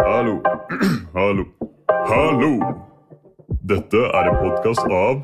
Hallo. 0.00 0.40
Hallo. 1.14 1.44
Hallo. 2.08 2.52
Dette 3.68 4.00
er 4.00 4.28
en 4.30 4.36
podkast 4.40 4.86
av 4.88 5.18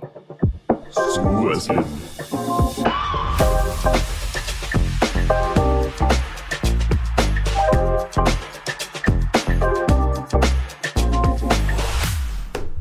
Soesvidd. 0.93 1.87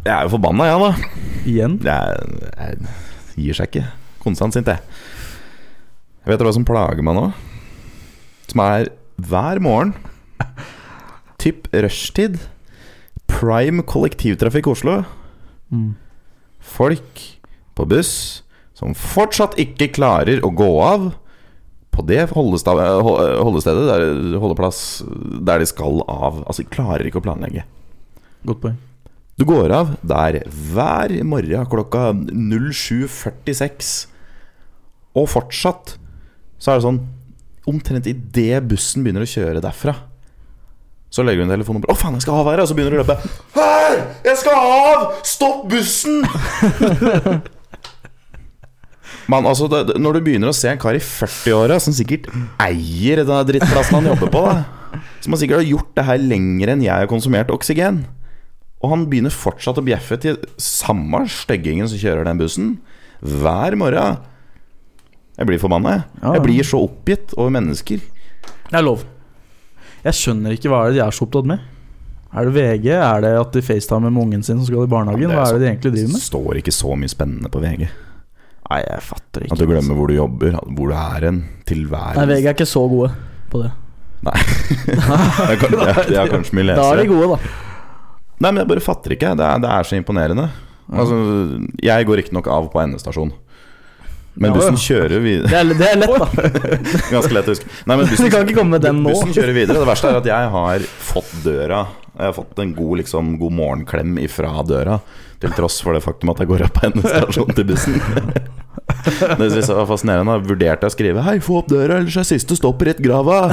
Jeg 0.05 0.11
er 0.11 0.25
jo 0.27 0.33
forbanna, 0.35 0.67
jeg, 0.67 0.81
da. 0.81 0.91
Igjen? 1.45 1.77
Jeg, 1.85 2.41
jeg 2.59 3.45
gir 3.45 3.59
seg 3.61 3.71
ikke. 3.71 3.85
Konstant 4.25 4.57
sint, 4.57 4.67
jeg. 4.67 4.83
Jeg 6.25 6.33
vet 6.33 6.41
dere 6.41 6.51
hva 6.51 6.57
som 6.59 6.67
plager 6.67 7.07
meg 7.07 7.15
nå? 7.17 7.29
Som 8.51 8.65
er 8.67 8.91
hver 9.15 9.63
morgen. 9.63 9.95
Typ 11.45 11.69
rushtid. 11.73 12.39
Prime 13.29 13.85
kollektivtrafikk 13.85 14.71
Oslo. 14.71 15.03
Mm. 15.69 15.93
Folk 16.65 17.21
på 17.77 17.85
buss 17.89 18.41
som 18.75 18.95
fortsatt 18.97 19.55
ikke 19.61 19.91
klarer 19.95 20.41
å 20.43 20.49
gå 20.51 20.71
av 20.83 21.11
på 21.95 22.03
det 22.09 22.25
holdestedet, 22.33 23.85
der, 23.87 24.35
holdeplass, 24.41 24.79
der 25.47 25.61
de 25.61 25.67
skal 25.69 26.01
av. 26.11 26.41
Altså, 26.43 26.63
de 26.65 26.73
klarer 26.73 27.07
ikke 27.07 27.21
å 27.21 27.25
planlegge. 27.27 27.63
Godt 28.45 28.63
poeng. 28.65 28.81
Du 29.35 29.45
går 29.47 29.71
av 29.75 29.93
der 30.03 30.41
hver 30.47 31.13
morgen 31.27 31.69
klokka 31.71 32.09
07.46. 32.15 33.93
Og 35.15 35.29
fortsatt 35.31 35.95
så 36.59 36.71
er 36.71 36.79
det 36.79 36.87
sånn 36.87 37.05
Omtrent 37.65 38.05
idet 38.05 38.59
bussen 38.69 39.01
begynner 39.01 39.23
å 39.25 39.29
kjøre 39.29 39.57
derfra, 39.57 39.95
så 41.15 41.23
legger 41.23 41.45
hun 41.45 41.53
telefonen 41.53 41.83
på. 41.83 41.91
'Å, 41.91 41.97
faen, 41.99 42.17
jeg 42.17 42.25
skal 42.25 42.41
av 42.41 42.49
her!' 42.51 42.63
Og 42.63 42.67
så 42.69 42.75
begynner 42.77 42.97
hun 42.97 42.99
å 42.99 43.05
løpe. 43.05 43.17
'Her! 43.55 43.93
Jeg 44.27 44.41
skal 44.41 44.55
av! 44.59 44.99
Stopp 45.23 45.67
bussen!' 45.71 46.25
Man, 49.31 49.47
altså, 49.49 49.65
det, 49.71 49.95
når 49.97 50.19
du 50.19 50.25
begynner 50.27 50.51
å 50.51 50.53
se 50.53 50.69
en 50.69 50.77
kar 50.81 50.93
i 50.93 51.01
40-åra 51.01 51.79
som 51.81 51.95
sikkert 51.97 52.27
eier 52.61 53.23
denne 53.23 53.39
drittplassen 53.47 53.97
han 53.97 54.11
jobber 54.11 54.29
på, 54.29 54.43
da, 54.45 54.99
som 55.23 55.33
har 55.33 55.41
sikkert 55.41 55.63
har 55.63 55.71
gjort 55.71 55.95
det 55.97 56.05
her 56.05 56.19
lenger 56.21 56.75
enn 56.75 56.83
jeg 56.85 56.93
har 56.93 57.09
konsumert 57.09 57.49
oksygen 57.49 58.03
og 58.85 58.91
han 58.91 59.07
begynner 59.09 59.33
fortsatt 59.33 59.79
å 59.81 59.85
bjeffe 59.85 60.17
til 60.21 60.37
samme 60.61 61.23
styggingen 61.31 61.89
som 61.89 61.97
kjører 62.01 62.27
den 62.27 62.41
bussen, 62.41 62.71
hver 63.25 63.77
morgen. 63.79 64.19
Jeg 65.35 65.49
blir 65.49 65.59
forbanna, 65.59 65.95
jeg. 65.95 66.35
Jeg 66.35 66.43
blir 66.45 66.67
så 66.67 66.83
oppgitt 66.85 67.33
over 67.35 67.51
mennesker. 67.55 68.03
Det 68.69 68.77
er 68.77 68.85
lov. 68.85 69.01
Jeg 70.05 70.17
skjønner 70.19 70.53
ikke 70.53 70.69
hva 70.69 70.83
er 70.83 70.93
det 70.93 70.99
de 70.99 71.05
er 71.05 71.15
så 71.15 71.25
opptatt 71.25 71.47
med. 71.49 71.63
Er 72.35 72.49
det 72.49 72.53
VG? 72.55 72.89
Er 72.93 73.21
det 73.23 73.31
at 73.39 73.55
de 73.55 73.61
facetimer 73.63 74.11
med 74.11 74.21
ungen 74.25 74.43
sin 74.43 74.59
som 74.59 74.67
skal 74.67 74.85
i 74.85 74.91
barnehagen? 74.91 75.31
Hva 75.31 75.45
er 75.47 75.55
det 75.55 75.63
de 75.63 75.69
egentlig 75.71 75.93
driver 75.95 76.11
med? 76.11 76.19
Det 76.19 76.25
står 76.27 76.59
ikke 76.61 76.73
så 76.75 76.97
mye 76.99 77.11
spennende 77.11 77.51
på 77.53 77.61
VG. 77.63 77.85
Nei, 78.65 78.79
jeg 78.81 79.05
fatter 79.05 79.45
ikke. 79.45 79.55
At 79.55 79.61
du 79.61 79.69
glemmer 79.69 79.97
hvor 79.97 80.11
du 80.11 80.15
jobber, 80.17 80.57
hvor 80.75 80.91
du 80.91 80.95
er 80.97 81.27
hen, 81.29 81.39
til 81.69 81.85
hver 81.89 82.19
Nei, 82.19 82.25
VG 82.33 82.49
er 82.49 82.57
ikke 82.57 82.67
så 82.69 82.83
gode 82.91 83.11
på 83.53 83.61
det. 83.63 83.71
Nei. 84.25 84.35
det, 84.89 84.97
er, 84.97 85.55
det, 85.61 85.79
er, 85.85 86.19
er 86.23 86.31
kanskje 86.33 86.57
mye 86.57 86.75
Da 86.75 86.89
er 86.91 87.01
de 87.01 87.09
gode, 87.09 87.35
da. 87.35 87.55
Nei, 88.35 88.49
men 88.49 88.61
jeg 88.63 88.69
bare 88.73 88.83
fatter 88.83 89.15
ikke. 89.15 89.33
Det 89.39 89.47
er, 89.47 89.63
det 89.63 89.71
er 89.71 89.87
så 89.87 89.97
imponerende. 89.97 90.49
Altså, 90.91 91.17
jeg 91.81 92.05
går 92.05 92.19
riktignok 92.21 92.49
av 92.51 92.67
på 92.73 92.81
endestasjon. 92.83 93.31
Men 94.35 94.55
bussen 94.55 94.77
kjører 94.79 95.21
videre. 95.23 95.47
Det 95.47 95.59
er, 95.59 95.69
det 95.79 95.87
er 95.87 95.99
lett, 96.01 96.15
da. 96.19 96.27
Ganske 97.15 97.35
lett 97.37 97.47
å 97.47 97.53
huske. 97.55 97.69
Nei, 97.87 97.95
men 97.95 98.03
Du 98.07 98.11
bussen, 98.11 98.31
kan 98.33 98.43
ikke 98.43 98.57
komme 98.59 98.75
med 98.75 98.83
den 98.83 98.99
nå. 99.03 99.13
Bussen 99.13 99.31
kjører 99.35 99.55
videre. 99.55 99.79
Det 99.79 99.87
verste 99.87 100.11
er 100.11 100.19
at 100.19 100.27
jeg 100.31 100.49
har 100.55 100.87
fått 101.11 101.31
døra 101.45 101.85
Jeg 102.15 102.25
har 102.29 102.35
fått 102.35 102.59
en 102.63 102.73
god, 102.75 102.97
liksom, 103.01 103.31
god 103.39 103.55
morgenklem 103.55 104.19
ifra 104.23 104.51
døra, 104.67 104.99
til 105.43 105.55
tross 105.55 105.81
for 105.83 105.95
det 105.95 106.03
faktum 106.03 106.31
at 106.31 106.43
jeg 106.43 106.51
går 106.51 106.65
opp 106.67 106.77
på 106.77 106.85
endestasjonen 106.89 107.57
til 107.57 107.67
bussen. 107.71 107.97
Det 109.05 109.47
synes 109.49 109.67
jeg 109.67 109.77
var 109.77 109.87
fascinerende. 109.89 110.35
Da 110.35 110.45
vurderte 110.45 110.85
jeg 110.85 110.91
å 110.91 110.93
skrive 110.93 111.23
'Hei, 111.25 111.35
få 111.43 111.59
opp 111.61 111.69
døra, 111.71 111.97
ellers 111.99 112.15
er 112.21 112.27
siste 112.27 112.55
stopp 112.57 112.81
rett 112.85 113.01
grava'. 113.03 113.49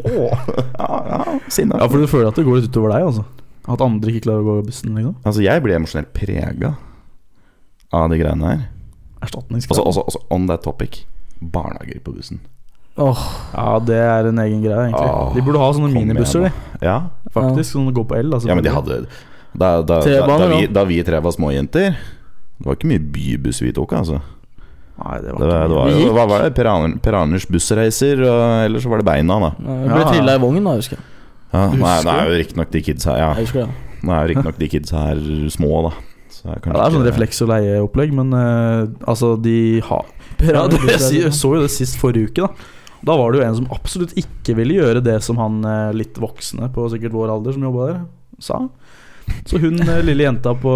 Åh, 0.00 0.48
ja, 0.80 0.98
ja. 1.12 1.22
Ja, 1.50 1.86
for 1.86 1.96
du 2.00 2.06
føler 2.10 2.30
at 2.30 2.38
det 2.40 2.46
går 2.46 2.60
litt 2.60 2.70
utover 2.70 2.94
deg, 2.94 3.06
altså? 3.10 3.24
At 3.70 3.82
andre 3.84 4.12
ikke 4.12 4.26
klarer 4.28 4.42
å 4.42 4.48
gå 4.48 4.66
bussen? 4.70 4.94
Liksom. 4.96 5.16
Altså, 5.22 5.42
jeg 5.44 5.62
blir 5.64 5.76
emosjonelt 5.76 6.12
prega 6.16 6.74
av 7.92 8.10
de 8.10 8.20
greiene 8.20 8.52
her. 8.54 8.62
Erstatningskrav. 9.22 9.78
Altså, 9.78 9.84
også, 9.86 10.04
også 10.06 10.22
on 10.30 10.46
that 10.48 10.62
topic. 10.62 11.04
Barnehager 11.40 12.00
på 12.04 12.14
bussen. 12.16 12.40
Åh, 13.00 13.20
Ja, 13.54 13.78
det 13.78 13.96
er 13.96 14.28
en 14.28 14.38
egen 14.42 14.62
greie, 14.64 14.88
egentlig. 14.90 15.08
Åh, 15.08 15.34
de 15.34 15.42
burde 15.46 15.58
ha 15.62 15.70
sånne 15.72 15.92
minibusser, 15.94 16.48
de. 16.48 16.50
Ja, 16.84 16.96
Faktisk. 17.32 17.76
Sånn 17.76 17.92
går 17.94 18.04
på 18.10 18.18
el. 18.18 18.32
Altså, 18.34 18.48
Ja, 18.50 18.54
men 18.58 18.64
de 18.64 18.70
hadde 18.74 19.06
Da, 19.50 19.82
da, 19.82 20.00
da, 20.00 20.26
da, 20.26 20.46
vi, 20.46 20.66
da. 20.66 20.84
vi 20.86 21.02
tre 21.02 21.18
var 21.18 21.32
småjenter 21.34 21.96
Det 21.96 22.66
var 22.66 22.76
ikke 22.76 22.86
mye 22.92 23.00
bybuss 23.02 23.58
vi 23.64 23.72
tok, 23.74 23.92
altså. 23.98 24.20
Nei, 25.00 25.16
det 25.24 25.32
var 25.32 25.38
Det 25.40 25.48
var, 25.48 25.68
det 25.68 25.76
var, 25.76 25.86
Vi 25.88 26.04
jo- 26.04 26.12
hva 26.14 26.26
var 26.28 26.42
det? 26.44 26.54
Per, 26.54 26.68
bussreiser, 27.50 28.20
og 28.20 28.64
ellers 28.66 28.84
så 28.84 28.90
var 28.90 28.98
det 28.98 29.06
beina, 29.06 29.38
da. 29.40 29.50
jeg 29.58 29.88
ble 29.90 30.00
Ja. 30.04 30.10
trilla 30.12 30.34
i 30.34 30.38
vognen, 30.38 30.64
da, 30.64 30.74
husker 30.76 30.96
jeg. 30.96 31.04
Ja, 31.52 31.66
nei, 31.70 32.02
det 32.02 32.12
er 32.14 32.28
jo 32.28 32.36
riktignok 32.44 32.70
de 32.70 32.80
kidsa 32.82 33.16
ja, 33.18 33.34
det. 33.34 33.68
Nå 34.02 34.12
er 34.12 34.20
jo 34.28 34.34
riktignok 34.34 34.58
de 34.58 34.68
kidsa 34.68 34.96
her 35.08 35.16
små, 35.50 35.90
da. 35.90 35.96
Ja, 36.44 36.56
det 36.56 36.72
er 36.72 36.94
sånn 36.94 37.06
refleks- 37.06 37.42
og 37.44 37.50
leieopplegg, 37.52 38.14
men 38.16 38.32
uh, 38.32 38.88
altså, 39.10 39.34
de 39.40 39.80
har 39.86 40.06
ja, 40.40 40.64
det, 40.72 40.80
jeg, 40.88 41.24
jeg 41.26 41.34
så 41.36 41.54
jo 41.56 41.64
det 41.64 41.72
sist 41.74 41.98
forrige 42.00 42.30
uke, 42.30 42.46
da. 42.46 42.76
Da 43.04 43.16
var 43.16 43.32
det 43.32 43.40
jo 43.40 43.44
en 43.46 43.58
som 43.58 43.68
absolutt 43.72 44.16
ikke 44.20 44.54
ville 44.58 44.76
gjøre 44.76 45.02
det 45.04 45.18
som 45.24 45.38
han 45.40 45.62
eh, 45.64 45.92
litt 45.96 46.18
voksne 46.20 46.66
på 46.74 46.84
sikkert 46.92 47.14
vår 47.16 47.30
alder 47.32 47.54
som 47.56 47.64
jobba 47.64 47.86
der, 47.88 48.02
sa. 48.44 48.58
Så 49.48 49.60
hun 49.62 49.80
eh, 49.80 50.02
lille 50.04 50.26
jenta 50.26 50.52
på 50.52 50.74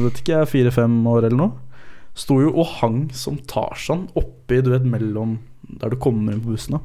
vet 0.00 0.18
ikke 0.18 0.40
jeg, 0.40 0.50
fire-fem 0.50 0.96
år 1.10 1.28
eller 1.28 1.38
noe, 1.38 1.78
sto 2.18 2.40
jo 2.42 2.50
og 2.50 2.72
hang 2.80 2.98
som 3.14 3.38
Tarzan 3.50 4.08
oppi, 4.18 4.58
du 4.66 4.72
vet, 4.74 4.86
mellom 4.86 5.38
der 5.78 5.94
du 5.94 5.98
kommer 6.02 6.34
inn 6.34 6.42
på 6.42 6.56
bussen. 6.56 6.78
da 6.78 6.82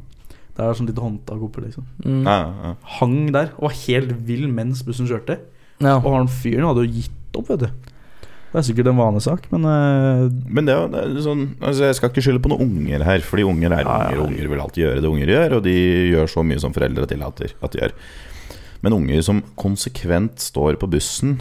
det 0.60 0.66
er 0.68 0.76
sånn 0.76 0.90
lite 0.90 1.04
håndtak 1.04 1.44
oppe, 1.46 1.62
liksom. 1.64 1.86
Mm. 2.04 2.26
ja, 2.28 2.36
ja. 2.52 2.72
Hang 2.98 3.20
der 3.32 3.54
og 3.56 3.70
var 3.70 3.78
helt 3.86 4.12
vill 4.28 4.50
mens 4.52 4.82
bussen 4.84 5.08
kjørte. 5.08 5.38
Ja. 5.80 5.96
Og 6.02 6.10
han 6.12 6.28
fyren 6.28 6.68
hadde 6.68 6.84
jo 6.84 6.98
gitt 6.98 7.40
opp, 7.40 7.48
vet 7.54 7.64
du. 7.64 7.94
Det 8.50 8.58
er 8.58 8.66
sikkert 8.66 8.88
en 8.90 8.98
vanesak, 8.98 9.44
men 9.52 9.68
uh, 9.68 10.24
Men 10.50 10.66
det, 10.66 10.78
det 10.94 11.02
er 11.04 11.20
sånn 11.22 11.44
altså 11.60 11.86
Jeg 11.86 11.98
skal 12.00 12.10
ikke 12.10 12.24
skylde 12.26 12.42
på 12.42 12.50
noen 12.50 12.66
unger 12.66 13.06
her, 13.06 13.22
fordi 13.26 13.46
unger 13.46 13.76
er 13.78 13.86
unger. 13.86 14.18
og 14.18 14.32
Unger 14.32 14.50
vil 14.50 14.64
alltid 14.64 14.84
gjøre 14.86 15.04
det 15.04 15.12
unger 15.12 15.34
gjør, 15.36 15.56
og 15.60 15.64
de 15.68 15.76
gjør 16.16 16.34
så 16.34 16.46
mye 16.50 16.64
som 16.64 16.74
foreldre 16.74 17.06
tillater 17.12 17.54
at 17.62 17.76
de 17.76 17.84
gjør. 17.84 17.96
Men 18.86 18.96
unger 18.96 19.26
som 19.28 19.42
konsekvent 19.60 20.42
står 20.42 20.80
på 20.82 20.90
bussen 20.90 21.38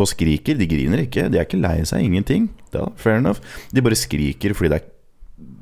og 0.00 0.08
skriker, 0.08 0.56
de 0.56 0.68
griner 0.68 1.04
ikke. 1.04 1.28
De 1.30 1.38
er 1.38 1.44
ikke 1.44 1.60
lei 1.60 1.82
seg, 1.88 2.02
ingenting. 2.06 2.48
Ja, 2.74 2.86
fair 2.98 3.20
enough. 3.20 3.42
De 3.70 3.84
bare 3.84 3.98
skriker 3.98 4.56
fordi 4.56 4.72
det 4.72 4.80
er 4.80 4.88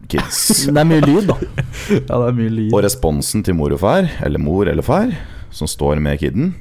kids. 0.08 0.38
Det 0.72 0.78
er 0.78 0.88
mye 0.88 1.04
lyd, 1.04 1.26
da. 1.28 1.36
ja, 1.98 2.14
det 2.14 2.22
er 2.30 2.38
mye 2.38 2.54
lyd. 2.54 2.70
Og 2.72 2.80
responsen 2.86 3.44
til 3.44 3.58
mor 3.58 3.74
og 3.74 3.82
far, 3.82 4.08
eller 4.24 4.40
mor 4.40 4.70
eller 4.70 4.86
far, 4.86 5.12
som 5.52 5.68
står 5.68 6.00
med 6.04 6.20
kiden, 6.22 6.54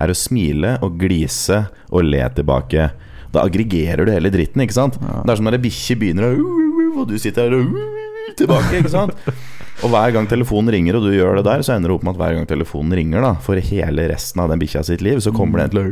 er 0.00 0.10
å 0.10 0.18
smile 0.18 0.74
og 0.84 0.98
glise 1.00 1.64
og 1.88 2.04
le 2.04 2.20
tilbake. 2.36 2.90
Da 3.34 3.42
aggregerer 3.42 4.06
du 4.06 4.12
hele 4.14 4.30
dritten, 4.32 4.62
ikke 4.64 4.76
sant? 4.76 4.98
Det 5.00 5.34
er 5.34 5.40
som 5.40 5.48
når 5.48 5.58
ei 5.58 5.64
bikkje 5.66 5.98
begynner 6.00 6.30
å 6.30 6.52
Og 6.94 7.08
du 7.10 7.16
sitter 7.18 7.48
her 7.48 7.58
og 7.58 8.34
tilbake, 8.38 8.80
ikke 8.80 8.94
sant? 8.94 9.14
Og 9.82 9.90
hver 9.90 10.12
gang 10.14 10.26
telefonen 10.30 10.70
ringer, 10.70 10.96
og 10.96 11.02
du 11.08 11.10
gjør 11.16 11.40
det 11.40 11.48
der, 11.48 11.62
så 11.66 11.74
ender 11.74 11.90
det 11.90 11.96
opp 11.96 12.04
med 12.06 12.14
at 12.14 12.20
hver 12.20 12.36
gang 12.36 12.46
telefonen 12.46 12.94
ringer, 12.94 13.24
da, 13.26 13.32
for 13.42 13.58
hele 13.58 14.04
resten 14.08 14.40
av 14.40 14.52
den 14.52 14.62
bikkja 14.62 14.84
sitt 14.86 15.02
liv, 15.02 15.18
så 15.20 15.34
kommer 15.34 15.60
den 15.64 15.72
til 15.72 15.80
å 15.82 15.84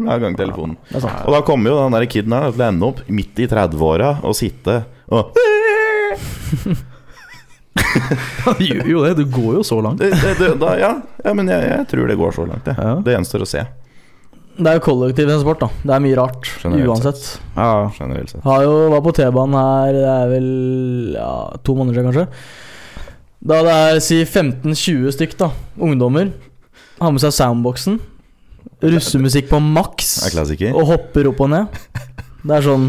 hver 0.00 0.22
gang 0.22 0.36
telefonen. 0.38 0.78
Det 0.88 1.02
er. 1.04 1.18
Og 1.28 1.34
da 1.36 1.40
kommer 1.46 1.72
jo 1.72 1.80
den 1.82 1.96
der 1.96 2.06
kiden 2.10 2.32
her 2.34 2.48
til 2.48 2.62
å 2.64 2.68
ende 2.70 2.88
opp 2.88 3.02
midt 3.12 3.42
i 3.44 3.48
30-åra 3.50 4.14
og 4.26 4.36
sitte 4.38 4.80
og 5.10 5.36
jo, 8.60 8.76
jo, 8.86 9.02
det, 9.04 9.14
du 9.20 9.24
går 9.30 9.60
jo 9.60 9.62
så 9.66 9.80
langt. 9.82 10.00
det, 10.02 10.10
det, 10.22 10.34
det, 10.38 10.48
da, 10.60 10.74
ja, 10.78 10.90
ja, 11.24 11.34
men 11.36 11.48
jeg, 11.50 11.68
jeg 11.70 11.86
tror 11.90 12.10
det 12.10 12.16
går 12.18 12.34
så 12.36 12.46
langt, 12.48 12.64
det. 12.66 12.74
Ja. 12.78 12.96
Det 13.04 13.14
gjenstår 13.14 13.44
å 13.44 13.48
se, 13.48 13.64
Det 14.58 14.66
er 14.66 14.76
jo 14.76 14.82
kollektiv 14.84 15.30
en 15.30 15.40
sport, 15.40 15.62
da. 15.62 15.68
Det 15.86 15.94
er 15.94 16.02
mye 16.04 16.16
rart. 16.18 16.48
Generelt 16.62 16.90
Uansett. 16.90 17.22
Ja, 17.54 17.90
generelt 17.96 18.32
sett. 18.32 18.42
Har 18.44 18.64
jo, 18.66 18.74
var 18.92 19.04
på 19.04 19.14
T-banen 19.16 19.56
her, 19.56 19.92
det 19.96 20.10
er 20.10 20.32
vel 20.34 20.48
ja, 21.14 21.30
to 21.64 21.76
måneder 21.78 22.00
siden, 22.00 22.10
kanskje. 22.10 22.26
Da 23.40 23.60
det 23.64 23.76
er 23.76 24.00
si 24.04 24.18
15-20 24.26 25.14
stykk, 25.16 25.36
da. 25.40 25.50
Ungdommer. 25.80 26.32
Har 27.00 27.14
med 27.14 27.22
seg 27.22 27.32
soundboxen. 27.32 28.00
Russemusikk 28.84 29.48
på 29.48 29.60
maks. 29.64 30.18
Og 30.74 30.82
hopper 30.88 31.30
opp 31.30 31.40
og 31.46 31.52
ned. 31.52 31.80
Det 32.40 32.56
er 32.56 32.64
sånn 32.64 32.86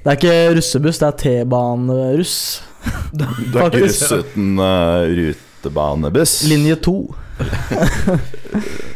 Det 0.00 0.08
er 0.08 0.16
ikke 0.16 0.36
russebuss, 0.56 1.00
det 1.00 1.08
er 1.08 1.16
T-baneruss. 1.24 2.36
Du 3.12 3.24
er 3.26 3.66
ikke 3.68 3.82
russ 3.84 4.04
uten 4.08 4.54
uh, 4.60 5.04
rutebanebuss? 5.16 6.38
Linje 6.48 6.80
2. 6.88 6.96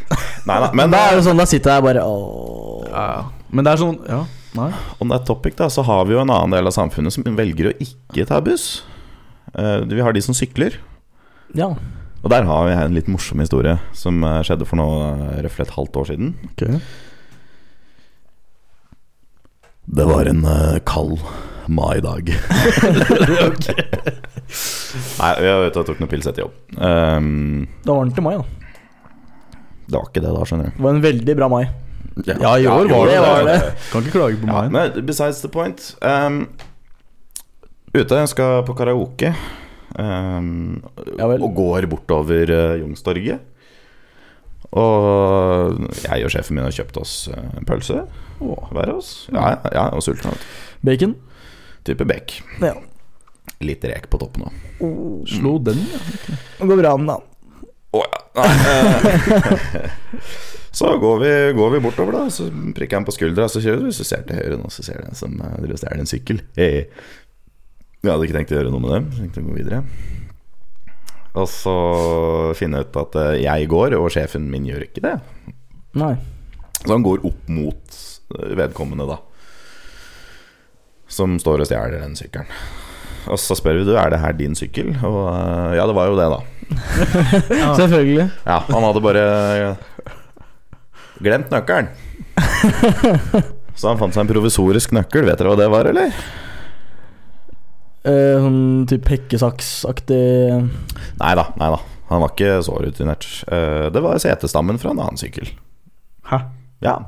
Nei, 0.45 0.59
nei, 0.61 0.71
men 0.77 0.93
da 0.93 0.99
er 1.09 1.17
det 1.17 1.25
sånn, 1.25 1.39
da 1.41 1.47
sitter 1.49 1.73
jeg 1.79 1.85
bare 1.87 2.03
Åh. 2.05 2.85
ja. 2.91 3.07
Men 3.55 3.65
det 3.65 3.71
er 3.73 3.81
sånn 3.81 3.97
Ja, 4.11 4.19
nei. 4.59 4.71
Om 5.01 5.09
det 5.13 5.17
er 5.21 5.25
topic, 5.29 5.55
da, 5.57 5.71
så 5.73 5.85
har 5.87 6.05
vi 6.09 6.13
jo 6.17 6.21
en 6.21 6.33
annen 6.35 6.53
del 6.57 6.69
av 6.69 6.75
samfunnet 6.77 7.15
som 7.15 7.25
velger 7.39 7.71
å 7.71 7.77
ikke 7.81 8.27
ta 8.29 8.41
buss. 8.45 8.83
Eh, 9.55 9.81
vi 9.89 10.03
har 10.05 10.13
de 10.17 10.23
som 10.25 10.35
sykler. 10.37 10.77
Ja. 11.57 11.71
Og 12.25 12.31
der 12.33 12.45
har 12.49 12.67
vi 12.69 12.73
en 12.77 12.95
litt 12.97 13.09
morsom 13.13 13.41
historie 13.45 13.77
som 13.97 14.21
eh, 14.25 14.41
skjedde 14.45 14.67
for 14.69 14.77
nå 14.81 14.87
eh, 15.07 15.41
røftlig 15.47 15.67
et 15.69 15.75
halvt 15.79 15.99
år 16.03 16.07
siden. 16.13 16.35
Okay. 16.53 16.81
Det 19.95 20.07
var 20.09 20.29
en 20.31 20.45
eh, 20.49 20.79
kald 20.89 21.21
maidag. 21.69 22.33
Nei, 25.21 25.31
jeg 25.41 25.61
vet, 25.63 25.77
jeg 25.79 25.87
tok 25.89 26.01
noen 26.03 26.11
pils 26.11 26.27
etter 26.29 26.45
jobb. 26.45 26.55
Um, 26.77 27.65
Det 27.85 27.89
var 27.91 28.01
varmt 28.03 28.19
i 28.21 28.25
mai, 28.25 28.35
da. 28.41 28.45
Det 29.87 29.97
var 29.99 30.07
ikke 30.09 30.23
det 30.25 30.33
da, 30.33 30.45
skjønner 30.49 30.71
du. 30.71 30.77
Det 30.77 30.85
var 30.87 30.95
en 30.97 31.03
veldig 31.05 31.35
bra 31.39 31.49
mai. 31.53 31.65
Ja, 32.27 32.53
i 32.59 32.67
år 32.71 32.87
var 32.89 33.09
det 33.09 33.17
det 33.17 33.23
var 33.25 33.49
det. 33.49 33.57
Kan 33.91 34.05
ikke 34.07 34.15
klage 34.15 34.39
på 34.39 34.47
Ja, 34.47 34.61
men 34.71 35.07
besides 35.07 35.41
the 35.43 35.51
point 35.51 35.97
um, 35.99 36.45
Ute, 37.95 38.15
jeg 38.21 38.31
skal 38.31 38.63
på 38.69 38.77
karaoke 38.79 39.33
um, 39.99 40.79
Ja. 41.19 41.27
Og 41.27 41.49
går 41.57 41.89
bortover 41.91 42.53
uh, 42.55 42.77
Youngstorget 42.79 43.43
Og 44.71 45.91
jeg 46.05 46.23
og 46.23 46.31
sjefen 46.31 46.55
min 46.55 46.69
har 46.69 46.77
kjøpt 46.79 47.03
oss 47.03 47.17
uh, 47.35 47.51
en 47.59 47.67
pølse 47.67 48.05
Hver 48.39 48.95
av 48.95 49.01
oss 49.01 49.13
Ja, 49.35 49.49
ja, 49.57 49.75
ja, 49.75 49.85
og 49.91 50.07
sulten. 50.07 50.39
Bacon. 50.87 51.17
Type 51.83 52.07
bake 52.07 52.45
Ja. 52.63 52.77
Litt 53.65 53.83
rek 53.91 54.07
på 54.13 54.23
toppen 54.23 54.47
også 54.47 55.41
Slo 55.41 55.59
den, 55.67 55.83
ja. 55.91 55.99
Det 56.61 56.71
går 56.71 56.79
bra, 56.79 56.95
den, 56.95 57.11
da. 57.11 57.19
Nei, 58.35 58.49
eh, 59.35 60.33
Så 60.75 60.89
går 60.99 61.21
vi, 61.23 61.33
går 61.55 61.71
vi 61.77 61.83
bortover 61.85 62.17
da 62.17 62.25
Så 62.35 62.49
prikker 62.75 62.99
han 62.99 63.07
på 63.07 63.15
skuldra 63.15 63.47
Så 63.51 63.63
kjører 63.63 63.85
du. 63.87 63.93
så 63.95 64.07
ser 64.07 64.25
til 64.27 64.41
høyre 64.41 64.59
nå 64.59 64.71
Så 64.75 64.83
ser 64.87 64.99
du 64.99 65.07
en 65.07 65.19
som 65.19 65.37
uh, 65.39 65.53
driver 65.61 65.77
og 65.77 65.83
stjeler 65.85 66.03
en 66.03 66.11
sykkel 66.11 66.43
hey. 66.59 66.89
Jeg 68.05 68.11
hadde 68.13 68.27
ikke 68.27 68.37
tenkt 68.37 68.53
å 68.53 68.59
gjøre 68.59 68.73
noe 68.75 68.83
med 68.85 69.15
Jeg 69.15 69.21
tenkte 69.23 69.45
å 69.45 69.49
gå 69.49 69.59
videre 69.61 69.83
Og 71.35 71.47
så 71.51 71.77
finne 72.59 72.83
ut 72.85 72.99
at 73.01 73.21
eh, 73.23 73.37
jeg 73.47 73.71
går 73.71 73.97
Og 73.99 74.11
sjefen 74.13 74.51
min 74.53 74.67
gjør 74.69 74.85
ikke 74.89 75.05
det 75.07 75.15
Nei. 75.95 76.15
Så 76.81 76.91
han 76.91 77.07
går 77.07 77.23
opp 77.27 77.49
mot 77.55 77.99
eh, 78.35 78.53
vedkommende 78.59 79.07
da 79.09 79.21
Som 81.11 81.39
står 81.41 81.65
og 81.65 81.71
stjeler 81.71 81.97
den 82.03 82.19
sykkelen 82.19 82.51
Og 83.33 83.41
så 83.41 83.57
spør 83.57 83.81
vi 83.81 83.87
du, 83.89 83.95
er 83.97 84.13
det 84.13 84.21
her 84.21 84.37
din 84.37 84.59
sykkel? 84.59 84.93
Og 85.01 85.23
eh, 85.31 85.79
ja, 85.79 85.87
det 85.89 85.97
var 85.97 86.11
jo 86.11 86.19
det 86.19 86.29
da 86.35 86.43
Selvfølgelig. 87.79 88.29
Ja, 88.47 88.59
han 88.69 88.87
hadde 88.87 89.03
bare 89.05 89.25
glemt 91.25 91.51
nøkkelen. 91.55 91.89
Så 93.75 93.91
han 93.91 93.99
fant 94.01 94.15
seg 94.15 94.23
en 94.25 94.31
provisorisk 94.31 94.93
nøkkel. 94.95 95.27
Vet 95.29 95.41
dere 95.41 95.51
hva 95.53 95.59
det 95.61 95.69
var, 95.73 95.89
eller? 95.91 96.15
Eh, 98.05 98.37
sånn 98.43 98.85
type 98.91 99.09
hekkesaksaktig 99.09 100.19
Nei 101.23 101.31
da, 101.39 101.47
nei 101.57 101.71
da. 101.73 101.79
Han 102.11 102.21
var 102.21 102.35
ikke 102.35 102.59
så 102.67 102.75
rutinert. 102.85 103.25
Eh, 103.49 103.87
Det 103.95 104.03
var 104.05 104.19
setestammen 104.21 104.77
fra 104.83 104.93
en 104.93 105.01
annen 105.01 105.17
sykkel. 105.21 105.49
Hæ? 106.29 106.43
Ja. 106.85 106.99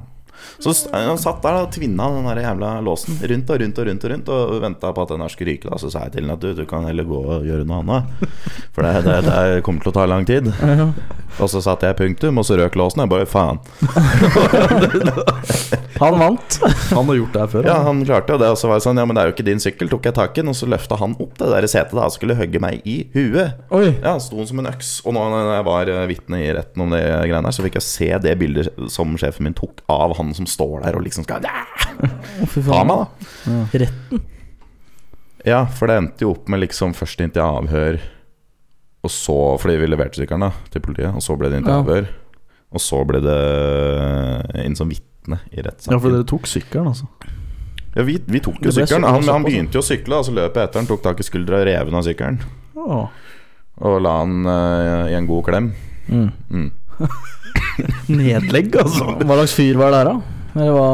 Så 0.58 0.70
s- 0.74 0.88
han 0.92 1.18
satt 1.18 1.42
der 1.42 1.52
og 1.62 1.70
tvinna 1.74 2.08
den 2.14 2.24
der 2.30 2.40
jævla 2.42 2.70
låsen 2.84 3.18
rundt 3.22 3.50
og 3.50 3.60
rundt 3.60 3.78
og 3.78 3.86
rundt 3.88 4.04
og 4.04 4.10
rundt 4.14 4.28
og 4.28 4.60
venta 4.62 4.92
på 4.92 5.02
at 5.02 5.08
den 5.14 5.20
her 5.20 5.28
skulle 5.32 5.52
ryke. 5.52 5.68
da 5.70 5.76
Så 5.78 5.90
sa 5.92 5.98
jeg 6.06 6.12
til 6.16 6.24
ham 6.26 6.34
at 6.36 6.40
du, 6.40 6.52
du 6.54 6.64
kan 6.66 6.84
heller 6.88 7.04
gå 7.04 7.20
og 7.36 7.44
gjøre 7.44 7.64
noe 7.68 7.80
annet. 7.82 8.02
For 8.76 8.82
det, 8.82 9.04
det, 9.04 9.20
det 9.28 9.62
kommer 9.66 9.80
til 9.84 9.90
å 9.92 9.96
ta 10.00 10.06
lang 10.06 10.24
tid. 10.28 10.44
Og 11.40 11.48
så 11.52 11.60
satte 11.64 11.86
jeg 11.90 11.96
punktum, 11.98 12.38
og 12.40 12.44
så 12.48 12.56
røk 12.56 12.74
låsen. 12.80 13.00
Jeg 13.04 13.10
bare 13.12 13.26
faen. 13.28 13.58
Han 16.00 16.18
vant. 16.20 16.58
Han 16.90 17.08
har 17.08 17.18
gjort 17.18 17.32
det 17.34 17.40
her 17.42 17.50
før. 17.52 17.68
Ja, 17.68 17.76
han. 17.80 17.86
han 17.88 18.04
klarte 18.08 18.34
jo 18.34 18.40
det. 18.42 18.50
Og 18.52 18.58
så 18.60 18.70
var 18.70 18.80
det 18.80 18.84
sånn, 18.86 19.00
ja, 19.00 19.06
men 19.08 19.16
det 19.16 19.22
er 19.22 19.30
jo 19.30 19.34
ikke 19.36 19.46
din 19.48 19.62
sykkel. 19.62 19.90
Tok 19.92 20.08
jeg 20.10 20.16
tak 20.18 20.36
i 20.36 20.42
den, 20.42 20.52
og 20.52 20.58
så 20.58 20.68
løfta 20.70 20.98
han 21.00 21.16
opp 21.22 21.34
det 21.40 21.48
der 21.52 21.68
setet 21.70 21.96
da 21.96 22.06
og 22.08 22.14
skulle 22.14 22.36
hogge 22.38 22.60
meg 22.62 22.84
i 22.88 22.96
huet. 23.14 23.56
Oi. 23.74 23.88
Ja, 23.94 24.14
han 24.14 24.22
sto 24.24 24.44
som 24.48 24.60
en 24.62 24.70
øks. 24.70 24.92
Og 25.06 25.16
når 25.16 25.36
jeg 25.54 25.66
var 25.70 25.92
eh, 25.94 26.04
vitne 26.12 26.42
i 26.44 26.52
retten 26.56 26.84
om 26.86 26.94
det 26.94 27.02
greiene 27.04 27.44
her, 27.48 27.56
så 27.56 27.64
fikk 27.66 27.78
jeg 27.80 27.86
se 27.88 28.10
det 28.26 28.36
bildet 28.40 28.72
som 28.92 29.16
sjefen 29.20 29.48
min 29.48 29.56
tok 29.56 29.82
av 29.92 30.16
han 30.18 30.32
som 30.36 30.48
står 30.50 30.84
der 30.86 30.98
og 30.98 31.04
liksom 31.06 31.26
skal 31.26 31.44
ta 31.46 32.82
meg, 32.86 33.06
da. 33.46 33.60
Retten. 33.86 34.24
Ja, 35.46 35.62
for 35.70 35.86
det 35.86 36.00
endte 36.00 36.26
jo 36.26 36.32
opp 36.34 36.48
med 36.50 36.64
liksom 36.64 36.94
først 36.98 37.20
inn 37.22 37.30
til 37.34 37.44
avhør, 37.44 38.00
og 39.06 39.12
så 39.12 39.34
Fordi 39.62 39.76
vi 39.78 39.86
leverte 39.86 40.18
sykkelen 40.18 40.48
da 40.48 40.52
til 40.74 40.82
politiet, 40.82 41.14
og 41.14 41.22
så 41.22 41.36
ble 41.38 41.52
det 41.52 41.60
inn 41.60 41.68
til 41.68 41.76
Ja. 41.76 42.06
Og 42.74 42.82
så 42.82 43.00
ble 43.08 43.22
det 43.24 43.40
inn 44.64 44.76
som 44.78 44.90
vitne 44.90 45.40
i 45.52 45.62
rettssaken. 45.62 45.94
Ja, 45.94 46.00
for 46.02 46.14
dere 46.14 46.26
tok 46.28 46.48
sykkelen, 46.50 46.90
altså. 46.90 47.06
Ja, 47.96 48.04
vi, 48.04 48.18
vi 48.28 48.42
tok 48.44 48.58
jo 48.60 48.74
sykkelen. 48.74 49.06
Han, 49.08 49.24
han 49.30 49.46
begynte 49.46 49.78
jo 49.78 49.84
å 49.84 49.86
sykle, 49.86 50.18
og 50.18 50.26
så 50.28 50.34
løp 50.36 50.58
jeg 50.58 50.68
etter 50.68 50.82
han, 50.82 50.88
tok 50.90 51.04
tak 51.04 51.22
i 51.22 51.26
skuldra 51.26 51.62
og 51.62 51.68
rev 51.68 51.92
av 51.94 52.04
sykkelen. 52.04 52.40
Og 52.76 53.94
la 54.04 54.16
han 54.22 54.48
uh, 54.48 55.06
i 55.08 55.14
en 55.16 55.28
god 55.28 55.46
klem. 55.46 55.70
Mm. 56.08 56.28
Mm. 56.50 56.70
Nedlegg, 58.18 58.74
altså. 58.82 59.14
Hva 59.22 59.38
slags 59.40 59.54
fyr 59.56 59.80
var 59.80 59.94
det 59.94 60.02
der, 60.02 60.10
da? 60.12 60.42
Eller 60.56 60.76
hva 60.76 60.90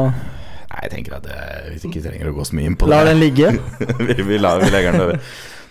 Nei, 0.73 0.87
jeg 0.87 0.91
tenker 0.95 1.17
at 1.19 1.27
jeg, 1.29 1.73
vi 1.75 1.89
ikke 1.91 1.99
trenger 2.01 2.29
å 2.31 2.33
gå 2.33 2.45
så 2.49 2.55
mye 2.57 2.69
inn 2.71 2.75
på 2.79 2.87
det. 2.87 2.95
La 2.95 3.03
den 3.05 3.19
ligge? 3.21 3.51
vi, 4.07 4.15
vi, 4.25 4.39
la, 4.41 4.55
vi 4.57 4.71
legger 4.73 4.95
den 4.95 5.03
over. 5.03 5.19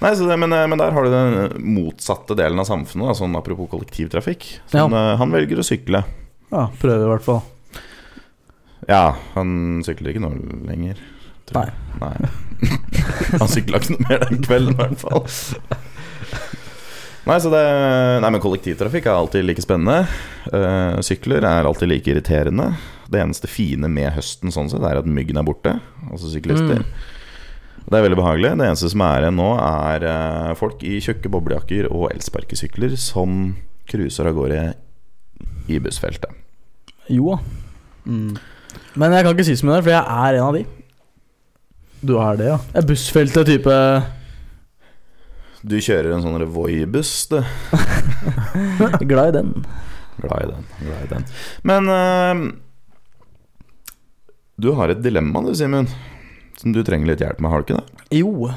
Nei, 0.02 0.12
så 0.18 0.26
det, 0.26 0.36
men, 0.42 0.52
eh, 0.56 0.66
men 0.70 0.80
der 0.80 0.94
har 0.94 1.06
du 1.06 1.12
den 1.12 1.64
motsatte 1.76 2.36
delen 2.38 2.58
av 2.58 2.66
samfunnet, 2.68 3.12
da, 3.12 3.16
sånn 3.16 3.38
apropos 3.38 3.70
kollektivtrafikk. 3.70 4.48
Sånn, 4.72 4.96
ja. 4.96 5.16
han 5.20 5.34
velger 5.34 5.62
å 5.62 5.66
sykle. 5.66 6.02
Ja, 6.52 6.66
prøver 6.82 7.06
i 7.06 7.12
hvert 7.14 7.26
fall. 7.26 7.42
Ja, 8.90 9.14
han 9.36 9.82
sykler 9.86 10.12
ikke 10.12 10.24
nå 10.24 10.32
lenger. 10.66 10.98
jeg. 11.52 11.72
Nei. 12.02 12.14
han 13.40 13.50
sykla 13.50 13.78
ikke 13.78 13.94
noe 13.94 14.08
mer 14.08 14.26
den 14.26 14.42
kvelden, 14.44 14.74
i 14.74 14.80
hvert 14.82 15.02
fall. 15.02 15.80
Nei, 17.22 17.36
så 17.38 17.52
det, 17.52 17.62
nei, 18.24 18.30
men 18.34 18.42
kollektivtrafikk 18.42 19.06
er 19.06 19.14
alltid 19.14 19.46
like 19.46 19.62
spennende. 19.62 20.08
Uh, 20.50 20.98
sykler 21.06 21.46
er 21.46 21.68
alltid 21.68 21.92
like 21.92 22.10
irriterende. 22.10 22.72
Det 23.06 23.20
eneste 23.22 23.50
fine 23.50 23.86
med 23.92 24.10
høsten 24.16 24.50
sånn 24.54 24.70
sett 24.72 24.82
er 24.82 24.98
at 24.98 25.06
myggen 25.06 25.38
er 25.38 25.46
borte. 25.46 25.76
Altså 26.08 26.32
syklister. 26.32 26.82
Det 27.82 27.98
er 27.98 28.04
veldig 28.06 28.18
behagelig. 28.18 28.52
Det 28.58 28.68
eneste 28.68 28.90
som 28.92 29.02
er 29.04 29.24
igjen 29.24 29.38
nå, 29.40 29.48
er 29.58 30.06
eh, 30.08 30.52
folk 30.58 30.84
i 30.86 31.00
tjukke 31.02 31.30
boblejakker 31.32 31.90
og 31.90 32.10
elsparkesykler 32.12 32.94
som 33.00 33.56
cruiser 33.90 34.28
av 34.30 34.36
gårde 34.38 34.62
i 35.72 35.78
bussfeltet. 35.82 36.30
Jo 37.10 37.34
da. 37.34 37.38
Mm. 38.06 38.38
Men 38.98 39.14
jeg 39.14 39.24
kan 39.24 39.34
ikke 39.34 39.46
si 39.46 39.58
så 39.58 39.66
mye 39.66 39.78
der, 39.78 39.84
for 39.86 39.94
jeg 39.94 40.02
er 40.02 40.38
en 40.38 40.46
av 40.46 40.56
de. 40.56 40.64
Du 42.02 42.16
er 42.18 42.38
det, 42.38 42.48
ja. 42.50 42.58
Jeg 42.72 42.80
er 42.82 42.88
bussfeltet 42.88 43.46
type 43.46 43.74
Du 45.62 45.76
kjører 45.78 46.16
en 46.16 46.24
sånn 46.24 46.40
Revoy-buss, 46.42 47.12
du. 47.30 47.38
Glad 49.10 49.28
i 49.30 49.36
den. 49.38 49.52
Glad 50.22 50.38
i 50.42 50.48
den. 50.50 50.66
Glad 50.82 51.04
i 51.04 51.10
den. 51.12 51.28
Men 51.68 51.90
uh, 51.92 52.34
du 54.58 54.72
har 54.78 54.92
et 54.92 55.02
dilemma, 55.02 55.44
du, 55.46 55.54
Simen. 55.58 55.88
Som 56.62 56.74
du 56.74 56.82
trenger 56.86 57.10
litt 57.10 57.22
hjelp 57.24 57.40
med, 57.42 57.50
har 57.50 57.62
du 57.62 57.66
ikke 57.66 57.80
det? 57.80 58.04
Jo. 58.20 58.52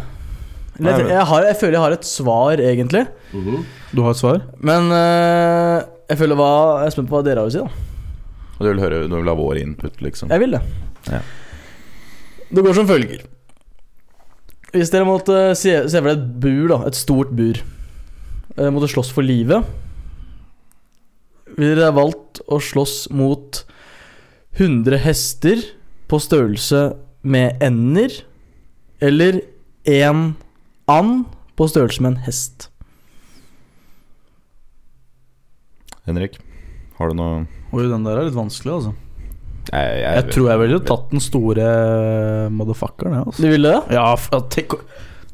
Eller, 0.76 1.08
jeg, 1.10 1.26
har, 1.26 1.46
jeg 1.48 1.58
føler 1.58 1.78
jeg 1.78 1.84
har 1.86 1.96
et 1.96 2.08
svar, 2.08 2.62
egentlig. 2.62 3.06
Du 3.96 4.02
har 4.06 4.12
et 4.14 4.20
svar? 4.20 4.42
Men 4.62 4.92
uh, 4.94 5.80
jeg 6.12 6.20
føler 6.20 6.38
hva 6.38 6.50
Jeg 6.84 6.92
er 6.92 6.96
spent 6.98 7.10
på 7.10 7.18
hva 7.18 7.24
dere 7.26 7.42
har 7.42 7.50
å 7.50 7.54
si, 7.54 7.64
da. 7.64 8.52
Og 8.56 8.60
du 8.62 8.70
vil, 8.70 8.84
høre, 8.84 9.00
du 9.10 9.16
vil 9.18 9.32
ha 9.32 9.36
vår 9.40 9.62
input, 9.64 10.04
liksom? 10.06 10.30
Jeg 10.32 10.44
vil 10.44 10.54
det. 10.54 10.62
Ja. 11.10 11.22
Det 12.52 12.64
går 12.64 12.78
som 12.78 12.88
følger. 12.88 13.24
Hvis 14.76 14.92
dere 14.94 15.08
måtte 15.08 15.40
se, 15.58 15.74
se 15.90 16.02
for 16.02 16.12
dere 16.12 16.20
et 16.20 16.30
bur, 16.44 16.68
da, 16.72 16.82
et 16.90 17.00
stort 17.00 17.34
bur, 17.36 17.62
Dere 18.56 18.72
måtte 18.72 18.88
slåss 18.88 19.10
for 19.12 19.26
livet 19.26 19.66
Ville 21.58 21.74
dere 21.76 21.92
valgt 21.96 22.40
å 22.48 22.60
slåss 22.64 23.10
mot 23.12 23.66
100 24.56 25.02
hester 25.04 25.64
på 26.08 26.20
størrelse 26.24 26.86
med 27.26 27.62
ender, 27.66 28.14
eller 29.04 29.42
én 29.90 30.34
and 30.92 31.26
på 31.58 31.68
størrelse 31.72 32.04
med 32.06 32.14
en 32.16 32.24
hest? 32.28 32.70
Henrik, 36.06 36.38
har 37.00 37.10
du 37.12 37.18
noe 37.18 37.46
Oi, 37.76 37.88
den 37.92 38.06
der 38.06 38.20
er 38.22 38.28
litt 38.30 38.38
vanskelig, 38.38 38.72
altså. 38.78 38.92
jeg, 39.74 40.04
Jeg 40.06 40.28
tror 40.32 40.50
jeg 40.52 40.62
ville 40.62 40.78
tatt 40.88 41.10
den 41.12 41.24
store 41.24 41.66
motherfuckeren, 42.54 43.18
jeg, 43.18 43.26
altså. 43.32 43.42
Du 43.44 43.50
ville 43.52 43.74
det? 43.74 43.98
Ja, 43.98 44.06
tenk 44.54 44.78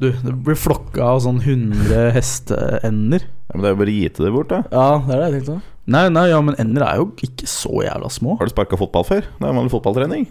Du, 0.02 0.08
det 0.10 0.32
blir 0.42 0.58
flokka 0.58 1.12
av 1.12 1.20
sånn 1.22 1.38
100 1.44 2.08
hesteender. 2.16 3.22
ja, 3.28 3.52
Men 3.52 3.62
det 3.62 3.68
er 3.68 3.76
jo 3.76 3.80
bare 3.84 3.92
å 3.92 3.98
gi 4.00 4.08
til 4.16 4.26
det 4.26 4.32
bort, 4.34 4.50
da. 4.50 4.62
Ja, 4.72 4.86
det 5.06 5.14
er 5.14 5.20
det 5.20 5.28
jeg 5.28 5.36
tenkte. 5.44 5.60
Nei, 5.92 6.02
nei, 6.14 6.24
ja, 6.32 6.38
men 6.42 6.56
ender 6.62 6.84
er 6.86 6.98
jo 7.02 7.08
ikke 7.26 7.46
så 7.50 7.84
jævla 7.84 8.10
små. 8.10 8.34
Har 8.40 8.48
du 8.48 8.54
sparka 8.54 8.78
fotball 8.80 9.06
før? 9.06 9.28
Det 9.38 9.46
er 9.46 9.54
vanlig 9.60 9.70
fotballtrening. 9.76 10.26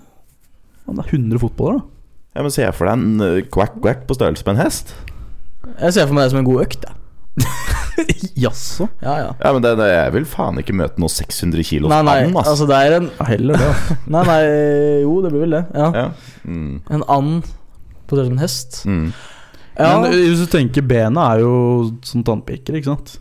Det 0.87 1.05
er 1.05 1.13
100 1.15 1.39
fotballer, 1.41 1.79
da. 1.81 1.87
Ja, 2.35 2.41
men 2.45 2.51
Se 2.55 2.65
for 2.75 2.87
deg 2.87 2.93
en 2.99 3.21
uh, 3.23 3.41
quack-quack 3.51 4.05
på 4.07 4.15
størrelse 4.15 4.45
med 4.47 4.55
en 4.55 4.61
hest. 4.65 4.93
Jeg 5.81 5.93
ser 5.95 6.07
for 6.07 6.15
meg 6.15 6.25
det 6.25 6.31
som 6.33 6.39
en 6.41 6.47
god 6.47 6.63
økt, 6.65 6.85
jeg. 6.87 6.97
Jaså? 8.43 8.87
Ja, 9.03 9.13
ja. 9.19 9.29
Ja, 9.39 9.51
men 9.53 9.63
det, 9.63 9.71
det, 9.79 9.87
Jeg 9.93 10.13
vil 10.15 10.25
faen 10.27 10.57
ikke 10.59 10.73
møte 10.75 10.99
noe 10.99 11.11
600 11.11 11.63
kilos 11.67 11.91
Nei, 11.91 11.99
nei, 12.03 12.15
and, 12.25 12.35
altså 12.41 12.65
det 12.67 12.75
er 12.75 12.95
en 12.97 13.07
Ja, 13.07 13.27
heller 13.29 13.59
det. 13.59 13.67
altså. 13.71 13.95
Nei, 14.15 14.23
nei, 14.27 14.39
jo, 15.05 15.13
det 15.23 15.31
blir 15.33 15.43
vel 15.45 15.55
det. 15.57 15.61
Ja. 15.75 15.89
ja. 15.95 16.05
mm, 16.47 16.73
En 16.97 17.05
and 17.07 17.51
på 18.07 18.17
størrelse 18.17 18.33
med 18.33 18.39
en 18.39 18.43
hest. 18.43 18.81
mm. 18.87 19.05
Ja, 19.79 19.91
Men 20.01 20.11
eh, 20.11 20.17
hvis 20.27 20.41
du 20.43 20.49
tenker 20.51 20.83
bena 20.83 21.29
er 21.31 21.43
jo 21.45 21.51
som 22.05 22.25
tannpirker, 22.27 22.75
ikke 22.79 22.91
sant? 22.91 23.13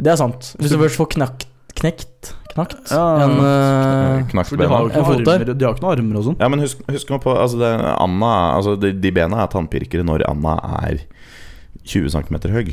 Det 0.00 0.10
er 0.14 0.16
sant. 0.18 0.54
Hvis 0.58 0.72
du 0.72 0.78
først 0.80 0.96
får 1.00 1.10
knakt 1.18 1.44
Knekt? 1.76 2.32
Knakt? 2.54 2.76
Ja, 2.90 3.04
en 3.24 3.32
eh, 3.42 4.26
Knakk 4.30 4.46
For 4.46 4.56
de 4.60 4.66
har 4.70 4.84
jo 4.84 4.90
ikke 4.92 5.00
En 5.02 5.06
fot 5.08 5.28
armer, 5.32 5.54
de 5.58 5.66
har 5.66 5.74
ikke 5.74 5.82
noen 5.84 5.98
armer 5.98 6.18
og 6.20 6.26
sånn. 6.28 6.36
Ja, 6.38 6.48
men 6.52 6.60
husk, 6.62 6.82
husk 6.86 7.08
på 7.24 7.32
altså 7.34 7.58
det, 7.58 7.70
Anna, 7.98 8.32
altså 8.54 8.76
de, 8.78 8.92
de 9.02 9.10
bena 9.16 9.42
er 9.42 9.50
tannpirkere 9.50 10.06
når 10.06 10.22
Anna 10.30 10.54
er 10.84 11.00
20 11.84 12.14
cm 12.14 12.38
høy. 12.54 12.70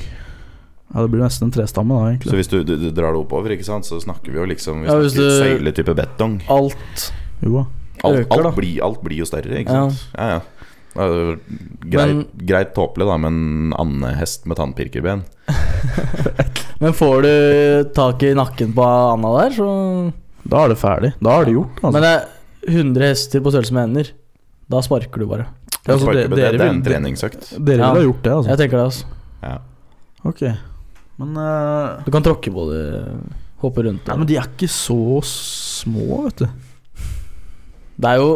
Ja, 0.92 1.02
Det 1.06 1.10
blir 1.14 1.22
nesten 1.24 1.48
en 1.48 1.54
trestamme, 1.56 1.96
da, 1.98 2.12
egentlig 2.12 2.30
Så 2.34 2.38
hvis 2.38 2.50
du, 2.52 2.58
du, 2.68 2.76
du 2.78 2.90
drar 2.92 3.16
det 3.16 3.22
oppover, 3.24 3.54
ikke 3.56 3.66
sant 3.66 3.88
så 3.88 3.98
snakker 4.04 4.32
vi 4.34 4.38
jo 4.42 4.46
liksom 4.52 4.82
Vi 4.84 4.90
Ja, 4.92 4.98
hvis 5.00 5.14
snakker 5.16 5.30
du- 5.30 5.44
søyletype 5.58 5.96
betong. 5.96 6.42
alt 6.52 7.12
Jo. 7.42 7.66
Alt, 8.04 8.26
øker, 8.26 8.30
da. 8.44 8.50
alt, 8.50 8.56
blir, 8.58 8.82
alt 8.84 9.02
blir 9.06 9.18
jo 9.22 9.26
større, 9.30 9.60
ikke 9.62 9.70
sant? 9.72 10.04
Ja, 10.18 10.28
ja. 10.36 10.42
Det 10.92 11.06
er 11.08 11.38
Greit, 11.88 12.10
Men- 12.16 12.26
greit 12.46 12.74
tåpelig, 12.76 13.08
da, 13.08 13.18
med 13.18 13.32
en 13.32 13.74
andehest 13.80 14.46
med 14.46 14.58
tannpirkerben. 14.58 15.24
Men 16.82 16.94
får 16.98 17.22
du 17.26 17.32
tak 17.94 18.24
i 18.26 18.34
nakken 18.38 18.72
på 18.74 18.84
Anna 18.86 19.32
der, 19.38 19.54
så 19.54 19.68
Da 20.50 20.64
er 20.66 20.72
det 20.74 20.80
ferdig. 20.82 21.12
Da 21.22 21.36
er 21.40 21.46
det 21.46 21.54
gjort. 21.54 21.76
Altså. 21.84 21.92
Men 21.94 22.02
det 22.08 22.12
er 22.16 22.72
100 22.72 23.10
hester 23.12 23.44
på 23.46 23.52
størrelse 23.54 23.76
med 23.78 23.84
hender. 23.88 24.10
Da 24.72 24.82
sparker 24.86 25.22
du 25.22 25.28
bare. 25.30 25.46
Ja, 25.86 25.94
altså, 25.94 26.06
Sparker 26.08 26.28
det- 26.28 26.38
dere 26.40 26.58
det, 26.58 26.62
er 26.66 26.74
en 26.74 26.82
treningsøkt. 26.86 27.52
Dere 27.66 27.78
Ja. 27.78 27.94
ville 27.94 28.02
ha 28.02 28.08
gjort 28.10 28.24
det, 28.24 28.32
altså. 28.32 28.50
Jeg 28.50 28.58
tenker 28.64 28.78
det, 28.78 28.86
altså. 28.86 29.06
Ja. 29.44 29.58
Ok. 30.26 30.42
Men 31.22 31.38
uh... 31.38 32.02
Du 32.06 32.12
kan 32.12 32.24
tråkke 32.26 32.52
på 32.54 32.66
det, 32.72 32.84
hoppe 33.62 33.84
rundt 33.86 34.06
det. 34.06 34.18
men 34.18 34.28
de 34.28 34.38
er 34.38 34.48
ikke 34.50 34.70
så 34.70 34.98
små, 35.26 36.24
vet 36.26 36.38
du. 36.38 36.48
Det 38.02 38.10
er 38.10 38.18
jo 38.18 38.32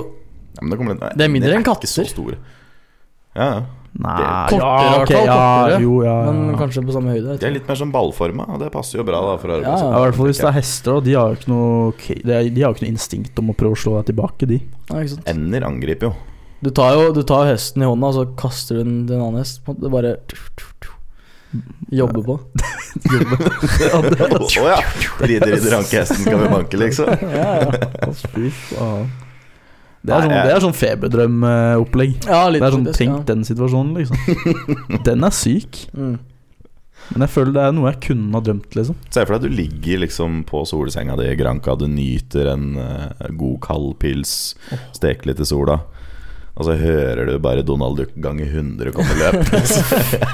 Ja, 0.56 0.62
men 0.62 0.70
det, 0.70 0.78
kommer, 0.78 1.00
nei, 1.00 1.10
Det 1.18 1.26
er 1.26 1.30
mindre 1.34 1.50
de 1.52 1.64
katter. 1.64 1.88
ikke 1.90 2.06
så 2.06 2.06
store. 2.14 2.38
Ja, 3.36 3.48
ja. 3.56 3.62
Nei, 3.96 4.12
Kortere, 4.52 4.60
ja, 4.60 4.76
i 4.76 4.90
hvert 4.92 5.06
ok, 5.06 5.12
fall, 5.16 5.26
ja, 5.26 5.36
kortere. 5.40 5.78
jo, 5.86 5.94
ja, 6.04 6.16
ja. 6.26 6.32
Men 6.36 6.58
kanskje 6.60 6.82
på 6.84 6.92
samme 6.98 7.14
høyde. 7.14 7.30
vet 7.30 7.40
De 7.40 7.48
er 7.48 7.54
litt 7.56 7.70
mer 7.70 7.78
som 7.80 7.94
ballforma, 7.94 8.44
og 8.52 8.60
det 8.60 8.68
passer 8.74 9.00
jo 9.00 9.06
bra 9.08 9.22
da 9.24 9.38
for 9.40 9.54
Ja. 9.56 9.62
Ja, 9.64 9.88
I 9.88 10.02
hvert 10.04 10.18
fall 10.18 10.28
hvis 10.28 10.42
det 10.44 10.50
er 10.50 10.58
hester, 10.58 10.98
og 11.00 11.06
De 11.06 11.14
har 11.16 11.32
jo 11.32 11.40
ikke 11.40 11.52
noe 11.54 11.94
De 12.28 12.34
har 12.36 12.44
jo 12.44 12.76
ikke 12.76 12.84
noe 12.84 12.92
instinkt 12.92 13.40
om 13.40 13.54
å 13.54 13.56
prøve 13.56 13.78
å 13.78 13.82
slå 13.86 13.96
deg 14.02 14.10
tilbake, 14.12 14.50
de. 14.52 14.60
Ja, 14.90 15.00
ikke 15.00 15.14
sant? 15.16 15.30
Ender 15.32 15.68
angriper 15.70 16.10
jo. 16.12 16.14
Du 16.66 16.72
tar 16.76 16.96
jo 16.98 17.14
du 17.16 17.24
tar 17.24 17.48
hesten 17.48 17.84
i 17.84 17.88
hånda, 17.88 18.12
og 18.12 18.18
så 18.20 18.28
kaster 18.36 18.82
du 18.82 18.84
den 18.84 19.02
til 19.08 19.16
en 19.16 19.28
annen 19.30 19.40
hest. 19.44 19.64
på 19.64 19.72
en 19.72 19.80
måte. 19.80 19.86
Det 19.86 19.96
bare 19.96 20.18
Jobbe 21.96 22.20
på. 22.26 22.36
Å 23.96 24.66
ja! 24.68 24.80
Rider, 25.24 25.54
i 25.56 25.70
ranke 25.72 26.02
hesten, 26.02 26.26
skal 26.26 26.42
vi 26.42 26.50
banke, 26.52 26.80
liksom. 26.82 27.08
Ja, 27.32 27.62
ja. 27.64 28.12
Fy 28.34 28.50
faen. 28.52 29.08
Det 30.06 30.14
er 30.16 30.22
sånn, 30.26 30.36
jeg- 30.36 30.46
det 30.46 30.54
er 30.56 30.64
sånn 30.66 30.78
feberdrømopplegg. 30.84 32.16
ja 32.30 32.44
Det 32.52 32.62
er 32.62 32.72
sånn 32.78 32.88
Tenk 32.94 33.26
den 33.26 33.44
situasjonen, 33.48 33.94
liksom. 33.98 35.04
Den 35.08 35.24
er 35.24 35.36
syk. 35.36 35.86
Mm. 35.96 36.16
Men 37.14 37.22
jeg 37.28 37.30
føler 37.36 37.54
det 37.54 37.62
er 37.68 37.74
noe 37.78 37.92
jeg 37.92 38.00
kunne 38.08 38.34
ha 38.34 38.40
drømt, 38.42 38.72
liksom. 38.74 38.96
Se 39.14 39.22
for 39.26 39.36
deg 39.36 39.44
at 39.44 39.50
du 39.50 39.56
ligger 39.60 40.00
liksom 40.02 40.40
på 40.50 40.64
solsenga 40.66 41.16
di 41.20 41.28
i 41.30 41.36
Granca, 41.38 41.76
du 41.78 41.86
nyter 41.92 42.48
en 42.56 42.72
uh, 42.82 43.28
god 43.38 43.60
kald 43.62 43.92
pils, 44.02 44.56
steker 44.96 45.30
litt 45.30 45.40
i 45.44 45.46
sola. 45.46 45.82
Og 46.56 46.64
så 46.66 46.78
hører 46.80 47.28
du 47.28 47.34
bare 47.44 47.62
Donald 47.68 47.98
Duck 48.00 48.14
ganger 48.24 48.48
100 48.48 48.94
komme 48.96 49.12
løpende. 49.20 49.60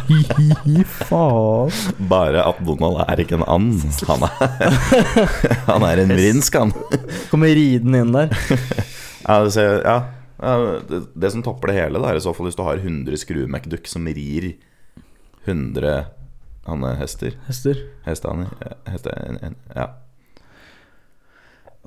Fy 0.05 0.83
faen. 1.09 1.71
Bare 2.11 2.43
at 2.45 2.59
Donald 2.63 3.01
er 3.07 3.23
ikke 3.23 3.39
en 3.39 3.45
and. 3.49 3.81
Han 4.05 4.27
er, 4.27 4.75
han 5.71 5.87
er 5.89 6.03
en 6.05 6.13
vrinsk, 6.13 6.59
han. 6.61 6.71
Kommer 7.33 7.49
ridende 7.57 8.03
inn 8.05 8.13
der. 8.13 8.29
Ja, 9.27 9.39
det, 9.45 9.51
ser, 9.55 9.81
ja. 9.85 9.95
ja 10.41 10.55
det, 10.89 11.01
det 11.13 11.31
som 11.33 11.43
topper 11.45 11.71
det 11.71 11.77
hele, 11.79 11.99
da, 12.01 12.11
er 12.11 12.19
i 12.19 12.23
så 12.23 12.33
fall 12.35 12.47
hvis 12.49 12.57
du 12.57 12.63
har 12.65 12.81
100 12.81 13.17
skruemekdukk 13.21 13.87
som 13.91 14.07
rir 14.09 14.53
100 15.45 16.05
Hanne 16.67 16.91
hester. 16.99 17.33
Hester. 17.47 17.79
Hestehaner. 18.05 18.51
Heste, 18.85 19.09
en- 19.25 19.39
en- 19.41 19.55
ja. 19.75 19.87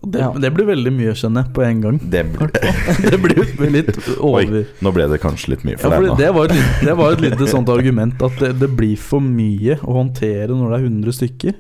Det, 0.05 0.19
Ja. 0.19 0.33
det 0.37 0.51
blir 0.53 0.67
veldig 0.67 0.91
mye, 0.93 1.13
skjønner 1.17 1.45
jeg, 1.47 1.53
på 1.55 1.63
en 1.65 1.81
gang. 1.81 1.99
Det 2.11 2.25
blir 2.33 2.51
Det 3.11 3.21
blir 3.23 3.71
litt 3.73 3.93
over 4.19 4.43
Oi, 4.43 4.65
nå 4.83 4.93
ble 4.93 5.07
det 5.09 5.21
kanskje 5.23 5.55
litt 5.55 5.63
mye 5.65 5.79
for 5.81 5.95
ja, 5.95 6.01
deg 6.03 6.11
nå. 6.11 6.17
det, 6.19 6.31
var 6.35 6.51
et, 6.51 6.83
det 6.85 6.97
var 6.99 7.15
et 7.15 7.23
lite 7.25 7.47
sånt 7.49 7.71
argument 7.73 8.21
at 8.27 8.35
det, 8.43 8.51
det 8.61 8.69
blir 8.77 8.99
for 9.01 9.23
mye 9.25 9.79
å 9.81 9.95
håndtere 10.03 10.51
når 10.51 10.75
det 10.75 10.81
er 10.81 10.89
100 10.91 11.17
stykker. 11.21 11.55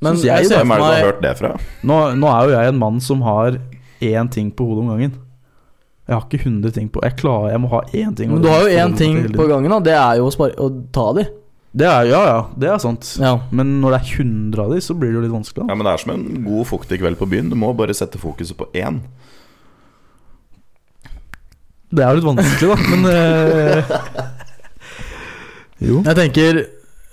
Men 0.00 0.14
Synes 0.16 0.24
jeg, 0.24 0.46
jeg 0.46 0.46
ser 0.54 0.62
Hvem 0.62 0.72
for 0.72 0.78
er 0.78 0.80
det 0.80 0.86
du 0.86 0.94
har 0.94 1.10
hørt 1.10 1.22
det 1.26 1.34
fra? 1.42 1.50
Nå, 1.90 1.98
nå 2.16 2.30
er 2.32 2.46
jo 2.48 2.54
jeg 2.56 2.72
en 2.72 2.80
mann 2.80 3.00
som 3.04 3.26
har 3.26 3.58
én 4.00 4.30
ting 4.32 4.50
på 4.56 4.66
hodet 4.68 4.84
om 4.84 4.92
gangen. 4.94 5.18
Jeg 6.10 6.16
har 6.16 6.24
ikke 6.26 6.40
100 6.42 6.72
ting 6.74 6.88
på 6.90 7.02
Jeg 7.06 7.14
klarer, 7.20 7.52
jeg 7.52 7.60
må 7.62 7.68
ha 7.70 7.80
én 7.94 8.14
ting. 8.18 8.32
Men 8.32 8.42
du 8.42 8.48
har 8.50 8.64
jo 8.66 8.78
én 8.82 8.96
ting 8.98 9.20
på 9.36 9.46
gangen, 9.46 9.70
da. 9.70 9.78
Det 9.86 9.94
er 9.94 10.18
jo 10.18 10.26
å, 10.26 10.32
spare, 10.34 10.56
å 10.58 10.70
ta 10.90 11.04
de. 11.20 11.26
Det 11.70 11.86
er, 11.86 12.08
ja, 12.10 12.20
ja, 12.26 12.38
det 12.58 12.66
er 12.66 12.80
sant. 12.82 13.12
Ja. 13.22 13.36
Men 13.54 13.76
når 13.82 13.94
det 13.94 14.00
er 14.00 14.24
100 14.24 14.64
av 14.64 14.72
de, 14.74 14.80
så 14.82 14.96
blir 14.98 15.12
det 15.12 15.20
jo 15.20 15.22
litt 15.28 15.36
vanskelig. 15.36 15.68
Ja, 15.70 15.76
men 15.78 15.86
Det 15.86 15.92
er 15.92 16.02
som 16.02 16.12
en 16.16 16.24
god 16.48 16.66
fuktig 16.66 16.98
kveld 16.98 17.20
på 17.20 17.28
byen. 17.30 17.52
Du 17.52 17.54
må 17.60 17.70
bare 17.78 17.94
sette 17.94 18.18
fokuset 18.18 18.58
på 18.58 18.66
én. 18.74 18.98
Det 21.90 22.02
er 22.02 22.10
jo 22.10 22.18
litt 22.18 22.26
vanskelig, 22.26 22.70
da, 22.70 22.76
men 22.90 23.06
eh, 23.10 23.94
Jo. 25.90 26.02
Jeg 26.04 26.16
tenker 26.18 26.58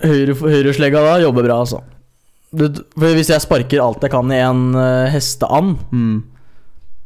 høyre, 0.04 0.34
høyreslegga 0.36 1.00
da 1.06 1.14
jobber 1.22 1.46
bra, 1.46 1.60
altså. 1.64 1.80
Du, 2.50 2.66
for 2.96 3.14
hvis 3.16 3.30
jeg 3.32 3.44
sparker 3.44 3.82
alt 3.84 4.04
jeg 4.04 4.12
kan 4.12 4.30
i 4.32 4.40
en 4.42 4.66
uh, 4.74 5.06
hesteand, 5.12 5.78
Mm. 5.92 6.18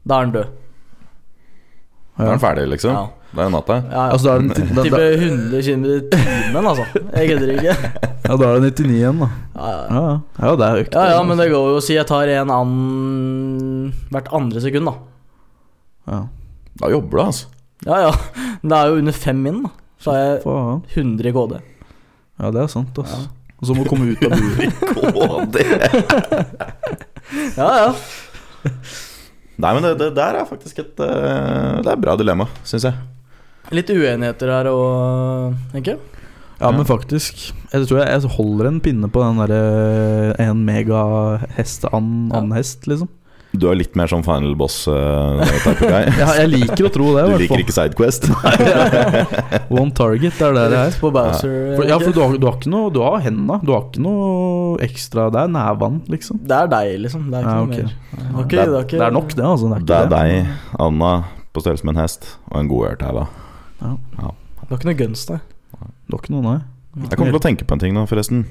Da 0.09 0.19
er 0.19 0.27
den 0.29 0.35
død. 0.37 0.55
Da 2.19 2.25
er 2.25 2.31
den 2.35 2.43
ferdig, 2.43 2.69
liksom. 2.75 2.97
Ja. 2.97 3.05
Det 3.33 3.41
er 3.41 3.49
natta. 3.49 3.77
Ja, 3.81 3.93
ja. 3.93 4.01
Altså, 4.13 4.27
da 4.29 4.33
er 4.35 4.43
den, 4.43 4.49
da, 4.77 4.83
Type 4.85 4.99
100 5.17 5.63
km 5.65 5.85
i 5.89 6.01
timen, 6.13 6.67
altså. 6.69 6.85
Jeg 7.15 7.29
kødder 7.31 7.53
ikke. 7.55 7.77
ja, 8.27 8.37
da 8.37 8.49
er 8.51 8.59
det 8.61 8.73
99 8.77 8.97
igjen, 8.99 9.23
da. 9.23 9.29
Ja, 9.57 9.71
ja. 9.71 9.79
Ja, 9.97 10.03
ja. 10.03 10.19
ja 10.43 10.53
det 10.61 10.67
er 10.67 10.81
økt. 10.83 10.99
ja, 10.99 11.05
ja, 11.15 11.23
men 11.25 11.41
det 11.41 11.47
går 11.53 11.71
jo 11.73 11.79
å 11.79 11.85
si 11.85 11.97
jeg 11.97 12.09
tar 12.11 12.29
en 12.35 12.53
annen 12.53 13.93
hvert 14.13 14.29
andre 14.37 14.65
sekund, 14.65 14.91
da. 14.91 14.95
ja. 16.13 16.21
Da 16.81 16.89
jobber 16.89 17.19
du, 17.19 17.23
altså. 17.25 17.49
Ja, 17.85 17.99
ja. 18.09 18.13
Men 18.63 18.71
Det 18.73 18.77
er 18.79 18.91
jo 18.93 19.01
under 19.01 19.17
fem 19.17 19.41
min, 19.45 19.63
da. 19.65 19.71
Så 20.03 20.13
har 20.13 20.21
jeg 20.21 20.43
100 20.99 21.29
i 21.31 21.33
KD. 21.37 21.57
Ja, 22.43 22.51
det 22.51 22.63
er 22.63 22.71
sant, 22.73 22.99
ass. 22.99 23.17
Og 23.63 23.69
så 23.69 23.77
må 23.77 23.85
du 23.85 23.91
komme 23.93 24.11
ut 24.11 24.23
av 24.27 24.33
buret. 24.43 24.73
KD. 24.93 25.57
Ja, 27.57 27.69
ja. 27.87 28.73
Nei, 29.63 29.73
men 29.77 29.85
det, 29.87 29.93
det 30.01 30.11
der 30.17 30.41
er 30.41 30.49
faktisk 30.49 30.81
et 30.83 31.03
eh, 31.05 31.79
Det 31.83 31.87
er 31.87 31.95
et 31.95 32.03
bra 32.03 32.17
dilemma, 32.19 32.49
syns 32.67 32.89
jeg. 32.89 32.99
Litt 33.73 33.91
uenigheter 33.95 34.51
her 34.51 34.69
og 34.73 35.55
tenker 35.73 35.95
jeg. 35.95 36.23
Ja, 36.63 36.71
men 36.71 36.87
faktisk. 36.87 37.49
Jeg 37.73 37.87
tror 37.89 38.03
jeg, 38.03 38.11
jeg 38.11 38.35
holder 38.37 38.69
en 38.69 38.81
pinne 38.83 39.09
på 39.11 39.23
den 39.23 39.41
derre 39.43 40.35
en 40.43 40.61
mega 40.67 41.01
hesteand-hest, 41.57 42.37
andhest, 42.39 42.87
liksom. 42.91 43.11
Du 43.53 43.67
er 43.69 43.77
litt 43.77 43.93
mer 44.01 44.09
sånn 44.09 44.23
final 44.25 44.55
boss-type 44.57 45.75
guy. 45.83 46.07
Ja, 46.23 46.29
jeg 46.41 46.49
liker 46.55 46.87
å 46.89 46.91
tro 46.95 47.11
det, 47.19 47.25
Du 47.35 47.43
liker 47.43 47.61
ikke 47.61 47.75
Sidequest? 47.77 48.25
One 49.77 49.93
target, 49.97 50.39
det 50.39 50.47
er 50.47 50.57
det 50.57 50.65
det 50.73 50.79
er. 50.87 50.97
På 51.03 51.11
Bowser. 51.13 51.53
For, 51.77 51.85
ja, 51.91 51.99
for 52.01 52.17
du 52.17 52.21
har, 52.23 52.39
du 52.41 52.47
har 52.49 52.57
ikke 52.57 52.73
noe 52.73 52.89
Du 52.95 53.01
har 53.05 53.19
henda. 53.27 53.59
Du 53.61 53.75
har 53.75 53.85
ikke 53.91 54.03
noe 54.07 54.79
ekstra 54.87 55.27
Det 55.35 55.43
er 55.45 55.53
nevene, 55.53 56.01
liksom. 56.15 56.41
Det 56.49 56.57
er 56.63 56.73
deg, 56.73 56.95
liksom. 57.05 57.29
Det 57.29 57.39
er 57.43 57.45
ikke 57.45 57.53
Ja, 57.53 57.61
noe 57.61 57.69
mer. 57.69 57.77
Det 57.77 57.85
er, 57.85 58.33
Det 58.33 58.59
er- 58.65 58.73
det 58.73 58.81
er, 58.81 58.87
ikke, 58.89 58.99
Det 58.99 59.07
er 59.11 59.17
nok, 59.21 59.29
det. 59.37 59.45
altså 59.53 59.69
Det 59.69 59.77
er, 59.77 59.87
Det 59.93 60.01
er 60.01 60.11
deg, 60.17 60.53
Anna, 60.89 61.13
på 61.53 61.61
størrelse 61.65 61.85
med 61.89 61.97
en 61.97 62.03
hest, 62.07 62.29
og 62.51 62.61
en 62.63 62.69
god 62.73 62.89
ørtæve. 62.95 63.27
Ja. 63.83 63.93
ja. 64.23 64.33
Du 64.63 64.69
har 64.73 64.79
ikke 64.81 64.89
noe 64.93 65.01
guns 65.05 65.27
der. 65.29 65.41
Du 66.09 66.17
har 66.17 66.23
ikke 66.25 66.33
noe, 66.39 66.43
nei. 66.49 66.59
Jeg 67.09 67.17
kommer 67.19 67.33
til 67.37 67.41
å 67.41 67.47
tenke 67.51 67.65
på 67.69 67.77
en 67.77 67.83
ting 67.85 67.93
nå, 67.97 68.05
forresten. 68.09 68.47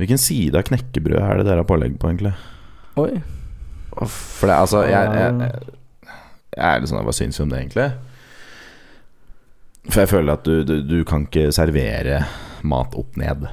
Hvilken 0.00 0.18
side 0.22 0.56
av 0.58 0.66
knekkebrød 0.66 1.18
er 1.20 1.40
det 1.40 1.46
dere 1.46 1.62
har 1.62 1.68
pålegg 1.68 1.98
på, 2.00 2.08
egentlig? 2.10 2.34
Oi. 2.98 3.20
For 3.90 4.46
det, 4.50 4.54
altså, 4.56 4.84
jeg, 4.86 5.10
jeg, 5.18 5.34
jeg, 5.40 5.74
jeg 6.56 6.62
er 6.66 6.80
litt 6.82 6.90
sånn 6.90 7.02
Hva 7.06 7.14
syns 7.14 7.38
du 7.38 7.42
om 7.44 7.50
det, 7.52 7.58
egentlig? 7.64 7.88
For 9.90 10.02
jeg 10.04 10.10
føler 10.12 10.36
at 10.36 10.46
du, 10.46 10.60
du, 10.68 10.74
du 10.86 10.96
kan 11.08 11.24
ikke 11.26 11.48
servere 11.54 12.20
mat 12.68 12.94
opp 12.98 13.16
ned. 13.18 13.46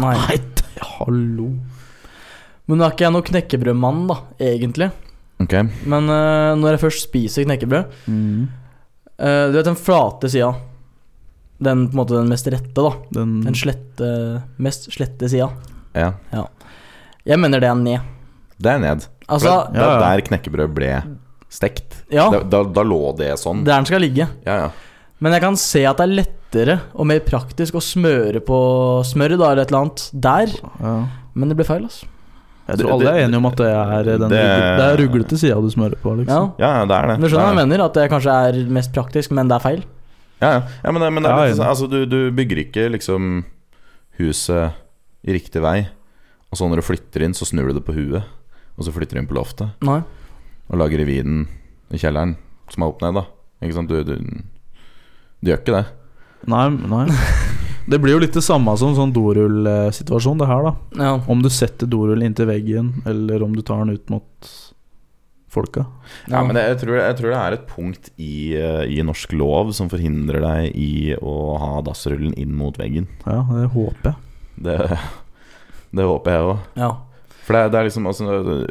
Nei. 0.00 0.14
Nei, 0.24 0.38
hallo. 0.96 1.50
Men 2.66 2.80
nå 2.80 2.86
er 2.86 2.94
ikke 2.94 3.04
jeg 3.06 3.14
noen 3.14 3.26
knekkebrødmann, 3.28 4.04
da, 4.10 4.16
egentlig. 4.42 4.88
Okay. 5.44 5.66
Men 5.90 6.08
uh, 6.08 6.54
når 6.58 6.76
jeg 6.76 6.82
først 6.86 7.06
spiser 7.08 7.44
knekkebrød 7.46 7.90
Mm. 8.08 8.46
uh, 9.18 9.46
Du 9.50 9.56
vet 9.58 9.66
den 9.68 9.76
flate 9.78 10.30
sida? 10.32 10.52
Den 11.64 11.84
på 11.90 11.94
en 11.94 12.00
måte 12.00 12.16
den 12.16 12.30
mest 12.32 12.48
rette, 12.50 12.74
da. 12.74 12.92
Den, 13.14 13.36
Den 13.44 13.54
slette, 13.58 14.08
mest 14.62 14.88
slette 14.94 15.28
sida. 15.30 15.50
Ja. 15.94 16.12
Jeg 17.24 17.38
mener 17.40 17.62
det 17.62 17.68
er 17.70 17.78
ned. 17.78 18.10
Det 18.60 18.70
er 18.70 18.78
ned. 18.82 19.06
Altså, 19.28 19.54
det 19.72 19.80
er 19.80 19.92
ja. 19.94 20.00
der 20.04 20.20
knekkebrød 20.28 20.74
ble 20.76 20.90
stekt. 21.54 22.02
ja, 22.12 22.28
Da, 22.30 22.40
da, 22.42 22.62
da 22.64 22.82
lå 22.86 23.16
det 23.18 23.32
sånn. 23.40 23.64
der 23.64 23.78
den 23.78 23.86
skal 23.86 24.00
ligge. 24.04 24.28
Ja, 24.46 24.56
ja. 24.64 24.70
Men 25.22 25.32
jeg 25.32 25.40
kan 25.44 25.56
se 25.56 25.84
at 25.88 25.96
det 26.00 26.04
er 26.08 26.14
lettere 26.18 26.74
og 26.94 27.06
mer 27.08 27.20
praktisk 27.24 27.74
å 27.78 27.82
smøre 27.82 28.40
på 28.44 28.58
smøret 29.06 29.38
da, 29.40 29.52
eller 29.52 29.62
et 29.62 29.70
eller 29.72 29.84
annet 29.86 30.10
der. 30.12 30.52
ja. 30.80 30.96
Men 31.34 31.48
det 31.50 31.56
ble 31.58 31.64
feil, 31.66 31.82
altså. 31.88 32.06
Jeg 32.68 32.78
tror 32.80 32.92
alle 32.94 33.10
er 33.10 33.24
enige 33.26 33.36
om 33.40 33.46
at 33.48 33.56
det 33.60 33.66
er 33.68 34.06
den 34.18 34.30
det- 34.30 34.40
er 34.40 34.96
ruglete 34.96 35.36
sida 35.36 35.56
du 35.60 35.68
smører 35.68 35.96
på, 36.00 36.12
Ja. 36.14 36.16
liksom. 36.22 36.52
Ja, 36.58 36.70
ja, 36.78 36.84
det 36.86 36.96
er 36.96 37.06
det. 37.08 37.16
Du 37.20 37.28
skjønner 37.28 37.44
hva 37.44 37.54
jeg 37.58 37.68
mener? 37.68 37.84
At 37.84 37.94
det 37.94 38.10
kanskje 38.10 38.32
er 38.48 38.70
mest 38.70 38.92
praktisk, 38.94 39.30
men 39.32 39.48
det 39.48 39.56
er 39.56 39.60
feil. 39.60 39.82
Ja, 40.40 40.50
ja. 40.52 40.62
ja 40.84 40.90
men, 40.92 41.02
det, 41.02 41.12
men 41.12 41.22
det 41.22 41.30
er 41.32 41.48
litt 41.48 41.56
sånn 41.58 41.66
Altså, 41.68 41.88
du, 41.90 42.06
du 42.06 42.30
bygger 42.30 42.56
ikke 42.64 42.90
liksom 42.92 43.44
huset 44.18 44.72
i 45.24 45.32
riktig 45.32 45.60
vei, 45.64 45.88
og 46.52 46.58
så 46.58 46.68
når 46.68 46.76
du 46.82 46.86
flytter 46.86 47.24
inn, 47.26 47.34
så 47.36 47.46
snur 47.48 47.68
du 47.70 47.74
det 47.78 47.84
på 47.86 47.94
huet, 47.96 48.24
og 48.74 48.86
så 48.86 48.94
flytter 48.94 49.18
du 49.18 49.22
inn 49.22 49.30
på 49.30 49.36
loftet, 49.38 49.74
Nei. 49.86 50.00
og 50.70 50.80
lager 50.80 50.98
reviden 51.02 51.44
i 51.94 52.00
kjelleren, 52.00 52.36
som 52.72 52.82
er 52.84 52.90
opp 52.92 53.04
ned, 53.04 53.20
da. 53.20 53.26
Ikke 53.64 53.76
sant? 53.76 53.92
Du, 53.92 54.00
du, 54.02 54.14
du 55.40 55.50
gjør 55.52 55.60
ikke 55.62 55.76
det. 55.78 55.84
Nei, 56.50 56.66
nei. 56.90 57.06
Det 57.84 57.98
blir 58.00 58.14
jo 58.14 58.20
litt 58.22 58.32
det 58.32 58.40
samme 58.40 58.72
som 58.80 58.94
sånn 58.96 59.10
dorullsituasjon, 59.12 60.38
det 60.40 60.46
her, 60.48 60.62
da. 60.64 60.70
Ja. 60.96 61.10
Om 61.28 61.42
du 61.44 61.50
setter 61.52 61.84
dorullen 61.92 62.24
inntil 62.30 62.48
veggen, 62.48 62.86
eller 63.04 63.42
om 63.44 63.52
du 63.52 63.60
tar 63.60 63.82
den 63.82 63.98
ut 63.98 64.08
mot 64.08 64.48
folka. 65.52 65.84
Ja, 66.32 66.40
men 66.40 66.56
det, 66.56 66.62
jeg, 66.70 66.78
tror, 66.80 66.96
jeg 67.02 67.16
tror 67.18 67.28
det 67.34 67.40
er 67.42 67.56
et 67.58 67.66
punkt 67.68 68.08
i, 68.16 68.34
eh, 68.56 68.86
i 68.88 69.02
norsk 69.04 69.34
lov 69.36 69.74
som 69.76 69.90
forhindrer 69.92 70.40
deg 70.42 70.78
i 70.80 71.12
å 71.20 71.34
ha 71.60 71.74
dassrullen 71.84 72.32
inn 72.40 72.56
mot 72.56 72.80
veggen. 72.80 73.04
Ja, 73.28 73.42
det 73.52 73.68
håper 73.76 74.14
jeg. 74.14 74.16
Det, 74.64 74.78
det 76.00 76.08
håper 76.08 76.38
jeg 76.38 76.48
òg. 76.54 76.70
ja. 76.80 76.94
For 77.44 77.56
det, 77.56 77.66
det 77.74 77.78
er 77.80 77.88
liksom 77.90 78.06
altså, 78.08 78.66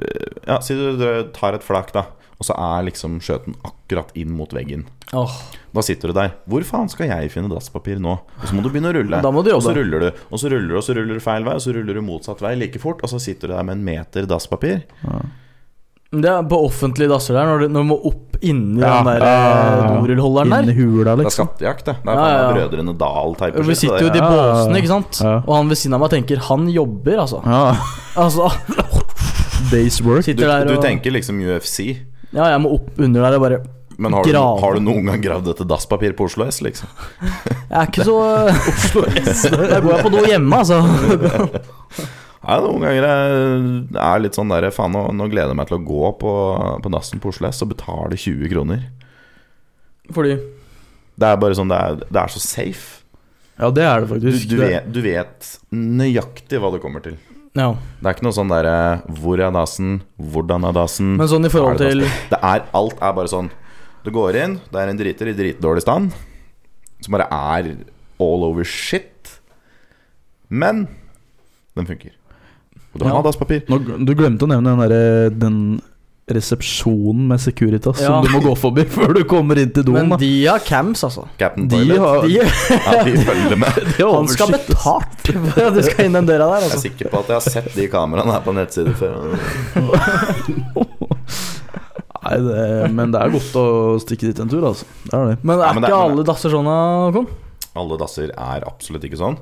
Ja, 0.47 0.59
si 0.65 0.73
du 0.77 0.93
tar 1.35 1.53
et 1.59 1.63
flak, 1.65 1.91
da, 1.93 2.07
og 2.39 2.47
så 2.47 2.55
er 2.57 2.87
liksom 2.89 3.19
skjøten 3.23 3.53
akkurat 3.63 4.09
inn 4.19 4.31
mot 4.35 4.51
veggen. 4.55 4.87
Åh, 5.13 5.35
Da 5.73 5.81
sitter 5.85 6.09
du 6.09 6.13
der. 6.17 6.31
Hvor 6.49 6.65
faen 6.65 6.89
skal 6.89 7.07
jeg 7.09 7.29
finne 7.33 7.49
dasspapir 7.53 8.01
nå? 8.01 8.15
Og 8.41 8.47
så 8.49 8.53
må 8.57 8.61
du 8.65 8.69
begynne 8.73 8.89
å 8.91 8.95
rulle. 8.97 9.21
Jobbe. 9.53 9.61
Og 9.61 9.63
så 9.65 9.75
ruller 9.77 9.99
du, 9.99 10.09
og 10.33 10.41
så 10.41 10.49
ruller 10.51 10.67
du, 10.73 10.75
og 10.77 10.83
så 10.85 10.95
ruller 10.97 11.13
du 11.21 11.23
feil 11.23 11.45
vei, 11.47 11.53
og 11.57 11.61
så 11.65 11.73
ruller 11.77 11.93
du 11.97 12.01
motsatt 12.05 12.41
vei 12.45 12.55
like 12.57 12.81
fort, 12.81 13.01
og 13.05 13.09
så 13.13 13.21
sitter 13.21 13.47
du 13.49 13.53
der 13.55 13.63
med 13.69 13.77
en 13.79 13.85
meter 13.85 14.25
dasspapir. 14.29 14.83
Men 15.05 15.31
Det 16.13 16.29
er 16.29 16.43
på 16.45 16.57
offentlige 16.67 17.09
dasser 17.09 17.33
der, 17.33 17.47
når 17.49 17.63
du, 17.63 17.67
når 17.73 17.85
du 17.85 17.87
må 17.89 17.95
opp 18.05 18.35
inni 18.43 18.81
Ja, 18.83 18.99
den 18.99 19.07
der 19.07 19.23
ja, 19.23 19.31
ja, 19.33 19.49
ja. 19.49 19.69
eh, 19.73 19.93
dorullholderen 20.03 20.53
Inni 20.59 20.75
hula, 20.77 20.83
liksom. 20.83 21.05
Det 21.05 21.11
er 21.13 21.23
liksom. 21.23 21.47
skattejakt, 21.49 21.85
det. 21.87 21.95
Det 22.03 22.13
er 22.13 22.19
Ja, 22.19 22.25
ja, 22.27 22.39
ja. 22.43 22.49
Brødrene 22.53 22.95
Dal-type 22.99 23.65
Vi 23.69 23.77
sitter 23.79 24.05
jo 24.05 24.11
i 24.11 24.13
de 24.13 24.21
båsene, 24.21 24.81
ikke 24.81 24.91
sant? 24.91 25.21
Ja. 25.23 25.35
Og 25.41 25.53
han 25.57 25.71
ved 25.71 25.79
siden 25.81 25.97
av 25.97 26.03
meg 26.03 26.13
tenker 26.13 26.43
'han 26.49 26.67
jobber', 26.69 27.19
altså. 27.25 27.41
Ja, 27.45 27.75
Altså, 28.15 28.51
Days 29.71 30.01
work. 30.05 30.25
Du, 30.25 30.33
der 30.33 30.67
du 30.67 30.75
og 30.77 30.83
tenker 30.83 31.11
liksom 31.11 31.39
UFC, 31.41 31.97
Ja, 32.33 32.45
jeg 32.51 32.61
må 32.61 32.73
opp 32.75 32.99
under 32.99 33.21
der 33.21 33.37
og 33.39 33.41
bare 33.41 33.63
men 33.97 34.11
har 34.13 34.23
du, 34.25 34.33
har 34.33 34.73
du 34.73 34.79
noen 34.81 35.05
gang 35.05 35.21
gravd 35.21 35.47
etter 35.51 35.65
dasspapir 35.69 36.15
på 36.17 36.25
Oslo 36.25 36.47
S, 36.49 36.61
liksom? 36.65 36.89
Jeg 37.21 37.77
er 37.77 37.85
ikke 37.85 38.05
så 38.07 38.15
Oslo 38.73 39.03
S. 39.21 39.43
Der 39.53 39.81
går 39.81 39.91
jeg 39.93 40.03
på 40.03 40.09
do 40.09 40.23
hjemme, 40.25 40.57
altså. 40.57 40.81
Nei, 42.43 42.57
noen 42.59 42.81
ganger 42.83 43.05
er- 43.07 44.01
er 44.03 44.19
litt 44.19 44.35
sånn 44.35 44.49
der 44.51 44.69
Faen, 44.75 44.91
nå, 44.91 45.05
nå 45.15 45.29
gleder 45.31 45.53
jeg 45.53 45.55
meg 45.61 45.67
til 45.69 45.77
å 45.79 45.85
gå 45.87 46.09
på, 46.19 46.33
på 46.83 46.91
dassen 46.91 47.21
på 47.23 47.29
Oslo 47.31 47.47
S 47.47 47.61
og 47.63 47.69
betale 47.71 48.17
20 48.19 48.49
kroner. 48.51 48.81
Fordi 50.11 50.33
Det 51.19 51.27
er 51.29 51.37
bare 51.37 51.55
sånn 51.55 51.69
Det 51.71 51.77
er, 51.79 51.95
det 52.11 52.19
er 52.23 52.27
så 52.33 52.41
safe. 52.43 52.99
Ja, 53.59 53.69
det 53.69 53.83
er 53.85 54.01
det 54.01 54.09
faktisk. 54.09 54.49
du, 54.49 54.57
vet, 54.57 54.87
du 54.91 55.01
vet 55.05 55.49
nøyaktig 55.71 56.59
hva 56.59 56.71
det 56.73 56.81
kommer 56.81 57.03
til. 57.05 57.15
Ja. 57.55 57.69
Det 58.01 58.09
er 58.09 58.15
ikke 58.15 58.25
noe 58.25 58.33
sånn 58.33 58.49
derre 58.49 59.03
Hvor 59.13 59.37
er 59.39 59.51
dassen? 59.53 59.99
Hvordan 60.17 60.65
er 60.65 60.73
dassen? 60.73 61.11
Men 61.19 61.27
sånn 61.29 61.45
i 61.45 61.51
forhold 61.53 61.77
til 61.77 61.99
det? 62.01 62.09
Det 62.31 62.39
er 62.41 62.63
Alt 62.73 62.97
er 62.97 63.13
bare 63.13 63.29
sånn 63.29 63.51
Du 64.03 64.09
går 64.09 64.39
inn, 64.41 64.55
det 64.73 64.81
er 64.81 64.89
en 64.89 64.97
driter 64.97 65.29
i 65.29 65.35
dritdårlig 65.37 65.83
stand 65.85 66.11
som 67.03 67.11
bare 67.13 67.27
er 67.29 67.69
all 68.23 68.43
over 68.47 68.63
shit. 68.63 69.27
Men 70.49 70.85
den 71.75 71.85
funker. 71.89 72.13
Og 72.93 72.99
du 73.01 73.05
Ja. 73.07 73.21
dasspapir. 73.25 73.63
Nå, 73.69 73.79
du 74.05 74.13
glemte 74.15 74.45
å 74.45 74.47
nevne 74.47 74.69
den 74.69 74.79
derre 74.89 75.29
Den 75.39 75.81
resepsjonen 76.29 77.27
med 77.27 77.39
Securitas 77.41 77.99
Ja. 77.99 78.07
som 78.07 78.23
du 78.23 78.29
må 78.31 78.39
gå 78.45 78.53
forbi 78.55 78.85
før 78.95 79.13
du 79.13 79.23
kommer 79.27 79.57
inn 79.59 79.71
til 79.75 79.83
doen. 79.83 79.93
Men 79.97 80.09
da. 80.13 80.15
de 80.21 80.45
har 80.45 80.59
cams, 80.63 81.01
altså. 81.03 81.25
Captain 81.37 81.67
De 81.67 81.75
Toilet. 81.75 81.99
har- 81.99 82.21
De, 82.21 82.33
Ja, 82.37 83.03
de 83.03 83.17
følger 83.17 83.57
med. 83.59 83.75
De 83.97 84.05
han 84.07 84.27
skal 84.31 84.53
betalt 84.53 85.27
for 85.51 85.61
at 85.67 85.73
du 85.73 85.81
skal 85.83 86.05
inn 86.05 86.13
den 86.13 86.25
døra 86.29 86.47
der, 86.47 86.61
Jeg 86.61 86.69
er 86.69 86.69
altså. 86.69 86.81
sikker 86.85 87.09
på 87.11 87.19
at 87.19 87.27
jeg 87.27 87.35
har 87.35 87.41
sett 87.41 87.75
de 87.75 87.87
kameraene 87.91 88.31
her 88.31 88.39
på 88.45 88.53
nettsider 88.55 88.95
før. 88.95 89.13
Nei, 92.23 92.37
det, 92.39 92.91
men 92.95 93.11
det 93.11 93.19
er 93.19 93.33
godt 93.33 93.55
å 93.59 93.65
stikke 93.99 94.29
dit 94.29 94.39
en 94.39 94.47
tur, 94.51 94.63
altså. 94.69 94.85
Det 95.09 95.13
er 95.17 95.25
det. 95.33 95.37
Men 95.43 95.59
Ja, 95.59 95.69
er 95.69 95.73
men 95.75 95.81
det- 95.83 95.89
ikke 95.91 95.99
men- 95.99 96.11
alle 96.13 96.23
dasser 96.23 96.49
sånn, 96.55 96.69
Håkon? 96.71 97.27
Alle 97.75 97.97
dasser 97.99 98.29
er 98.31 98.63
absolutt 98.69 99.03
ikke 99.03 99.19
sånn. 99.19 99.37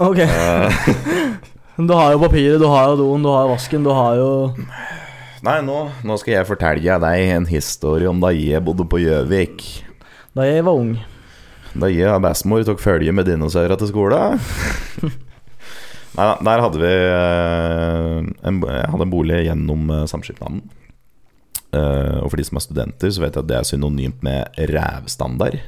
Ok. 0.00 0.24
Eh, 1.78 1.84
Du 1.84 1.94
har 1.94 2.12
jo 2.12 2.20
papiret, 2.22 2.60
du 2.60 2.66
har 2.66 2.92
jo 2.92 2.96
doen, 2.96 3.22
du 3.22 3.28
har 3.28 3.46
jo 3.46 3.54
vasken, 3.54 3.82
du 3.82 3.90
har 3.90 4.16
jo 4.16 4.28
nei, 5.44 5.58
nå, 5.60 5.90
nå 6.06 6.14
skal 6.16 6.38
jeg 6.38 6.48
fortelle 6.48 6.98
deg 7.02 7.32
en 7.34 7.46
historie 7.50 8.08
om 8.08 8.20
da 8.22 8.30
jeg 8.32 8.62
bodde 8.64 8.86
på 8.88 9.02
Gjøvik. 9.02 9.64
Da 10.34 10.46
jeg 10.46 10.64
var 10.64 10.78
ung. 10.78 10.94
Da 11.74 11.90
jeg 11.90 12.08
og 12.14 12.22
bestemor 12.24 12.64
tok 12.64 12.80
følge 12.80 13.12
med 13.12 13.26
dinosaurer 13.28 13.76
til 13.76 13.90
skolen. 13.90 14.38
Nei 16.16 16.28
der 16.46 16.62
hadde 16.62 16.78
vi 16.78 16.92
eh, 16.94 18.18
en, 18.46 18.60
Jeg 18.62 18.90
hadde 18.92 19.02
en 19.04 19.10
bolig 19.10 19.40
gjennom 19.48 19.90
uh, 19.90 20.04
samskipnaden. 20.06 20.62
Eh, 21.74 22.18
og 22.22 22.30
for 22.30 22.38
de 22.38 22.46
som 22.46 22.60
er 22.60 22.64
studenter, 22.64 23.10
så 23.10 23.24
vet 23.24 23.34
jeg 23.34 23.42
at 23.42 23.50
det 23.50 23.56
er 23.58 23.66
synonymt 23.66 24.22
med 24.24 24.62
rævstandard. 24.70 25.58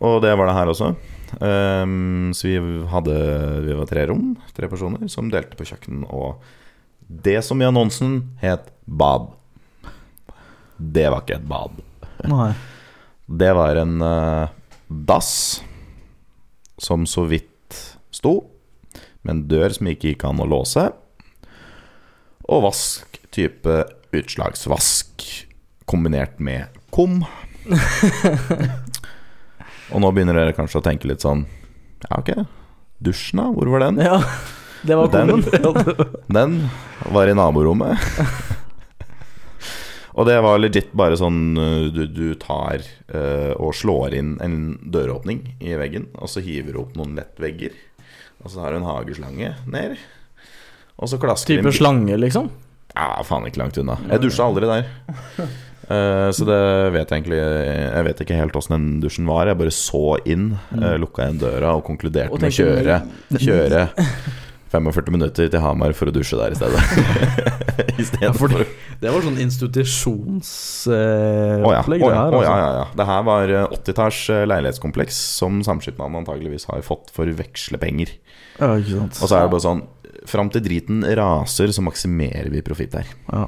Og 0.00 0.22
det 0.24 0.32
var 0.40 0.48
det 0.48 0.56
her 0.56 0.72
også. 0.72 0.94
Ehm, 1.40 2.32
så 2.34 2.48
vi 2.48 2.84
hadde 2.90 3.16
Vi 3.64 3.74
var 3.74 3.88
tre 3.90 4.06
rom, 4.06 4.36
tre 4.56 4.68
personer, 4.70 5.08
som 5.08 5.30
delte 5.32 5.58
på 5.58 5.66
kjøkken. 5.68 6.04
Og 6.10 6.42
det 7.06 7.40
som 7.44 7.60
i 7.62 7.68
annonsen 7.68 8.36
het 8.42 8.70
bad. 8.84 9.30
Det 10.76 11.06
var 11.10 11.22
ikke 11.22 11.38
et 11.38 11.48
bad. 11.48 11.78
Nei. 12.26 12.50
Det 13.26 13.52
var 13.58 13.78
en 13.80 14.02
uh, 14.02 14.48
dass 14.86 15.62
som 16.78 17.06
så 17.08 17.24
vidt 17.26 17.96
sto, 18.14 18.38
med 19.22 19.32
en 19.32 19.42
dør 19.50 19.74
som 19.74 19.88
ikke 19.90 20.12
gikk 20.12 20.26
an 20.28 20.42
å 20.44 20.46
låse, 20.48 20.84
og 22.46 22.62
vask 22.68 23.18
type 23.34 23.80
utslagsvask 24.14 25.24
kombinert 25.88 26.38
med 26.38 26.76
kum. 26.94 27.24
og 29.92 30.02
nå 30.02 30.12
begynner 30.14 30.38
dere 30.38 30.54
kanskje 30.56 30.80
å 30.80 30.84
tenke 30.86 31.08
litt 31.10 31.24
sånn 31.24 31.44
Ja, 32.06 32.18
ok, 32.18 32.32
dusjen, 33.02 33.42
da? 33.42 33.48
Hvor 33.54 33.70
var 33.74 33.86
den? 33.86 34.00
Ja, 34.02 34.20
det 34.86 34.98
var 34.98 35.10
Den, 35.12 35.44
den 36.38 36.56
var 37.12 37.30
i 37.30 37.34
naborommet. 37.36 37.98
og 40.16 40.28
det 40.28 40.36
var 40.44 40.60
legit 40.60 40.92
bare 40.96 41.18
sånn 41.18 41.40
uh, 41.58 41.86
du, 41.94 42.04
du 42.10 42.34
tar 42.40 42.84
uh, 43.14 43.52
og 43.56 43.74
slår 43.76 44.16
inn 44.18 44.36
en 44.44 44.76
døråpning 44.82 45.42
i 45.60 45.74
veggen, 45.78 46.10
og 46.20 46.30
så 46.32 46.44
hiver 46.44 46.76
du 46.76 46.82
opp 46.84 46.94
noen 46.98 47.16
lettvegger. 47.18 47.74
Og 48.44 48.52
så 48.52 48.62
har 48.62 48.72
du 48.72 48.80
en 48.82 48.88
hageslange 48.88 49.54
ned. 49.66 49.96
Og 50.96 51.10
så 51.10 51.18
klasker 51.20 51.58
Type 51.58 51.72
slange, 51.76 52.16
liksom? 52.20 52.50
Ja, 52.96 53.20
faen 53.26 53.44
ikke 53.48 53.60
langt 53.60 53.76
unna. 53.80 53.98
Jeg 54.08 54.22
dusja 54.22 54.46
aldri 54.46 54.68
der. 54.70 54.86
Eh, 55.86 56.28
så 56.34 56.46
det 56.48 56.62
vet 56.96 57.12
jeg 57.12 57.20
egentlig 57.20 57.36
Jeg 57.38 58.06
vet 58.08 58.22
ikke 58.24 58.38
helt 58.40 58.56
åssen 58.58 58.74
den 58.74 58.88
dusjen 59.04 59.28
var. 59.28 59.46
Jeg 59.46 59.60
bare 59.60 59.74
så 59.74 60.16
inn, 60.26 60.48
uh, 60.74 60.96
lukka 60.98 61.26
igjen 61.26 61.38
døra 61.44 61.76
og 61.78 61.84
konkluderte 61.86 62.34
Og 62.34 62.42
med 62.42 62.50
å 62.50 62.56
kjøre, 62.56 62.98
kjøre 63.46 63.86
45 64.72 65.12
minutter 65.14 65.50
til 65.50 65.62
Hamar 65.62 65.94
for 65.96 66.10
å 66.10 66.14
dusje 66.14 66.38
der 66.38 66.54
i 66.54 66.58
stedet. 66.58 66.80
I 68.02 68.06
stedet 68.06 68.32
for 68.36 68.50
å 68.50 68.64
Det 69.00 69.12
var 69.12 69.24
sånn 69.24 69.38
Å 71.62 71.72
ja. 71.72 71.82
oh, 71.86 72.10
ja, 72.10 72.24
å 72.26 72.40
ja, 72.40 72.40
oh, 72.40 72.42
ja, 72.44 72.70
ja. 72.80 72.86
Det 72.98 73.06
her 73.08 73.26
var 73.28 73.52
eh, 73.52 73.76
80-talls 73.78 74.22
eh, 74.34 74.46
leilighetskompleks 74.50 75.20
som 75.38 75.60
samskipnaden 75.66 76.18
antageligvis 76.22 76.66
har 76.70 76.82
fått 76.86 77.12
for 77.14 77.30
vekslepenger. 77.38 78.16
Ja. 78.58 78.74
Og 78.74 79.22
så 79.22 79.30
er 79.36 79.46
det 79.46 79.52
bare 79.54 79.66
sånn 79.68 79.86
Fram 80.26 80.48
til 80.50 80.62
driten 80.64 81.04
raser, 81.14 81.70
så 81.70 81.84
maksimerer 81.86 82.48
vi 82.50 82.58
profitt 82.66 82.96
her. 82.98 83.10
Ja. 83.30 83.44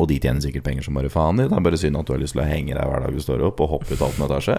Og 0.00 0.08
de 0.08 0.16
tjener 0.22 0.40
sikkert 0.40 0.64
penger 0.64 0.86
som 0.86 0.96
bare 0.96 1.10
faen 1.12 1.42
i. 1.42 1.46
Det 1.50 1.56
er 1.58 1.64
bare 1.66 1.78
synd 1.80 1.98
at 2.00 2.08
du 2.08 2.14
har 2.14 2.20
lyst 2.22 2.32
til 2.36 2.40
å 2.42 2.48
henge 2.48 2.72
deg 2.76 2.88
hver 2.88 3.02
dag 3.04 3.12
du 3.16 3.20
står 3.20 3.42
opp, 3.50 3.60
og 3.60 3.74
hoppe 3.74 3.92
ut 3.92 4.00
åttende 4.06 4.28
etasje. 4.30 4.56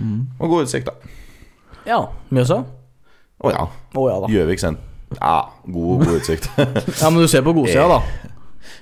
Mm. 0.00 0.20
Og 0.38 0.54
god 0.54 0.64
utsikt, 0.68 0.88
da. 0.88 1.16
Ja. 1.88 1.98
Mjøsa? 2.32 2.62
Å 3.44 3.52
ja. 3.52 3.66
Å 3.96 4.06
ja. 4.08 4.16
Gjøvik 4.32 4.62
sent. 4.62 4.80
Ja, 5.18 5.36
god, 5.66 6.04
god 6.06 6.16
utsikt. 6.20 6.48
Ja, 7.02 7.10
men 7.10 7.18
du 7.20 7.28
ser 7.28 7.42
på 7.44 7.52
godsida, 7.56 7.86
da. 7.90 7.98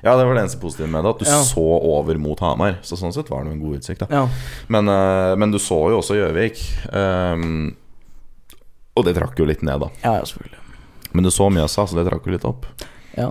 ja, 0.04 0.12
det 0.18 0.26
var 0.28 0.34
det 0.36 0.42
eneste 0.44 0.60
positive 0.62 0.90
med 0.92 1.02
det. 1.06 1.14
At 1.16 1.22
du 1.24 1.26
Ja. 1.30 1.40
så 1.48 1.64
over 1.64 2.18
mot 2.20 2.38
Hamar. 2.44 2.78
Så 2.86 2.98
sånn 3.00 3.14
sett 3.16 3.30
var 3.32 3.42
det 3.46 3.54
en 3.56 3.62
god 3.62 3.80
utsikt, 3.80 4.04
da. 4.04 4.08
Ja. 4.12 4.24
Men, 4.68 4.88
eh, 4.92 5.34
men 5.40 5.50
du 5.54 5.58
så 5.62 5.78
jo 5.90 5.98
også 6.02 6.18
Gjøvik. 6.18 6.60
Um, 6.92 7.74
og 8.98 9.06
det 9.06 9.14
trakk 9.16 9.38
jo 9.40 9.46
litt 9.48 9.62
ned, 9.66 9.80
da. 9.80 9.88
ja, 10.04 10.16
ja, 10.18 10.24
selvfølgelig. 10.26 10.64
Men 11.14 11.24
du 11.24 11.30
så 11.32 11.48
Mjøsa, 11.50 11.86
så 11.88 11.96
det 11.96 12.04
trakk 12.10 12.26
jo 12.28 12.34
litt 12.34 12.44
opp. 12.44 12.66
Ja. 13.16 13.30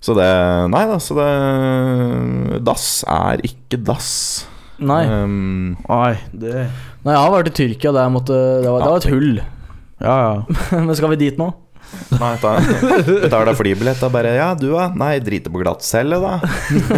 Så 0.00 0.16
det 0.16 0.28
Nei 0.72 0.84
da, 0.88 0.98
så 1.02 1.16
det 1.18 1.30
Dass 2.66 3.02
er 3.04 3.42
ikke 3.46 3.80
dass. 3.84 4.12
Nei. 4.80 5.02
Um, 5.04 5.74
Nei, 5.84 6.14
det 6.32 6.54
Nei, 7.04 7.12
jeg 7.12 7.20
har 7.20 7.32
vært 7.32 7.50
i 7.50 7.56
Tyrkia, 7.56 7.92
der 7.92 8.06
jeg 8.06 8.14
måtte 8.14 8.36
Det 8.60 8.70
var, 8.70 8.84
det 8.84 8.92
var 8.92 9.02
et 9.02 9.10
hull. 9.12 9.42
Ja, 10.00 10.14
ja. 10.24 10.60
Men 10.86 10.96
skal 10.96 11.12
vi 11.14 11.20
dit 11.26 11.40
nå? 11.40 11.50
nei, 12.20 12.36
ta, 12.38 12.52
tar 13.32 13.48
deg 13.48 13.56
flybillett 13.58 14.02
og 14.06 14.12
bare 14.14 14.36
Ja, 14.36 14.52
du 14.54 14.68
da? 14.70 14.90
Nei, 14.94 15.16
driter 15.24 15.50
på 15.50 15.58
glattcelle, 15.58 16.20
da. 16.22 16.36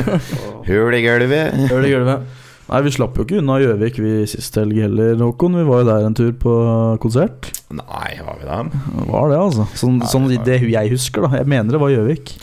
Hull 0.68 0.96
i 0.98 1.02
gulvet. 1.06 1.58
Hull 1.72 1.88
i 1.88 1.92
gulvet. 1.94 2.26
Nei, 2.68 2.80
vi 2.86 2.92
slapp 2.94 3.16
jo 3.18 3.24
ikke 3.26 3.40
unna 3.40 3.58
Gjøvik 3.60 3.98
vi 4.00 4.12
sist 4.30 4.54
helg 4.56 4.78
heller, 4.84 5.16
Håkon. 5.20 5.58
Vi 5.58 5.64
var 5.68 5.82
jo 5.82 5.88
der 5.88 6.06
en 6.06 6.16
tur 6.16 6.30
på 6.40 6.52
konsert. 7.02 7.50
Nei, 7.74 8.12
var 8.22 8.38
vi 8.38 8.46
det? 8.48 8.84
Var 9.10 9.32
det, 9.32 9.40
altså. 9.40 9.66
Sånn, 9.76 9.98
nei, 10.00 10.10
sånn 10.12 10.28
det 10.30 10.42
det 10.46 10.60
jeg 10.70 10.92
husker, 10.94 11.26
da. 11.26 11.40
Jeg 11.42 11.50
mener 11.52 11.74
det 11.74 11.82
var 11.82 11.92
Gjøvik. 11.92 12.36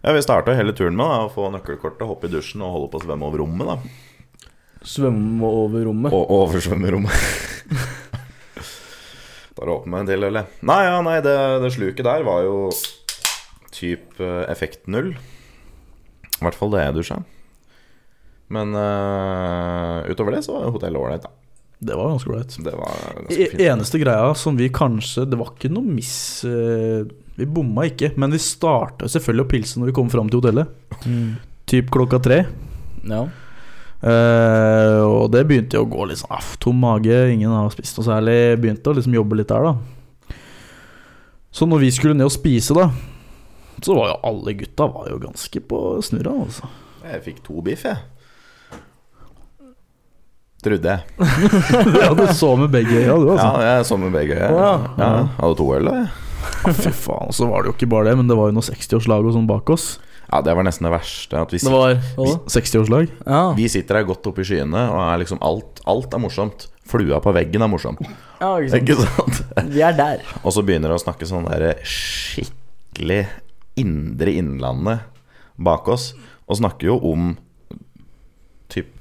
Ja, 0.00 0.12
Vi 0.12 0.22
starta 0.22 0.54
hele 0.56 0.72
turen 0.72 0.96
med 0.96 1.04
da, 1.04 1.26
å 1.26 1.32
få 1.32 1.50
nøkkelkortet, 1.52 2.06
hoppe 2.08 2.30
i 2.30 2.32
dusjen 2.32 2.62
og 2.64 2.72
holde 2.72 2.92
på 2.92 3.00
å 3.00 3.04
svømme 3.04 3.26
over 3.28 3.42
rommet. 3.42 3.68
da 3.68 4.86
Svømme 4.88 5.48
over 5.64 5.84
rommet. 5.84 6.14
Og 6.16 6.36
oversvømme 6.40 6.94
rommet. 6.96 7.26
Da 9.60 9.66
åpner 9.68 9.92
meg 9.92 10.00
en 10.00 10.08
til, 10.08 10.22
eller? 10.24 10.46
Nei, 10.64 10.78
ja, 10.86 10.94
nei, 11.04 11.18
det, 11.20 11.34
det 11.60 11.68
sluket 11.74 12.06
der 12.06 12.22
var 12.24 12.46
jo 12.46 12.70
typ 13.76 14.16
eh, 14.22 14.46
effekt 14.48 14.86
null. 14.88 15.10
I 15.12 16.46
hvert 16.46 16.56
fall 16.56 16.72
det 16.72 16.80
jeg 16.86 16.94
dusja. 16.96 17.18
Men 18.48 18.72
uh, 18.72 20.00
utover 20.08 20.38
det 20.38 20.40
så 20.46 20.56
var 20.56 20.72
hotellet 20.72 20.96
ålreit, 21.02 21.26
da. 21.26 21.34
Det 21.80 21.98
var 21.98 22.08
ganske 22.14 22.32
ålreit. 22.32 22.56
Det 22.64 22.72
var 22.78 22.96
ganske 23.18 23.36
E-. 23.36 23.68
Eneste 23.68 24.00
greia 24.00 24.32
som 24.36 24.56
vi 24.56 24.66
kanskje 24.72 25.26
Det 25.28 25.38
var 25.40 25.52
ikke 25.54 25.70
noe 25.72 25.84
miss 26.00 26.42
eh, 26.48 27.04
Vi 27.40 27.48
bomma 27.48 27.86
ikke, 27.88 28.12
men 28.20 28.34
vi 28.34 28.40
starta 28.42 29.08
selvfølgelig 29.08 29.46
å 29.46 29.50
pilse 29.50 29.80
når 29.80 29.90
vi 29.90 29.96
kom 29.96 30.10
fram 30.12 30.28
til 30.28 30.42
hotellet. 30.42 30.74
Mm. 31.06 31.30
Typ 31.70 31.88
klokka 31.94 32.20
tre. 32.22 32.42
Ja. 33.08 33.24
Uh, 34.00 35.00
og 35.04 35.26
det 35.34 35.42
begynte 35.48 35.76
jo 35.76 35.84
å 35.84 35.90
gå 35.92 36.06
litt 36.08 36.22
sånn 36.22 36.32
aff, 36.32 36.54
tom 36.60 36.78
mage, 36.80 37.16
ingen 37.34 37.52
har 37.52 37.68
spist 37.72 37.98
noe 37.98 38.06
særlig. 38.06 38.36
Begynte 38.60 38.92
å 38.92 38.96
liksom 38.96 39.16
jobbe 39.16 39.40
litt 39.40 39.50
der, 39.52 39.70
da. 39.70 40.36
Så 41.50 41.66
når 41.66 41.84
vi 41.84 41.90
skulle 41.94 42.16
ned 42.16 42.28
og 42.28 42.34
spise, 42.34 42.76
da, 42.76 42.88
så 43.82 43.96
var 43.96 44.12
jo 44.12 44.20
alle 44.30 44.54
gutta 44.60 44.86
var 44.92 45.10
jo 45.10 45.18
ganske 45.24 45.64
på 45.72 45.82
snurra, 46.06 46.36
altså. 46.46 46.70
Jeg 47.10 47.22
fikk 47.26 47.44
to 47.46 47.60
biff, 47.64 47.84
jeg. 47.88 48.00
Trodde 50.60 50.92
jeg. 50.92 51.28
ja, 52.02 52.10
du 52.12 52.26
så 52.36 52.52
med 52.60 52.68
begge 52.72 52.92
øya, 52.92 53.14
du, 53.16 53.30
altså. 53.32 53.46
Ja, 53.46 53.76
jeg 53.78 53.86
så 53.88 53.96
med 54.00 54.12
begge. 54.12 54.36
Å, 54.36 54.58
ja. 54.60 54.74
Ja, 55.00 55.14
hadde 55.38 55.56
to 55.60 55.70
øl, 55.76 55.88
da. 55.88 56.02
jeg. 56.02 56.29
Fy 56.82 56.92
faen, 56.94 57.32
så 57.36 57.48
var 57.50 57.62
det 57.64 57.70
jo 57.70 57.76
ikke 57.78 57.88
bare 57.90 58.10
det, 58.10 58.16
men 58.20 58.30
det 58.30 58.36
var 58.38 58.50
jo 58.50 58.56
noe 58.58 58.66
60-årslag 58.66 59.28
og 59.28 59.36
sånn 59.36 59.48
bak 59.50 59.70
oss. 59.74 59.92
Ja, 60.30 60.40
det 60.46 60.52
var 60.54 60.62
nesten 60.66 60.86
det 60.86 60.92
verste. 60.94 61.40
At 61.40 61.50
vi, 61.54 61.58
Det 61.58 61.72
var 61.72 61.96
vi, 61.98 62.32
60-årslag? 62.54 63.08
Ja. 63.26 63.40
vi 63.58 63.66
sitter 63.72 63.98
her 63.98 64.06
godt 64.06 64.28
oppe 64.30 64.44
i 64.44 64.46
skyene, 64.46 64.84
og 64.92 65.00
er 65.02 65.22
liksom 65.24 65.40
alt, 65.42 65.82
alt 65.90 66.14
er 66.14 66.22
morsomt. 66.22 66.68
Flua 66.90 67.18
på 67.22 67.32
veggen 67.34 67.62
er 67.62 67.70
morsom. 67.70 67.98
ja, 68.40 68.52
ikke 68.58 68.70
sant. 68.70 68.82
Ikke 68.82 68.96
sant? 69.02 69.40
Vi 69.74 69.82
er 69.86 69.96
der. 69.98 70.22
Og 70.44 70.54
så 70.54 70.62
begynner 70.66 70.92
det 70.92 71.00
å 71.00 71.02
snakke 71.04 71.26
sånn 71.28 71.48
der 71.50 71.82
skikkelig 71.86 73.24
indre 73.80 74.34
innlandet 74.38 75.06
bak 75.60 75.88
oss, 75.92 76.12
og 76.50 76.58
snakker 76.58 76.90
jo 76.92 76.96
om 77.12 77.34
typ 78.72 78.96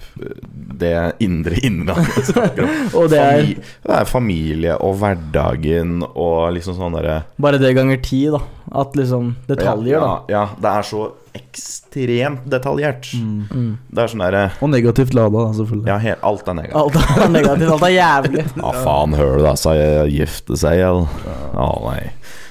det 0.80 0.94
indre 1.24 1.56
innlandet 1.64 2.28
snakker 2.32 2.66
om. 2.66 2.74
Og 3.00 3.10
det 3.12 3.20
er 3.22 3.40
Fami- 3.40 3.56
det 3.86 3.96
er 4.00 4.10
familie 4.10 4.76
og 4.84 4.98
hverdagen 5.00 6.00
og 6.10 6.50
liksom 6.56 6.76
sånn 6.78 6.96
derre 6.98 7.22
bare 7.40 7.60
det 7.62 7.72
ganger 7.78 8.02
ti, 8.04 8.26
da. 8.34 8.42
At 8.80 8.98
liksom 9.00 9.32
Detaljer, 9.50 9.96
ja, 9.96 10.02
da. 10.04 10.18
Ja, 10.34 10.44
det 10.62 10.74
er 10.82 10.88
så 10.90 11.06
ekstremt 11.40 12.44
detaljert. 12.50 13.08
Mm. 13.16 13.78
Det 13.90 14.04
er 14.04 14.12
sånn 14.12 14.24
derre 14.26 14.44
Og 14.66 14.72
negativt 14.74 15.14
lada, 15.18 15.46
da, 15.48 15.56
selvfølgelig. 15.58 15.90
Ja, 15.92 15.98
helt, 16.04 16.24
alt 16.30 16.50
er 16.52 16.58
negativt. 16.60 17.00
Alt 17.00 17.24
er 17.26 17.34
negativt, 17.38 17.72
alt 17.78 17.88
er 17.88 17.96
jævlig. 17.96 18.46
Ja, 18.64 18.74
faen, 18.84 19.16
hører 19.18 19.40
du 19.42 19.46
da, 19.48 19.56
sa 19.62 19.76
jeg 19.78 20.14
gifte 20.20 20.60
seg, 20.60 20.84
eller? 20.90 21.26
Å, 21.54 21.70
nei. 21.88 22.00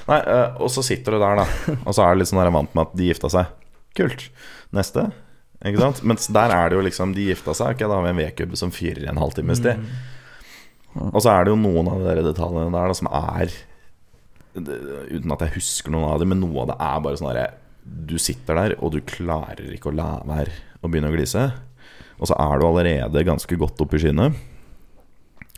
Nei, 0.09 0.19
eh, 0.25 0.59
og 0.63 0.71
så 0.73 0.81
sitter 0.85 1.15
du 1.15 1.21
der, 1.21 1.43
da. 1.43 1.75
Og 1.83 1.93
så 1.95 2.03
er 2.07 2.15
du 2.15 2.23
litt 2.23 2.31
sånn 2.31 2.41
der 2.41 2.53
vant 2.55 2.71
med 2.73 2.87
at 2.87 2.95
de 2.97 3.09
gifta 3.11 3.29
seg. 3.31 3.51
Kult. 3.99 4.29
Neste. 4.75 5.09
Ikke 5.67 5.81
sant? 5.81 6.03
Mens 6.07 6.29
der 6.31 6.53
er 6.55 6.69
det 6.71 6.77
jo 6.77 6.83
liksom 6.85 7.11
De 7.17 7.25
gifta 7.27 7.51
seg, 7.57 7.75
ikke 7.75 7.89
da 7.91 7.97
vi 8.05 8.11
en 8.13 8.21
vedkubbe 8.21 8.59
som 8.59 8.71
fyrer 8.71 9.03
i 9.03 9.09
en 9.11 9.19
halvtimes 9.19 9.59
tid. 9.63 9.81
Og 11.11 11.19
så 11.21 11.33
er 11.33 11.45
det 11.45 11.53
jo 11.53 11.59
noen 11.59 11.89
av 11.91 12.05
de 12.05 12.23
detaljene 12.29 12.71
der 12.73 12.91
da 12.93 12.97
som 12.97 13.09
er 13.11 13.51
det, 14.57 14.77
Uten 15.13 15.33
at 15.35 15.43
jeg 15.45 15.55
husker 15.59 15.93
noen 15.93 16.07
av 16.09 16.21
dem, 16.21 16.31
men 16.33 16.41
noe 16.41 16.63
av 16.63 16.71
det 16.71 16.77
er 16.81 17.01
bare 17.05 17.19
sånn 17.19 17.29
herre 17.29 17.43
Du 18.09 18.15
sitter 18.21 18.57
der, 18.57 18.77
og 18.81 18.95
du 18.95 18.99
klarer 19.05 19.69
ikke 19.75 19.91
å 19.91 19.95
la 19.95 20.09
være 20.25 20.55
å 20.81 20.89
begynne 20.89 21.11
å 21.11 21.15
glise. 21.15 21.43
Og 22.19 22.29
så 22.29 22.35
er 22.39 22.59
du 22.59 22.65
allerede 22.67 23.25
ganske 23.27 23.57
godt 23.59 23.79
oppi 23.83 23.99
skyene, 24.01 24.29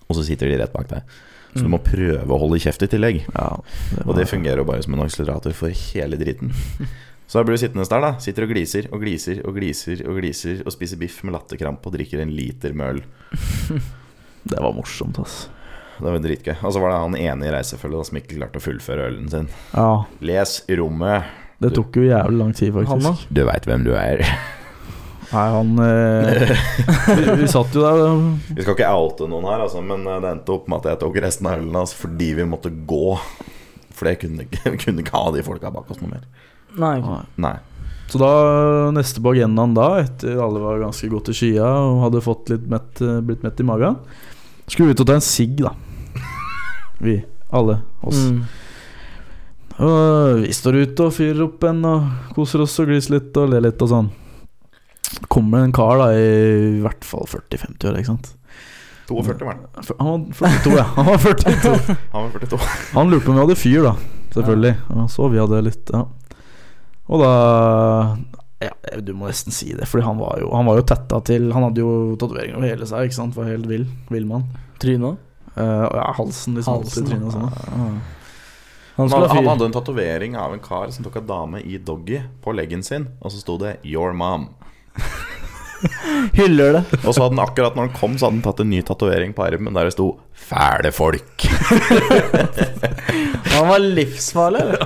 og 0.08 0.18
så 0.18 0.26
sitter 0.28 0.52
de 0.52 0.60
rett 0.62 0.74
bak 0.74 0.90
deg. 0.92 1.16
Så 1.52 1.66
du 1.66 1.72
må 1.72 1.82
prøve 1.84 2.32
å 2.32 2.40
holde 2.40 2.60
kjeft 2.64 2.84
i 2.86 2.90
tillegg. 2.92 3.22
Ja, 3.36 3.48
det 3.92 4.06
Og 4.06 4.16
det 4.16 4.30
fungerer 4.32 4.62
jo 4.62 4.68
bare 4.70 4.84
som 4.86 4.96
en 4.96 5.04
akselerator 5.04 5.56
for 5.56 5.74
hele 5.92 6.20
driten. 6.20 6.54
Så 7.32 7.40
da 7.40 7.46
blir 7.48 7.56
du 7.56 7.62
sittende 7.62 7.86
der, 7.88 8.02
da. 8.04 8.10
Sitter 8.20 8.44
og 8.44 8.50
gliser 8.52 8.88
og 8.92 9.00
gliser 9.00 9.38
og 9.48 9.56
gliser 9.56 10.02
og 10.04 10.18
gliser 10.20 10.66
og 10.66 10.74
spiser 10.76 11.00
biff 11.00 11.22
med 11.24 11.32
latterkrampe 11.32 11.88
og 11.88 11.94
drikker 11.96 12.20
en 12.20 12.34
liter 12.36 12.74
med 12.76 12.98
øl. 12.98 13.00
det 14.52 14.60
var 14.60 14.76
morsomt, 14.76 15.16
ass. 15.24 15.46
Det 15.96 16.10
var 16.10 16.20
dritgøy. 16.20 16.58
Og 16.60 16.76
så 16.76 16.82
var 16.84 16.92
det 16.92 16.98
han 17.06 17.16
ene 17.22 17.48
i 17.48 17.54
reisefølget 17.56 18.10
som 18.10 18.20
ikke 18.20 18.36
klarte 18.36 18.60
å 18.60 18.66
fullføre 18.66 19.08
ølen 19.14 19.32
sin. 19.32 19.48
Ja, 19.72 20.04
Les 20.28 20.58
rommet. 20.82 21.32
det 21.64 21.72
tok 21.78 22.02
jo 22.02 22.10
jævlig 22.10 22.42
lang 22.44 22.52
tid, 22.52 22.76
Han 22.76 22.90
faktisk. 22.92 23.32
Du 23.32 23.44
veit 23.48 23.72
hvem 23.72 23.88
du 23.88 23.94
er. 23.96 24.26
Nei, 25.32 25.48
han 25.56 25.72
eh, 25.88 26.54
vi, 27.16 27.32
vi 27.40 27.48
satt 27.48 27.72
jo 27.72 27.86
der 27.86 28.02
Vi 28.52 28.66
skal 28.66 28.76
ikke 28.76 28.92
oute 28.92 29.32
noen 29.32 29.48
her, 29.48 29.62
altså, 29.70 29.80
men 29.80 30.04
eh, 30.04 30.20
det 30.20 30.34
endte 30.36 30.52
opp 30.58 30.68
med 30.68 30.82
at 30.84 30.92
jeg 30.92 31.06
tok 31.06 31.24
resten 31.24 31.48
av 31.48 31.62
ølen 31.62 31.80
hans 31.80 31.96
fordi 31.96 32.34
vi 32.42 32.52
måtte 32.58 32.76
gå. 32.76 33.16
For 33.96 34.12
jeg 34.12 34.26
kunne 34.26 34.52
kunne 34.52 35.00
ikke 35.00 35.16
ha 35.16 35.32
de 35.32 35.48
folka 35.48 35.72
bak 35.72 35.88
oss 35.96 36.04
noe 36.04 36.18
mer. 36.18 36.28
Nei. 36.80 36.98
Nei. 37.42 37.56
Så 38.12 38.20
da, 38.20 38.32
neste 38.92 39.22
på 39.24 39.32
agendaen 39.32 39.76
da, 39.76 39.88
etter 40.04 40.40
alle 40.44 40.60
var 40.60 40.82
ganske 40.82 41.08
godt 41.12 41.32
i 41.32 41.36
skya 41.36 41.68
og 41.88 42.02
hadde 42.06 42.24
fått 42.26 42.52
litt 42.52 42.66
mett, 42.72 43.00
eh, 43.00 43.22
blitt 43.24 43.44
mett 43.46 43.60
i 43.64 43.68
magen, 43.68 43.96
skulle 44.68 44.90
vi 44.92 44.98
ut 44.98 45.04
og 45.04 45.08
ta 45.08 45.16
en 45.16 45.24
sigg, 45.24 45.62
da. 45.64 45.72
Vi. 47.06 47.22
Alle. 47.56 47.82
Oss. 48.08 48.20
Mm. 48.32 48.44
Og 49.82 50.42
vi 50.44 50.52
står 50.54 50.78
ute 50.84 51.08
og 51.08 51.16
fyrer 51.16 51.42
opp 51.48 51.64
en 51.66 51.80
og 51.88 52.36
koser 52.36 52.62
oss 52.64 52.76
og 52.84 52.92
gliser 52.92 53.16
litt 53.16 53.38
og 53.40 53.50
ler 53.52 53.64
litt 53.66 53.82
og 53.82 53.90
sånn. 53.90 54.12
Kommer 55.32 55.66
en 55.66 55.74
kar 55.76 55.98
da 56.00 56.12
i 56.16 56.80
hvert 56.84 57.04
fall 57.08 57.26
40-50 57.28 57.90
år, 57.90 57.98
ikke 58.00 58.12
sant. 58.12 58.30
42 59.10 59.48
var 59.48 59.58
han. 59.58 59.90
Han 60.00 60.12
var 60.30 60.38
42, 60.38 60.76
ja. 60.78 60.86
Han 60.96 61.10
var 61.10 61.18
42. 61.26 61.96
Han 62.14 62.28
var 62.28 62.32
42. 62.38 62.60
Han 62.94 63.12
lurte 63.12 63.26
på 63.26 63.34
om 63.34 63.40
vi 63.40 63.46
hadde 63.46 63.60
fyr, 63.60 63.82
da. 63.88 63.96
Selvfølgelig. 64.36 64.76
Og 64.96 65.10
så 65.12 65.32
vi 65.34 65.42
hadde 65.42 65.64
litt, 65.68 65.92
ja. 65.96 66.06
Og 67.12 67.20
da 67.22 67.32
Ja, 68.62 68.72
du 69.02 69.12
må 69.18 69.28
nesten 69.28 69.54
si 69.56 69.72
det, 69.74 69.88
Fordi 69.90 70.06
han 70.06 70.20
var 70.22 70.40
jo, 70.42 70.52
han 70.56 70.70
var 70.70 70.80
jo 70.80 70.88
tetta 70.94 71.20
til 71.26 71.50
Han 71.56 71.68
hadde 71.68 71.84
jo 71.84 72.16
tatoveringer 72.22 72.60
over 72.60 72.70
hele 72.70 72.88
seg, 72.90 73.10
ikke 73.10 73.18
sant. 73.18 73.36
Var 73.38 73.52
helt 73.52 73.68
vill. 73.70 73.86
Villmann. 74.14 74.48
Trynet? 74.82 75.20
Uh, 75.58 75.86
ja, 75.92 76.08
halsen 76.16 76.56
liksom. 76.56 76.80
Halsen, 76.80 77.10
trynet 77.10 77.28
og 77.28 77.36
sånn. 77.36 77.50
Ja. 77.52 77.92
Han 78.96 79.10
Han, 79.12 79.26
han 79.32 79.48
hadde 79.48 79.68
en 79.68 79.74
tatovering 79.76 80.36
av 80.38 80.54
en 80.54 80.62
kar 80.64 80.92
som 80.94 81.04
tok 81.06 81.18
en 81.22 81.28
dame 81.28 81.62
i 81.64 81.80
doggy 81.82 82.20
på 82.44 82.54
leggen 82.54 82.84
sin, 82.84 83.08
og 83.20 83.32
så 83.32 83.40
sto 83.40 83.58
det 83.58 83.78
'Your 83.84 84.14
mom'. 84.14 84.50
Hyller 86.40 86.70
det. 86.78 86.82
Og 87.02 87.12
så 87.14 87.20
hadde 87.24 87.36
han 87.36 87.44
akkurat 87.44 87.76
når 87.78 87.84
han 87.90 87.98
kom, 87.98 88.14
så 88.18 88.24
hadde 88.28 88.38
han 88.40 88.46
tatt 88.46 88.62
en 88.64 88.72
ny 88.72 88.80
tatovering 88.86 89.32
på 89.38 89.46
armen 89.46 89.76
der 89.78 89.86
det 89.90 89.96
sto 89.96 90.08
'Fæle 90.42 90.90
folk'. 90.92 91.42
Han 93.52 93.68
var 93.68 93.80
livsfarlig, 93.84 94.62
eller? 94.64 94.80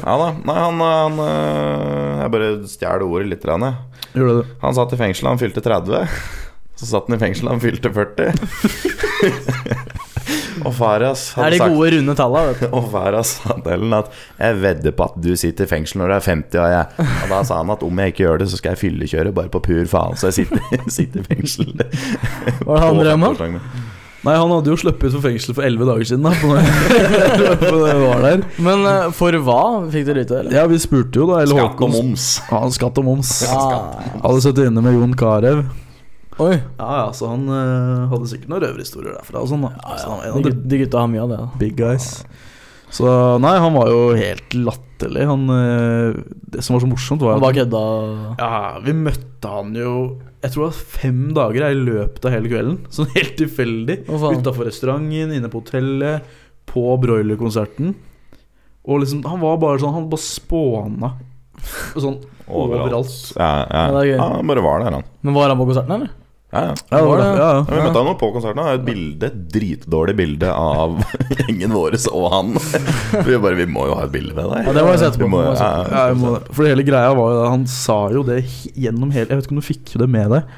Ja 0.00 0.14
da. 0.18 0.28
Nei, 0.46 0.54
han, 0.54 0.80
han 0.80 1.18
øh, 1.20 2.20
Jeg 2.22 2.30
bare 2.34 2.50
stjal 2.70 3.02
ordet 3.04 3.28
litt. 3.32 3.44
jeg. 3.44 3.74
Gjorde 4.14 4.34
du? 4.38 4.42
Han 4.62 4.74
satt 4.76 4.92
i 4.94 4.96
fengsel 5.00 5.28
han 5.28 5.38
fylte 5.40 5.60
30. 5.64 6.06
Så 6.78 6.84
satt 6.90 7.06
han 7.10 7.16
i 7.18 7.22
fengsel 7.22 7.46
han 7.50 7.62
fylte 7.62 7.88
40. 7.94 8.32
og 10.64 10.72
Faras 10.74 11.22
Det 11.36 11.44
er 11.44 11.50
de 11.54 11.58
gode, 11.64 11.90
runde 11.96 12.14
tallene. 12.18 12.68
Og 12.78 12.90
Faras 12.92 13.34
sa 13.40 13.56
til 13.64 13.84
ham 13.84 13.92
at 13.98 14.10
'Jeg 14.38 14.60
vedder 14.62 14.92
på 14.96 15.04
at 15.10 15.16
du 15.22 15.30
sitter 15.36 15.64
i 15.64 15.70
fengsel 15.70 16.00
når 16.02 16.08
du 16.08 16.14
er 16.14 16.26
50', 16.28 16.58
og, 16.60 16.70
jeg. 16.74 17.08
og 17.22 17.28
da 17.30 17.42
sa 17.44 17.56
han 17.62 17.70
at 17.70 17.82
om 17.82 17.98
jeg 17.98 18.12
ikke 18.14 18.24
gjør 18.26 18.38
det, 18.38 18.48
så 18.50 18.56
skal 18.60 18.70
jeg 18.74 18.78
fyllekjøre 18.84 19.32
bare 19.34 19.48
på 19.52 19.60
pur 19.60 19.84
faen, 19.86 20.16
så 20.16 20.30
jeg 20.32 20.34
sitter, 20.40 20.58
sitter 20.98 21.20
i 21.20 21.28
fengsel. 21.34 21.74
Hva 22.64 22.78
er 22.80 23.02
det 23.04 23.10
han 23.10 23.20
med? 23.24 23.28
50-årsdagen. 23.34 23.60
Nei, 24.24 24.32
han 24.40 24.48
hadde 24.48 24.70
jo 24.72 24.76
sluppet 24.80 25.04
ut 25.12 25.12
for 25.18 25.20
fengsel 25.26 25.52
for 25.52 25.66
elleve 25.68 25.84
dager 25.84 26.04
siden. 26.08 26.24
da 26.24 26.30
på 26.40 26.48
når- 26.48 27.88
jeg 27.90 27.98
var 28.00 28.22
der 28.24 28.44
Men 28.56 29.12
for 29.12 29.36
hva 29.36 29.58
fikk 29.92 30.06
dere 30.08 30.22
vite, 30.24 30.38
eller? 30.40 30.54
Ja, 30.56 30.62
vi 30.70 30.78
spurte 30.80 31.20
jo, 31.20 31.26
da. 31.28 31.42
Eller 31.44 31.58
Skatt 31.58 31.64
og 31.64 31.74
Håkon 31.76 31.92
moms. 31.92 32.40
Ja, 32.50 32.60
skatt 32.72 32.98
og 33.02 33.04
moms. 33.04 33.32
Ja. 33.44 33.66
Hadde 34.24 34.40
sittet 34.40 34.70
inne 34.70 34.80
med 34.80 34.96
Jon 34.96 35.12
Carew. 35.20 35.60
Oi. 36.42 36.56
Ja, 36.78 36.88
ja, 36.98 37.12
så 37.14 37.28
han 37.30 37.44
uh, 37.46 38.08
hadde 38.10 38.26
sikkert 38.26 38.50
noen 38.50 38.64
røverhistorier 38.64 39.14
derfra 39.20 39.42
og 39.44 39.50
sånn. 39.52 39.68
da 39.68 39.98
Så 40.00 40.10
han 40.10 40.22
var 40.34 40.42
De, 40.48 40.50
de 40.66 40.80
gutta 40.82 41.04
har 41.04 41.10
mye 41.12 41.22
av 41.22 41.30
det. 41.30 41.36
da. 41.44 41.48
big 41.60 41.76
guys. 41.78 42.08
Så 42.94 43.06
nei, 43.42 43.52
han 43.58 43.74
var 43.74 43.88
jo 43.90 44.00
helt 44.18 44.54
latterlig. 44.54 45.24
Han 45.30 45.44
uh, 45.50 46.16
Det 46.54 46.62
som 46.62 46.74
var 46.76 46.82
så 46.84 46.90
morsomt, 46.90 47.22
var 47.22 47.36
Han 47.36 47.44
var 47.44 47.54
kødda. 47.56 47.82
ja, 48.38 48.62
vi 48.84 48.94
møtte 48.98 49.50
han 49.50 49.74
jo 49.78 49.92
Jeg 50.42 50.54
tror 50.54 50.64
det 50.64 50.70
var 50.72 50.80
fem 50.98 51.20
dager 51.38 51.66
i 51.68 51.78
løpet 51.78 52.26
av 52.26 52.34
hele 52.34 52.50
kvelden. 52.50 52.80
Sånn 52.94 53.12
helt 53.14 53.36
tilfeldig. 53.38 54.00
Hva? 54.10 54.34
Utafor 54.34 54.66
restauranten, 54.70 55.34
inne 55.38 55.50
på 55.52 55.62
hotellet, 55.62 56.26
på 56.70 56.84
broilerkonserten. 57.02 57.94
Og 58.84 59.00
liksom, 59.04 59.22
han 59.30 59.38
var 59.40 59.56
bare 59.62 59.80
sånn 59.80 59.94
Han 59.96 60.10
bare 60.12 60.20
spåna 60.26 61.14
sånn 61.94 62.18
overalt. 62.50 63.14
Ja, 63.38 63.46
ja. 63.62 63.64
Ja, 63.70 63.84
det 63.94 64.00
er 64.02 64.08
gøy. 64.10 64.16
ja, 64.18 64.26
han 64.34 64.50
bare 64.50 64.62
var 64.66 64.82
der, 64.82 64.96
han. 64.98 65.06
Men 65.24 65.36
var 65.38 65.48
han 65.48 65.60
på 65.62 65.66
konserten, 65.70 65.94
eller? 65.96 66.10
Ja, 66.54 66.60
ja. 66.68 66.74
Ja, 66.90 66.98
det 67.00 67.06
var 67.08 67.18
det. 67.18 67.24
Ja, 67.26 67.46
Ja, 67.50 67.62
vi 67.68 67.78
møtte 67.82 68.02
han 68.06 68.18
på 68.20 68.28
konserten. 68.36 68.60
Han 68.62 68.68
har 68.70 68.76
et 68.78 68.84
bilde, 68.86 69.26
et 69.26 69.40
dritdårlig 69.50 70.14
bilde 70.20 70.50
av 70.54 70.94
gjengen 71.40 71.74
vår 71.74 71.96
og 72.12 72.26
han. 72.32 72.52
Vi 73.26 73.38
bare 73.42 73.58
Vi 73.58 73.66
må 73.74 73.88
jo 73.90 73.96
ha 73.98 74.04
et 74.06 74.14
bilde 74.14 74.36
med 74.36 74.46
deg. 74.52 74.68
Ja, 74.68 74.76
det 74.78 74.84
må 74.86 74.92
jeg 74.94 75.02
sette 75.02 75.18
på. 75.18 75.26
Vi 75.26 75.32
må, 75.34 75.42
Det 75.50 75.66
ja, 75.90 76.04
må 76.20 76.36
det. 76.36 76.54
For 76.54 76.70
hele 76.70 76.86
greia 76.86 77.10
var 77.18 77.34
jo 77.34 77.40
det 77.42 77.50
Han 77.56 77.66
sa 77.74 77.98
jo 78.14 78.22
det 78.26 78.38
gjennom 78.78 79.10
hele 79.14 79.28
Jeg 79.32 79.40
vet 79.40 79.48
ikke 79.48 79.56
om 79.58 79.60
du 79.62 79.66
fikk 79.66 79.94
det 80.04 80.08
med 80.14 80.30
deg, 80.36 80.56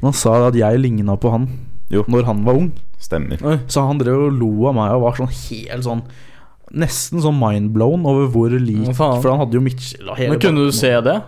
men 0.00 0.08
han 0.10 0.16
sa 0.18 0.34
at 0.48 0.56
jeg 0.58 0.80
ligna 0.80 1.14
på 1.20 1.30
han 1.32 1.46
Jo. 1.92 2.02
når 2.08 2.24
han 2.32 2.44
var 2.48 2.58
ung. 2.58 2.72
Stemmer. 3.04 3.40
Så 3.68 3.84
han 3.84 4.00
drev 4.00 4.30
og 4.30 4.38
lo 4.40 4.50
av 4.70 4.78
meg 4.80 4.94
og 4.96 5.02
var 5.04 5.18
sånn 5.20 5.32
helt 5.34 5.84
sånn 5.84 6.02
Nesten 6.74 7.20
sånn 7.22 7.36
mindblown 7.38 8.02
over 8.08 8.30
hvor 8.32 8.50
lik? 8.58 8.88
For 8.96 9.28
han 9.28 9.42
hadde 9.44 9.54
jo 9.58 9.62
Mitchell 9.62 10.08
og 10.08 10.16
hele 10.18 10.32
Men 10.32 10.40
kunne 10.42 10.64
du 10.64 10.72
se 10.74 10.90
det? 11.04 11.18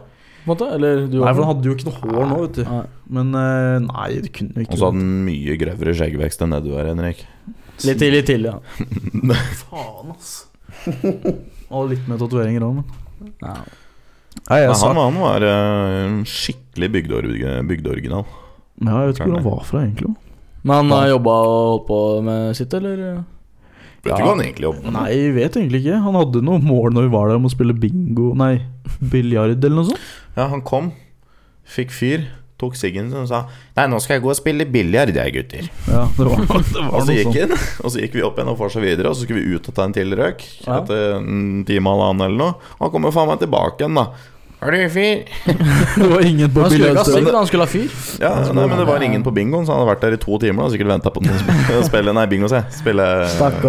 På 0.47 0.53
en 0.53 0.55
måte? 0.55 0.67
Eller 0.77 1.01
du 1.11 1.17
Nei, 1.19 1.31
for 1.35 1.43
han 1.43 1.49
hadde 1.51 1.67
jo 1.67 1.75
ikke 1.75 1.89
noe 1.89 2.01
hår 2.05 2.29
nå, 2.31 2.37
vet 2.45 2.59
du. 2.61 2.61
Nei. 2.71 2.83
Men 3.19 3.39
eh, 3.41 3.79
nei, 3.83 4.09
det 4.23 4.31
kunne 4.37 4.55
jo 4.55 4.61
Og 4.61 4.67
ikke 4.69 4.79
så 4.79 4.87
hadde 4.87 5.01
han 5.03 5.25
mye 5.27 5.57
grøvere 5.59 5.95
skjeggvekst 5.99 6.45
enn 6.47 6.55
det 6.55 6.61
du 6.63 6.69
har, 6.77 6.91
Henrik. 6.93 7.25
Litt 7.83 7.99
til, 8.01 8.15
litt 8.15 8.29
til, 8.31 8.47
ja. 8.47 8.55
Faen, 9.65 10.15
ass. 10.15 10.31
Og 11.67 11.91
litt 11.91 12.07
med 12.07 12.23
tatoveringer 12.23 12.63
òg, 12.63 12.79
men 12.79 13.35
Nei. 13.43 13.59
Nei, 14.47 14.59
jeg 14.63 14.75
han, 14.79 14.99
han 15.01 15.19
var 15.19 15.45
en 15.49 16.19
skikkelig 16.29 16.91
bygdeoriginal. 16.95 18.27
Ja, 18.85 19.01
jeg 19.01 19.11
vet 19.11 19.19
ikke 19.19 19.31
hvor 19.33 19.39
han 19.41 19.47
var 19.49 19.65
fra, 19.67 19.83
egentlig. 19.83 20.13
Men 20.63 20.77
han 20.77 20.93
har 20.95 21.09
jobba 21.17 21.35
og 21.47 21.57
holdt 21.73 21.87
på 21.89 21.99
med 22.27 22.59
sitt, 22.59 22.75
eller? 22.77 23.03
Vet 24.07 24.15
Ja. 24.15 24.17
du 24.23 24.23
hva 24.29 24.33
han 24.37 24.45
egentlig 24.47 24.67
jobber 24.71 24.87
med? 24.87 24.93
Nei, 24.97 25.07
jeg 25.17 25.35
vet 25.37 25.59
egentlig 25.61 25.83
ikke. 25.85 26.01
Han 26.07 26.15
hadde 26.21 26.43
noe 26.47 26.63
mål 26.63 26.95
når 26.97 27.09
vi 27.09 27.15
var 27.19 27.29
der 27.33 27.37
om 27.43 27.47
å 27.51 27.53
spille 27.53 27.75
bingo 27.77 28.33
Nei, 28.39 28.55
biljard 29.03 29.59
eller 29.59 29.77
noe 29.83 29.91
sånt. 29.93 30.11
Ja, 30.37 30.47
han 30.53 30.63
kom, 30.67 30.93
fikk 31.67 31.91
fyr, 31.97 32.27
tok 32.57 32.73
siggen 32.79 33.11
sin 33.13 33.19
og 33.21 33.27
sa 33.29 33.43
Nei, 33.77 33.85
nå 33.93 33.99
skal 34.01 34.17
jeg 34.17 34.23
gå 34.25 34.31
og 34.33 34.37
spille 34.39 34.65
biljard, 34.73 35.11
jeg, 35.13 35.33
gutter. 35.35 35.67
Ja, 35.91 36.07
det 36.17 36.29
var, 36.31 36.45
det 36.73 36.85
var 36.87 36.95
Og 36.97 37.03
så 37.05 37.17
gikk 37.19 37.35
han, 37.37 37.53
og 37.85 37.91
så 37.93 38.01
gikk 38.01 38.15
vi 38.17 38.23
opp 38.25 38.39
igjen 38.41 38.49
og 38.55 38.57
fortsatte 38.63 38.87
videre, 38.87 39.11
og 39.11 39.19
så 39.19 39.27
skulle 39.27 39.43
vi 39.45 39.59
ut 39.59 39.69
og 39.69 39.75
ta 39.77 39.85
en 39.85 39.93
til 39.97 40.15
røk 40.17 40.47
Ja. 40.67 40.79
etter 40.81 41.19
en 41.19 41.65
time 41.69 41.93
eller 41.93 42.13
annen 42.15 42.27
eller 42.31 42.41
noe. 42.41 42.55
Han 42.81 42.95
kommer 42.95 43.13
faen 43.13 43.29
meg 43.29 43.43
tilbake 43.45 43.83
igjen, 43.85 43.99
da. 44.01 44.07
Er 44.67 44.75
du 44.75 44.89
fyr? 44.91 45.21
Det 46.01 46.07
var 46.11 46.25
ingen 46.27 46.51
på 46.51 46.65
Han 46.65 46.71
skulle 46.73 46.89
ikke 46.91 46.99
ha 46.99 47.05
biljardstedet. 47.05 47.35
han 47.37 47.47
skulle 47.47 47.67
ha 47.67 47.71
fyr. 47.71 47.93
Ja, 48.19 48.33
nei, 48.51 48.65
men 48.67 48.81
det 48.81 48.87
var 48.89 49.05
ingen 49.07 49.23
på 49.23 49.31
bingoen, 49.37 49.67
så 49.67 49.77
han 49.77 49.85
hadde 49.85 49.93
vært 49.93 50.03
der 50.03 50.17
i 50.17 50.19
to 50.25 50.39
timer 50.43 50.67
og 50.67 50.73
sikkert 50.75 50.91
venta 50.91 51.13
på 51.15 51.23
noen 51.23 51.39
som 51.71 51.85
spille 51.91 52.15
Nei, 52.17 52.25
bingo, 52.33 52.51
se. 52.51 52.65
Spille, 52.75 53.07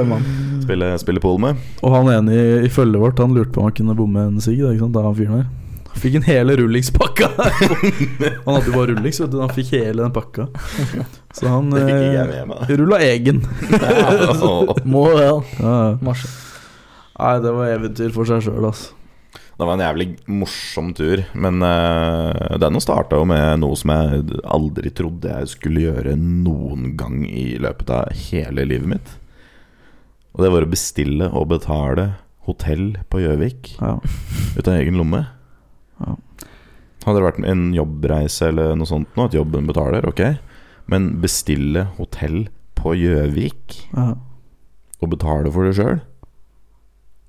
mann. 0.10 0.26
spille, 0.64 0.90
spille 1.04 1.22
pool 1.22 1.38
med. 1.44 1.62
Og 1.86 1.94
han 1.94 2.10
ene 2.16 2.34
i, 2.34 2.48
i 2.66 2.74
følget 2.74 3.04
vårt 3.04 3.22
Han 3.22 3.38
lurte 3.38 3.54
på 3.54 3.62
om 3.62 3.70
han 3.70 3.78
kunne 3.78 3.98
bomme 4.00 4.26
en 4.32 4.42
sigg. 4.42 4.64
da, 4.66 5.06
han 5.06 5.16
fyren 5.20 5.46
Han 5.92 6.02
fikk 6.02 6.18
en 6.18 6.28
hele 6.32 6.58
rullingspakka. 6.64 7.30
han 7.46 8.52
hadde 8.58 8.66
jo 8.72 8.74
bare 8.74 8.90
rullings, 8.96 9.22
vet 9.22 9.32
du. 9.34 9.40
Han 9.44 9.54
fikk 9.54 9.76
hele 9.78 10.02
den 10.02 10.18
pakka. 10.18 10.50
Så 11.38 11.46
han 11.54 11.70
eh, 11.78 12.74
rulla 12.74 13.04
egen. 13.06 13.46
Må 14.86 15.08
det, 15.14 15.30
ja. 15.30 15.38
Nei, 17.18 17.34
det 17.42 17.54
var 17.54 17.74
eventyr 17.74 18.14
for 18.14 18.30
seg 18.30 18.46
sjøl, 18.46 18.66
altså. 18.70 18.94
Det 19.58 19.66
var 19.66 19.74
en 19.74 19.82
jævlig 19.82 20.06
morsom 20.30 20.92
tur, 20.94 21.24
men 21.34 21.64
uh, 21.66 22.58
den 22.62 22.78
starta 22.84 23.18
jo 23.18 23.26
med 23.26 23.64
noe 23.64 23.78
som 23.80 23.90
jeg 23.90 24.42
aldri 24.46 24.92
trodde 24.94 25.32
jeg 25.34 25.50
skulle 25.50 25.82
gjøre 25.88 26.14
noen 26.20 26.92
gang 27.00 27.24
i 27.26 27.56
løpet 27.64 27.90
av 27.96 28.12
hele 28.28 28.68
livet 28.70 28.92
mitt. 28.92 29.16
Og 30.38 30.44
det 30.46 30.52
var 30.54 30.68
å 30.68 30.70
bestille 30.70 31.32
og 31.34 31.48
betale 31.56 32.12
hotell 32.46 32.92
på 33.10 33.24
Gjøvik 33.24 33.72
Ja. 33.82 33.96
ut 34.60 34.68
av 34.70 34.76
egen 34.78 35.00
lomme. 35.02 35.24
Ja. 36.04 36.14
Hadde 37.08 37.18
det 37.18 37.26
vært 37.26 37.42
en 37.50 37.66
jobbreise 37.74 38.52
eller 38.52 38.76
noe 38.78 38.90
sånt, 38.90 39.10
nå, 39.18 39.26
at 39.26 39.36
jobben 39.40 39.66
betaler, 39.70 40.06
ok. 40.06 40.22
Men 40.92 41.16
bestille 41.24 41.88
hotell 41.98 42.44
på 42.78 42.94
Gjøvik 43.00 43.80
Ja. 43.96 44.12
og 45.02 45.10
betale 45.16 45.50
for 45.52 45.66
det 45.66 45.74
sjøl? 45.80 45.98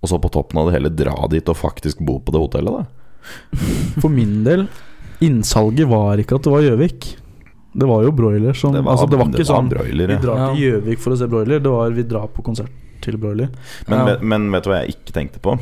Og 0.02 0.10
så 0.12 0.18
på 0.22 0.30
toppen 0.30 0.60
av 0.60 0.68
det 0.68 0.76
hele 0.78 0.90
dra 0.94 1.14
dit 1.30 1.48
og 1.50 1.56
faktisk 1.58 2.02
bo 2.06 2.18
på 2.22 2.34
det 2.34 2.42
hotellet, 2.44 2.82
da? 2.82 2.84
For 4.02 4.08
min 4.12 4.44
del, 4.46 4.68
innsalget 5.24 5.88
var 5.90 6.20
ikke 6.22 6.38
at 6.38 6.46
det 6.46 6.52
var 6.54 6.62
Gjøvik. 6.64 7.08
Det 7.78 7.86
var 7.86 8.04
jo 8.06 8.12
broiler 8.16 8.56
som 8.56 8.72
Det 8.72 8.80
var, 8.82 8.94
Altså, 8.94 9.08
det 9.10 9.18
var 9.18 9.26
ikke 9.28 9.38
det 9.38 9.46
var 9.46 9.58
sånn 9.58 9.68
broiler, 9.72 10.12
Vi 10.14 10.20
drar 10.22 10.44
til 10.54 10.62
Gjøvik 10.62 11.02
for 11.02 11.14
å 11.14 11.18
se 11.20 11.28
broiler. 11.30 11.60
Det 11.62 11.72
var 11.74 11.90
vi 11.98 12.04
drar 12.14 12.30
på 12.32 12.44
konsert 12.46 12.70
til 13.04 13.18
broiler. 13.20 13.50
Men, 13.88 14.06
Ja. 14.06 14.16
men 14.22 14.48
vet 14.54 14.64
du 14.64 14.70
hva 14.70 14.80
jeg 14.84 14.94
ikke 14.96 15.14
tenkte 15.18 15.42
på? 15.42 15.58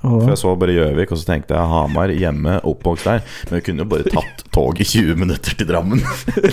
Og, 0.00 0.22
For 0.22 0.30
jeg 0.32 0.38
så 0.40 0.52
bare 0.56 0.74
Gjøvik, 0.74 1.10
og 1.12 1.18
så 1.20 1.26
tenkte 1.28 1.56
jeg 1.58 1.70
Hamar, 1.70 2.08
hjemme, 2.16 2.54
oppvokst 2.64 3.04
der. 3.04 3.20
Men 3.50 3.58
vi 3.58 3.64
kunne 3.66 3.84
jo 3.84 3.88
bare 3.90 4.12
tatt 4.14 4.44
tog 4.54 4.80
i 4.80 4.86
20 4.88 5.18
minutter 5.20 5.56
til 5.60 5.68
Drammen. 5.68 6.00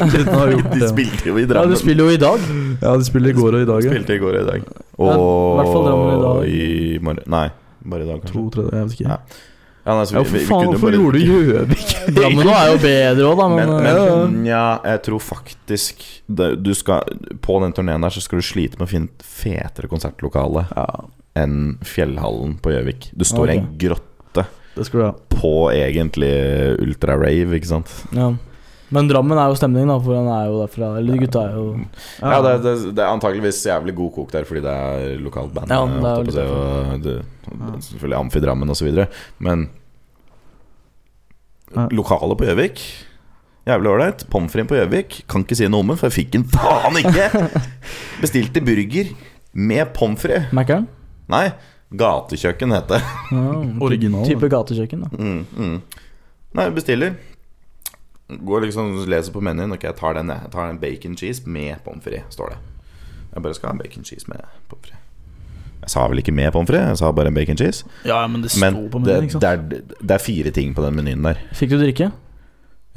De 0.78 0.90
spilte 0.90 1.30
jo 1.32 1.38
i 1.40 1.46
Drammen. 1.48 1.64
Ja, 1.64 1.66
de 1.72 1.80
spiller 1.80 2.04
jo 2.04 2.12
i 2.12 2.20
dag. 2.22 2.48
Ja, 2.84 2.96
de 3.00 3.08
spiller 3.08 3.32
i 3.32 3.38
går 3.38 3.60
og 3.60 3.62
i 3.64 3.70
dag. 3.70 3.86
Ja. 3.88 3.94
Spilte 3.96 4.18
i 4.18 4.24
går 4.24 4.36
og 4.36 4.42
i 4.42 4.48
dag. 4.52 4.66
Ja, 4.68 5.14
i 5.14 5.60
hvert 5.62 5.72
fall 5.74 5.86
Drammen 5.88 6.10
i 6.18 6.24
dag. 6.26 7.04
morgen 7.08 7.24
Nei, 7.38 7.46
bare 7.94 8.04
i 8.04 8.10
dag, 8.12 8.20
kanskje. 8.26 8.36
To, 8.36 8.50
tre, 8.58 8.68
jeg 8.74 8.90
vet 8.90 8.98
ikke. 9.00 9.08
Ja. 9.14 9.20
Ja, 9.88 9.94
nei, 9.96 10.04
vi, 10.04 10.16
Ja, 10.18 10.24
for 10.28 10.48
faen, 10.50 10.66
hvorfor 10.68 10.90
bare- 10.90 10.98
gjorde 11.00 11.20
du 11.20 11.28
Gjøvik? 11.48 11.92
Drammen 12.18 12.44
nå 12.50 12.56
er 12.60 12.72
jo 12.74 12.80
bedre 12.84 13.28
òg, 13.30 13.38
da, 13.40 13.46
men, 13.54 13.70
Men, 13.86 14.00
men 14.34 14.50
ja, 14.50 14.64
jeg 14.84 15.02
tror 15.08 15.22
faktisk 15.24 16.04
det, 16.28 16.50
du 16.66 16.74
skal, 16.76 17.08
På 17.46 17.62
den 17.64 17.72
turneen 17.78 18.04
der 18.04 18.12
så 18.12 18.20
skal 18.26 18.42
du 18.42 18.44
slite 18.44 18.76
med 18.82 18.90
å 18.90 18.92
finne 18.92 19.08
et 19.08 19.24
fetere 19.24 19.88
konsertlokale 19.88 20.66
Ja, 20.74 20.88
enn 21.38 21.78
Fjellhallen 21.86 22.58
på 22.64 22.74
Gjøvik. 22.74 23.12
Du 23.18 23.26
står 23.28 23.54
i 23.54 23.58
en 23.62 23.72
grotte 23.82 24.46
på 25.38 25.54
egentlig 25.74 26.34
ultra-rave, 26.84 27.58
ikke 27.58 27.72
sant? 27.76 27.94
ja. 28.16 28.34
Men 28.94 29.10
Drammen 29.10 29.36
er 29.36 29.50
jo 29.52 29.58
stemning, 29.60 29.90
da, 29.90 29.98
for 30.00 30.16
han 30.16 30.30
er 30.32 30.46
jo 30.48 30.60
derfra. 30.62 30.94
Eller 31.02 31.18
gutta 31.20 31.42
er 31.50 31.56
jo 31.58 31.64
Ja, 32.22 32.38
det, 32.46 32.54
det, 32.64 32.76
det 32.96 33.04
er 33.04 33.10
antakeligvis 33.12 33.60
jævlig 33.68 33.96
god 33.98 34.14
kok 34.16 34.30
der 34.32 34.48
fordi 34.48 34.62
det 34.64 34.76
er 34.76 35.18
lokalt 35.20 35.52
band. 35.56 35.74
Ja, 35.74 35.82
eh, 35.84 36.22
det 36.24 36.38
er 36.40 36.48
jo 36.48 36.62
og 36.94 37.04
det, 37.04 37.18
Selvfølgelig 37.90 38.20
Amfi 38.22 38.44
Drammen 38.46 38.72
osv. 38.72 38.88
Men 39.44 39.68
Ja. 41.76 41.90
lokalet 41.92 42.40
på 42.40 42.48
Gjøvik 42.48 42.80
Jævlig 43.68 43.90
ålreit. 43.92 44.22
Pommes 44.32 44.54
frites 44.54 44.70
på 44.70 44.78
Gjøvik 44.80 45.18
kan 45.28 45.44
ikke 45.44 45.58
si 45.60 45.68
noe 45.68 45.84
om 45.84 45.90
det, 45.92 45.98
for 46.00 46.08
jeg 46.08 46.16
fikk 46.22 46.30
den 46.38 46.46
faen 46.48 46.96
ikke! 47.02 47.26
Bestilte 48.24 48.64
burger 48.64 49.12
med 49.52 49.92
pommes 49.98 50.24
frites. 50.24 50.48
Nei, 51.32 51.46
gatekjøkken 52.00 52.72
het 52.76 52.88
det. 52.92 53.02
Ja, 53.32 53.46
Original, 53.84 54.26
Type 54.28 54.50
gatekjøkken, 54.52 55.04
da. 55.06 55.10
Mm, 55.18 55.42
mm. 55.58 56.06
Nei, 56.58 56.70
bestiller. 56.76 57.16
Går 58.28 58.66
liksom 58.68 58.94
leser 59.08 59.32
på 59.36 59.42
menyen. 59.44 59.72
Ok, 59.76 59.84
jeg 59.88 59.96
tar 60.00 60.18
den, 60.18 60.32
jeg. 60.34 60.50
Tar 60.52 60.70
en 60.72 60.80
bacon 60.82 61.16
cheese 61.20 61.44
med 61.48 61.80
pommes 61.86 62.04
frites, 62.04 62.36
står 62.36 62.56
det. 62.56 62.58
Jeg 63.34 63.44
bare 63.44 63.56
skal 63.56 63.70
ha 63.70 63.76
en 63.78 63.82
bacon 63.84 64.04
cheese 64.08 64.28
med 64.32 64.42
pommes 64.72 64.88
frites. 64.88 65.04
Jeg 65.78 65.94
sa 65.94 66.04
vel 66.10 66.20
ikke 66.20 66.34
med 66.36 66.52
pommes 66.52 66.68
frites, 66.72 66.88
jeg 66.90 67.00
sa 67.04 67.12
bare 67.16 67.32
en 67.32 67.36
bacon 67.38 67.60
cheese. 67.60 67.86
Ja, 68.08 68.24
men 68.28 68.42
det 68.44 68.52
sto 68.52 68.64
Men 68.66 68.80
på 68.92 69.00
menyen, 69.00 69.28
ikke 69.28 69.38
sant? 69.38 69.46
det, 69.46 69.84
er, 69.84 70.00
det 70.02 70.16
er 70.18 70.24
fire 70.24 70.52
ting 70.56 70.74
på 70.76 70.84
den 70.84 70.98
menyen 70.98 71.24
der. 71.24 71.40
Fikk 71.56 71.72
du 71.76 71.78
drikke? 71.80 72.10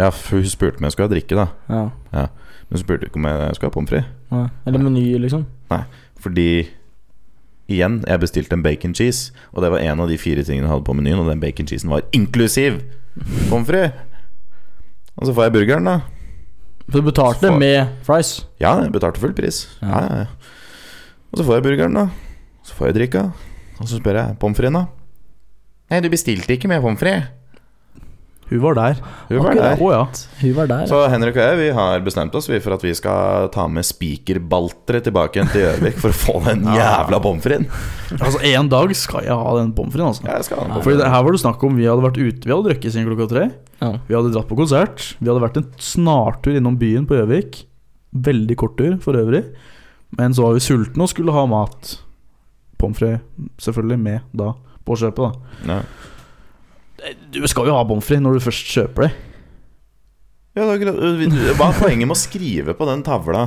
Ja, 0.00 0.08
for 0.10 0.40
hun 0.40 0.48
spurte 0.48 0.80
om 0.80 0.86
jeg 0.88 0.94
skulle 0.96 1.10
ha 1.10 1.12
drikke, 1.14 1.36
da. 1.36 1.46
Ja. 1.68 2.26
Men 2.70 2.78
hun 2.78 2.82
spurte 2.82 3.06
ikke 3.10 3.20
om 3.20 3.26
jeg 3.28 3.54
skulle 3.58 3.70
ha 3.70 3.74
pommes 3.76 3.92
frites. 3.92 4.10
Eller 4.66 4.82
meny, 4.86 5.04
liksom? 5.20 5.44
Nei, 5.70 5.82
Fordi 6.20 6.48
Igjen, 7.70 8.00
jeg 8.02 8.20
bestilte 8.22 8.56
en 8.56 8.62
bacon 8.64 8.94
cheese, 8.96 9.30
og 9.54 9.62
det 9.62 9.70
var 9.70 9.82
en 9.84 10.00
av 10.02 10.10
de 10.10 10.16
fire 10.18 10.42
tingene 10.42 10.66
jeg 10.66 10.72
hadde 10.72 10.86
på 10.88 10.94
menyen, 10.98 11.20
og 11.22 11.28
den 11.30 11.42
bacon 11.42 11.68
cheesen 11.70 11.92
var 11.92 12.02
inklusiv 12.16 12.80
pommes 13.50 13.68
frites. 13.68 13.94
Og 15.20 15.28
så 15.28 15.34
får 15.36 15.48
jeg 15.48 15.54
burgeren, 15.58 15.86
da. 15.86 15.98
For 16.88 16.98
du 16.98 17.06
betalte 17.10 17.50
får... 17.50 17.58
med 17.60 17.92
fries? 18.06 18.32
Ja, 18.62 18.74
jeg 18.82 18.92
betalte 18.94 19.22
full 19.22 19.34
pris. 19.36 19.62
Ja. 19.82 20.00
Ja. 20.00 20.22
Ja, 20.22 20.26
Og 21.30 21.38
så 21.38 21.46
får 21.46 21.60
jeg 21.60 21.66
burgeren, 21.68 21.98
da. 21.98 22.08
Så 22.66 22.74
får 22.74 22.90
jeg 22.90 22.96
drikka. 23.00 23.26
Og 23.78 23.88
så 23.88 24.00
spør 24.00 24.18
jeg 24.18 24.38
pommes 24.42 24.58
fritesen, 24.58 24.80
da. 24.80 24.86
Nei, 25.90 26.00
du 26.02 26.10
bestilte 26.10 26.54
ikke 26.56 26.70
med 26.70 26.82
pommes 26.82 26.98
frites. 27.02 27.30
Hun 28.50 28.60
var 28.64 28.74
der. 28.74 28.98
Hun 29.28 29.38
var 29.44 29.54
der. 29.54 29.76
Oh, 29.80 29.92
ja. 29.94 30.02
Hun 30.40 30.54
var 30.56 30.66
der. 30.70 30.86
Så 30.90 30.98
Henrik 31.12 31.36
og 31.38 31.42
jeg 31.44 31.58
vi 31.60 31.68
har 31.76 32.00
bestemt 32.02 32.34
oss 32.34 32.48
for 32.50 32.74
at 32.74 32.82
vi 32.82 32.92
skal 32.98 33.48
ta 33.54 33.66
med 33.70 33.86
spikerbalteret 33.86 35.06
tilbake 35.06 35.38
igjen 35.38 35.50
til 35.52 35.62
Gjøvik 35.64 36.00
for 36.02 36.10
å 36.10 36.18
få 36.18 36.34
den 36.48 36.64
jævla 36.80 37.20
pommes 37.22 37.44
fritesen. 37.46 37.70
Altså, 38.18 38.40
en 38.50 38.70
dag 38.72 38.94
skal 38.98 39.24
jeg 39.28 39.38
ha 39.38 39.56
den 39.60 39.70
pommes 39.76 39.94
fritesen, 39.94 40.26
altså. 40.34 40.58
Ja, 40.58 40.80
Fordi 40.82 41.06
her 41.14 41.24
var 41.26 41.36
det 41.36 41.42
snakk 41.44 41.62
om 41.68 41.78
Vi 41.78 41.86
hadde 41.86 42.02
vært 42.04 42.18
ute 42.20 42.48
Vi 42.48 42.52
hadde 42.54 42.66
drukket 42.70 42.94
siden 42.96 43.06
klokka 43.10 43.28
tre. 43.30 43.44
Ja. 43.80 43.92
Vi 44.08 44.16
hadde 44.18 44.32
dratt 44.34 44.48
på 44.50 44.58
konsert. 44.58 45.04
Vi 45.20 45.30
hadde 45.30 45.44
vært 45.46 45.60
en 45.62 45.68
snartur 45.80 46.58
innom 46.58 46.78
byen 46.80 47.06
på 47.08 47.16
Gjøvik. 47.20 47.62
Veldig 48.26 48.56
kort 48.58 48.74
tur 48.80 48.98
for 49.04 49.14
øvrig. 49.14 49.44
Men 50.18 50.34
så 50.34 50.42
var 50.48 50.56
vi 50.58 50.64
sultne 50.66 51.06
og 51.06 51.12
skulle 51.12 51.32
ha 51.36 51.46
mat. 51.46 51.94
Pommes 52.80 52.98
frites 52.98 53.22
selvfølgelig 53.62 54.00
med 54.02 54.26
da 54.34 54.50
på 54.88 54.96
kjøpet. 54.98 55.38
da 55.62 55.76
Ja. 55.76 55.80
Du 57.32 57.40
skal 57.48 57.68
jo 57.70 57.74
ha 57.76 57.84
frites 57.88 58.22
når 58.24 58.38
du 58.38 58.44
først 58.44 58.70
kjøper 58.74 59.08
det. 59.08 59.10
Ja, 60.58 60.66
det 60.66 60.72
er 60.74 60.80
greit. 60.82 61.34
Hva 61.58 61.70
er 61.70 61.76
poenget 61.78 62.08
med 62.10 62.16
å 62.16 62.18
skrive 62.18 62.74
på 62.76 62.86
den 62.88 63.04
tavla 63.06 63.44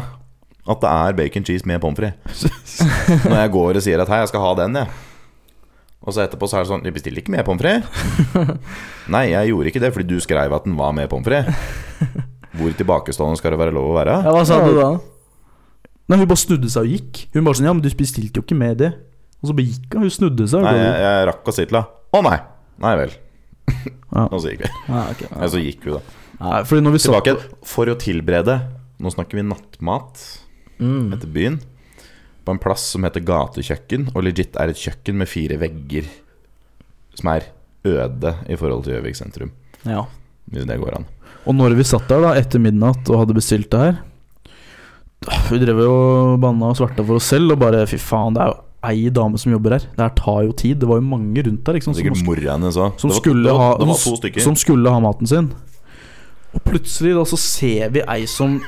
at 0.64 0.80
det 0.80 0.92
er 0.92 1.16
bacon 1.18 1.44
cheese 1.44 1.68
med 1.68 1.82
pommes 1.84 2.00
frites? 2.00 2.46
Når 3.28 3.36
jeg 3.42 3.52
går 3.52 3.80
og 3.80 3.84
sier 3.84 4.00
at 4.00 4.08
'hei, 4.08 4.22
jeg 4.24 4.32
skal 4.32 4.46
ha 4.46 4.54
den', 4.62 4.78
jeg. 4.80 4.88
Og 6.04 6.16
så 6.16 6.24
etterpå 6.24 6.48
så 6.48 6.58
er 6.58 6.64
det 6.64 6.72
sånn 6.72 6.84
'Du 6.86 6.92
bestiller 6.96 7.20
ikke 7.20 7.36
med 7.36 7.44
pommes 7.44 7.60
frites?' 7.60 8.56
Nei, 9.14 9.26
jeg 9.36 9.52
gjorde 9.52 9.74
ikke 9.74 9.84
det 9.84 9.92
fordi 9.92 10.16
du 10.16 10.24
skrev 10.24 10.56
at 10.56 10.64
den 10.64 10.78
var 10.80 10.96
med 10.96 11.12
pommes 11.12 11.28
frites. 11.28 11.52
Hvor 12.56 12.72
tilbakestående 12.80 13.38
skal 13.42 13.52
det 13.52 13.60
være 13.60 13.76
lov 13.76 13.92
å 13.92 13.98
være? 14.00 14.16
Ja, 14.24 14.32
hva 14.32 14.46
sa 14.48 14.62
du 14.64 14.78
da? 14.78 14.90
Nei, 16.08 16.20
hun 16.20 16.28
bare 16.30 16.40
snudde 16.40 16.72
seg 16.72 16.88
og 16.88 16.96
gikk. 16.96 17.26
Hun 17.36 17.44
bare 17.44 17.60
sånn 17.60 17.68
Ja, 17.68 17.74
men 17.76 17.84
du 17.84 17.90
bestilte 17.98 18.40
jo 18.40 18.46
ikke 18.46 18.58
med 18.60 18.80
det. 18.80 18.94
Og 19.44 19.50
så 19.52 19.56
bare 19.58 19.68
gikk 19.68 19.92
hun. 19.98 20.08
Hun 20.08 20.14
snudde 20.14 20.48
seg. 20.48 20.62
og 20.62 20.68
Nei, 20.70 20.80
jeg, 20.80 21.04
jeg 21.04 21.28
rakk 21.32 21.52
å 21.52 21.56
si 21.56 21.66
til 21.68 21.80
henne 21.82 22.16
Å 22.16 22.24
nei! 22.24 22.38
Nei 22.84 22.96
vel. 23.04 23.14
Ja. 24.14 24.28
Og 24.30 24.40
så 24.44 24.52
gikk 24.52 24.64
vi. 24.66 24.72
Ja, 24.90 25.04
okay, 25.10 25.28
Ja, 25.42 25.48
så 25.50 25.60
gikk 25.64 25.86
vi, 25.88 25.94
da. 25.96 26.02
Ja, 26.40 26.64
fordi 26.68 26.84
når 26.86 26.96
vi 26.96 27.02
Tilbake 27.04 27.32
Tilbake. 27.34 27.62
For 27.74 27.90
å 27.90 27.96
tilberede 28.00 28.56
Nå 29.04 29.12
snakker 29.14 29.40
vi 29.40 29.46
nattmat 29.48 30.22
Mm. 30.84 31.14
etter 31.16 31.30
byen. 31.32 31.60
På 32.44 32.52
en 32.52 32.60
plass 32.60 32.82
som 32.92 33.06
heter 33.06 33.22
gatekjøkken, 33.24 34.10
og 34.18 34.24
legit 34.26 34.58
er 34.60 34.72
et 34.74 34.80
kjøkken 34.82 35.16
med 35.22 35.30
fire 35.32 35.56
vegger 35.62 36.08
som 37.16 37.30
er 37.32 37.46
øde 37.88 38.34
i 38.52 38.58
forhold 38.60 38.84
til 38.84 38.96
Gjøvik 38.98 39.16
sentrum. 39.16 39.52
Ja. 39.88 40.02
Hvis 40.52 40.66
det 40.68 40.80
går 40.82 40.98
an. 40.98 41.06
Og 41.46 41.56
når 41.56 41.76
vi 41.78 41.86
satt 41.88 42.10
der 42.12 42.24
da 42.26 42.34
etter 42.40 42.60
midnatt 42.60 43.08
og 43.14 43.22
hadde 43.22 43.36
bestilt 43.38 43.70
det 43.72 43.80
her 43.86 44.02
Vi 45.54 45.60
drev 45.62 45.80
jo 45.86 45.94
og 45.94 46.42
banna 46.44 46.72
og 46.74 46.78
svarta 46.82 47.04
for 47.06 47.20
oss 47.22 47.30
selv 47.32 47.56
og 47.56 47.62
bare 47.64 47.86
Fy 47.88 48.00
faen, 48.02 48.36
det 48.36 48.44
er 48.44 48.52
jo 48.52 48.60
ei 48.90 49.10
dame 49.14 49.40
som 49.40 49.54
jobber 49.54 49.78
her. 49.78 49.86
Det 49.96 50.04
her 50.04 50.16
tar 50.20 50.42
jo 50.48 50.56
tid. 50.60 50.80
Det 50.82 50.90
var 50.90 51.00
jo 51.00 51.06
mange 51.08 51.44
rundt 51.46 51.64
der 51.66 51.78
Liksom, 51.78 51.96
som, 51.96 52.96
som, 52.98 53.12
skulle 53.12 53.54
ha, 53.58 53.70
som 54.44 54.56
skulle 54.60 54.92
ha 54.92 55.00
maten 55.04 55.30
sin. 55.30 55.52
Og 56.54 56.62
plutselig 56.68 57.16
da 57.18 57.24
så 57.28 57.40
ser 57.40 57.94
vi 57.96 58.04
ei 58.06 58.28
som 58.30 58.60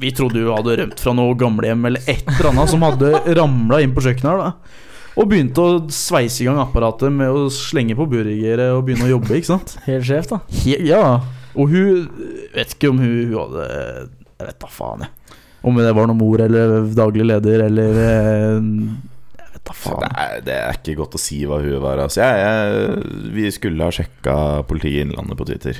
Vi 0.00 0.10
trodde 0.16 0.40
jo 0.40 0.54
hadde 0.56 0.78
rømt 0.80 1.02
fra 1.02 1.12
noe 1.14 1.34
gamlehjem 1.38 1.84
eller 1.86 2.08
et 2.10 2.24
eller 2.26 2.48
annet, 2.50 2.70
som 2.72 2.82
hadde 2.82 3.12
ramla 3.38 3.82
inn 3.84 3.92
på 3.94 4.02
kjøkkenet 4.02 4.30
her, 4.32 4.40
da. 4.40 4.88
Og 5.12 5.28
begynte 5.28 5.62
å 5.62 5.76
sveise 5.92 6.40
i 6.42 6.46
gang 6.48 6.58
apparatet 6.58 7.12
med 7.12 7.30
å 7.30 7.44
slenge 7.52 7.94
på 7.98 8.08
burgere 8.10 8.70
og 8.72 8.86
begynne 8.86 9.06
å 9.06 9.12
jobbe, 9.12 9.36
ikke 9.36 9.50
sant. 9.52 9.76
Helt 9.88 10.08
sjef, 10.08 10.30
da. 10.32 10.40
He 10.62 10.78
ja. 10.88 11.04
Og 11.52 11.68
hun 11.68 12.06
Vet 12.54 12.74
ikke 12.74 12.88
om 12.88 12.98
hun, 13.02 13.12
hun 13.28 13.34
hadde 13.36 13.66
Jeg 13.68 14.46
vet 14.48 14.60
da 14.64 14.70
faen, 14.72 15.04
jeg. 15.04 15.38
Om 15.62 15.78
det 15.78 15.92
var 15.94 16.08
noe 16.10 16.18
mor 16.18 16.42
eller 16.42 16.78
daglig 16.96 17.28
leder 17.28 17.68
eller 17.68 17.98
det, 19.62 20.08
er, 20.18 20.40
det 20.44 20.54
er 20.58 20.78
ikke 20.80 20.96
godt 20.98 21.14
å 21.16 21.20
si 21.22 21.42
hva 21.46 21.60
hun 21.62 21.76
var. 21.82 22.00
Altså. 22.02 22.22
Jeg, 22.24 22.40
jeg, 22.42 23.26
vi 23.36 23.44
skulle 23.54 23.86
ha 23.86 23.94
sjekka 23.94 24.34
Politiet 24.68 24.98
i 24.98 25.04
Innlandet 25.06 25.38
på 25.38 25.46
Twitter. 25.48 25.78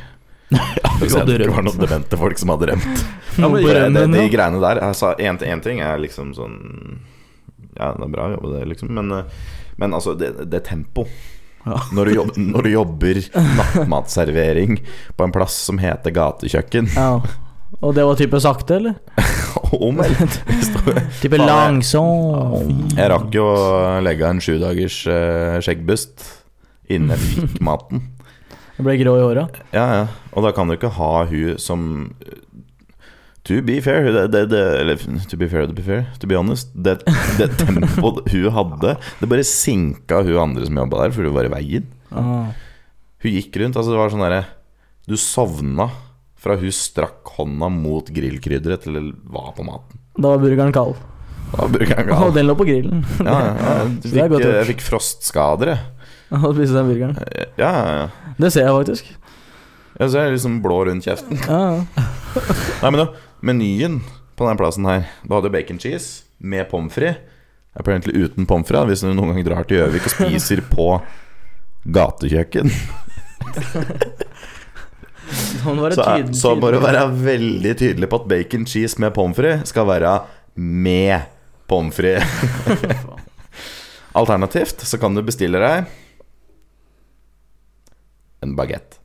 Å 0.53 1.25
det 1.27 1.49
var 1.49 1.65
noen 1.65 1.81
demente 1.81 2.19
folk 2.21 2.39
som 2.39 2.53
hadde 2.55 2.73
rømt. 2.73 3.05
Ja, 3.41 3.49
men 3.49 3.63
jeg- 3.65 3.93
det, 3.97 4.03
de 4.13 4.27
greiene 4.29 4.59
der 4.61 4.83
altså, 4.85 5.15
en, 5.17 5.39
en 5.41 5.61
ting 5.65 5.79
er 5.81 5.97
liksom 6.03 6.35
sånn 6.37 6.57
Ja, 7.79 7.95
det 7.97 8.05
er 8.05 8.11
bra 8.13 8.27
å 8.29 8.35
jobbe, 8.35 8.51
det, 8.59 8.67
liksom. 8.75 8.91
Men, 8.93 9.15
men 9.81 9.97
altså, 9.97 10.13
det, 10.21 10.35
det 10.53 10.59
er 10.61 10.67
tempo. 10.67 11.07
Ja. 11.65 11.79
Når, 11.97 12.05
du 12.11 12.15
jobber, 12.19 12.43
når 12.53 12.67
du 12.69 12.71
jobber 12.75 13.21
nattmatservering 13.57 14.77
på 15.17 15.25
en 15.27 15.33
plass 15.35 15.57
som 15.71 15.79
heter 15.81 16.13
gatekjøkken 16.17 16.91
Ja. 16.97 17.15
Og 17.83 17.95
det 17.97 18.05
var 18.07 18.19
type 18.19 18.39
sakte, 18.43 18.79
eller? 18.79 18.95
Om 19.73 20.03
eller 20.05 20.37
Type 21.23 21.39
langsom. 21.41 22.69
Jeg 22.95 23.09
rakk 23.11 23.35
jo 23.35 23.47
å 23.49 24.01
legge 24.05 24.29
en 24.29 24.43
sjudagers 24.43 25.03
uh, 25.11 25.59
skjeggbust 25.65 26.29
innen 26.93 27.15
jeg 27.17 27.25
fikk 27.25 27.59
maten. 27.65 28.05
Jeg 28.77 28.87
ble 28.87 28.95
grå 29.01 29.17
i 29.19 29.25
håret. 29.25 29.59
Ja, 29.75 29.87
ja. 29.97 30.07
Og 30.33 30.47
da 30.47 30.53
kan 30.55 30.71
du 30.71 30.77
ikke 30.77 30.93
ha 30.99 31.25
hun 31.29 31.59
som 31.61 31.85
To 33.49 33.57
be 33.67 33.81
fair, 33.83 34.07
det, 34.15 34.29
det, 34.31 34.45
det, 34.53 34.61
eller 34.79 35.01
to 35.27 35.37
be 35.37 35.49
fair, 35.51 35.67
to 35.67 35.75
be 35.75 35.83
fair, 35.83 36.05
to 36.23 36.29
be 36.31 36.37
honest 36.39 36.69
Det, 36.79 37.01
det 37.41 37.49
tempoet 37.59 38.29
hun 38.31 38.55
hadde, 38.55 38.93
det 39.19 39.29
bare 39.33 39.47
sinka 39.47 40.21
hun 40.23 40.39
andre 40.45 40.69
som 40.69 40.79
jobba 40.79 41.01
der, 41.01 41.15
for 41.17 41.27
hun 41.27 41.35
var 41.35 41.49
i 41.49 41.51
veien. 41.51 41.89
Aha. 42.15 42.37
Hun 43.25 43.35
gikk 43.35 43.59
rundt, 43.59 43.75
altså 43.75 43.91
det 43.91 43.99
var 43.99 44.15
sånn 44.15 44.23
derre 44.23 44.45
Du 45.11 45.17
sovna 45.19 45.89
fra 46.43 46.57
hun 46.59 46.75
strakk 46.75 47.35
hånda 47.37 47.69
mot 47.71 48.09
grillkrydderet 48.11 48.87
til 48.87 48.99
det 48.99 49.03
var 49.31 49.53
på 49.57 49.65
maten. 49.67 50.01
Da 50.19 50.35
var 50.35 50.43
burgeren 50.43 50.75
kald. 50.75 50.97
Da 51.53 51.65
var 51.65 51.73
burgeren 51.73 52.13
Og 52.17 52.35
den 52.35 52.49
lå 52.49 52.57
på 52.59 52.67
grillen. 52.69 53.05
Ja, 53.29 53.39
ja, 53.47 53.75
fikk, 54.03 54.33
godt 54.35 54.47
jeg 54.47 54.69
fikk 54.73 54.87
frostskader, 54.87 55.75
jeg. 55.75 55.89
Og 56.41 56.55
spise 56.57 56.75
den 56.79 56.89
burgeren. 56.89 57.19
Ja, 57.61 57.71
ja, 57.71 57.93
ja. 58.01 58.35
Det 58.41 58.51
ser 58.55 58.67
jeg 58.67 58.77
faktisk. 58.81 59.13
Jeg 60.01 60.15
ser 60.15 60.33
liksom 60.33 60.59
blå 60.65 60.81
rundt 60.89 61.07
kjeften. 61.07 61.39
Ja, 61.47 61.61
ja. 61.79 62.07
Nei, 62.83 62.91
men 62.91 63.01
da, 63.03 63.07
menyen 63.45 64.01
på 64.39 64.47
denne 64.47 64.57
plassen 64.57 64.87
her 64.89 65.05
Du 65.27 65.35
hadde 65.37 65.51
bacon 65.53 65.79
cheese 65.83 66.25
med 66.41 66.67
pommes 66.71 66.95
frites. 66.97 67.21
Jeg 67.73 67.87
egentlig 67.89 68.27
uten 68.27 68.49
pommes 68.49 68.69
frites 68.69 68.89
hvis 68.89 69.05
du 69.05 69.13
noen 69.15 69.33
gang 69.33 69.47
drar 69.47 69.69
til 69.69 69.79
Gjøvik 69.79 70.09
og 70.09 70.13
spiser 70.17 70.61
på 70.73 70.89
gatekjøkken. 71.93 72.73
Det 75.93 75.97
Så, 75.97 76.05
tydelig- 76.05 76.39
så 76.41 76.55
må 76.59 76.71
å 76.77 76.81
være 76.83 77.05
veldig 77.25 77.75
tydelig 77.81 78.09
på 78.13 78.21
at 78.23 78.29
bacon 78.31 78.67
cheese 78.67 78.99
med 79.03 79.15
pommes 79.17 79.37
frites 79.39 79.69
skal 79.73 79.87
være 79.89 80.17
med 80.57 81.29
pommes 81.71 81.95
frites. 81.95 82.27
Alternativt 84.19 84.83
så 84.85 84.99
kan 85.01 85.15
du 85.17 85.23
bestille 85.25 85.59
deg 85.63 85.87
en 88.43 88.57
bagett. 88.59 88.99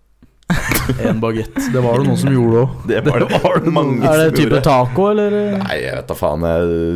En 1.03 1.19
bagett. 1.19 1.51
Det 1.73 1.81
var 1.83 1.99
det 1.99 2.07
noen 2.07 2.17
som 2.17 2.31
gjorde 2.31 2.61
òg. 2.63 2.75
Det 2.87 3.01
var 3.05 3.19
det 3.59 3.71
mange 3.75 4.07
Er 4.07 4.21
det 4.21 4.27
type 4.37 4.47
gjorde. 4.55 4.61
taco, 4.65 5.07
eller? 5.11 5.35
Nei, 5.59 5.75
jeg 5.83 5.95
vet 5.97 6.07
da 6.07 6.15
faen. 6.17 6.45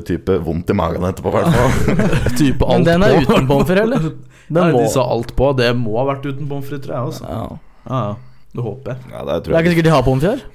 Type 0.07 0.37
vondt 0.45 0.71
i 0.71 0.75
magen 0.79 1.03
etterpå, 1.09 1.29
i 1.29 1.35
hvert 1.35 1.57
fall. 1.57 2.31
Type 2.39 2.65
alt 2.65 2.79
Men 2.79 2.87
den 2.87 3.03
er 3.05 3.17
på. 3.17 3.21
uten 3.27 3.49
pommes 3.49 3.67
frites, 3.67 3.83
eller? 3.83 4.07
Den 4.51 4.57
Nei, 4.57 4.71
må 4.73 4.81
de 4.85 4.89
sa 4.95 5.03
alt 5.11 5.33
på. 5.37 5.51
Det 5.59 5.69
må 5.77 5.97
ha 5.99 6.05
vært 6.13 6.25
uten 6.31 6.47
pommes 6.49 6.67
frites, 6.71 6.85
tror 6.87 6.95
jeg. 6.97 7.11
også. 7.11 7.27
ja. 7.27 7.43
Ja, 7.91 8.01
ja. 8.07 8.15
Det 8.51 8.63
håper 8.65 8.91
jeg. 8.95 9.11
Ja, 9.13 9.21
det 9.27 9.43
Det 9.45 9.53
er 9.55 9.61
ikke 9.63 9.75
sikkert 9.75 9.89
de 9.91 9.95
har 9.97 10.03
pommes 10.07 10.25
frites 10.27 10.49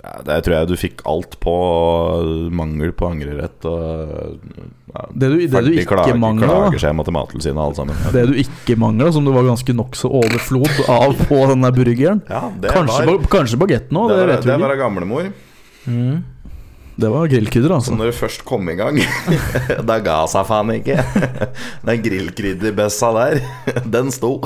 ja, 0.00 0.12
det 0.24 0.38
tror 0.46 0.54
jeg 0.56 0.68
du 0.70 0.72
fikk 0.80 1.02
alt 1.04 1.34
på. 1.42 1.52
Mangel 2.56 2.94
på 2.96 3.10
angrerett 3.12 3.66
og 3.68 4.38
ja, 4.88 5.02
Det 5.12 5.28
du, 5.28 5.36
det 5.52 5.60
du 5.66 5.70
ikke 5.74 5.90
klager, 5.92 6.16
mangler, 6.18 6.48
klager 6.48 6.80
seg 6.80 6.96
mot 6.96 7.10
Mattilsynet 7.12 7.60
alle 7.60 7.76
sammen. 7.76 7.98
det 8.14 8.22
du 8.30 8.32
ikke 8.40 8.76
mangla, 8.80 9.10
som 9.12 9.26
du 9.26 9.32
var 9.34 9.44
ganske 9.46 9.74
nokså 9.76 10.08
overflod 10.22 10.80
av 10.88 11.12
på 11.28 11.40
den 11.52 11.66
der 11.66 11.76
burgeren 11.76 12.22
Ja, 12.30 12.46
Kanskje, 12.72 13.04
var, 13.10 13.20
kanskje 13.36 13.60
bagetten 13.60 14.00
òg, 14.00 14.08
det 14.08 14.16
det 14.16 14.22
var, 14.22 14.32
du 14.32 14.36
ikke. 14.40 14.52
det 14.56 14.60
var 14.64 14.80
gamlemor. 14.80 15.28
Mm. 15.84 16.16
Det 17.02 17.08
var 17.12 17.28
grillkrydder, 17.32 17.68
Så 17.68 17.74
altså. 17.78 17.96
når 18.00 18.10
du 18.10 18.16
først 18.16 18.44
kom 18.48 18.68
i 18.72 18.74
gang 18.80 18.98
Da 19.92 19.98
ga 20.04 20.22
seg 20.30 20.48
faen 20.48 20.72
ikke. 20.76 20.98
Den 21.88 22.02
grillkrydderbøssa 22.08 23.12
der, 23.20 23.42
den 23.92 24.12
sto. 24.14 24.38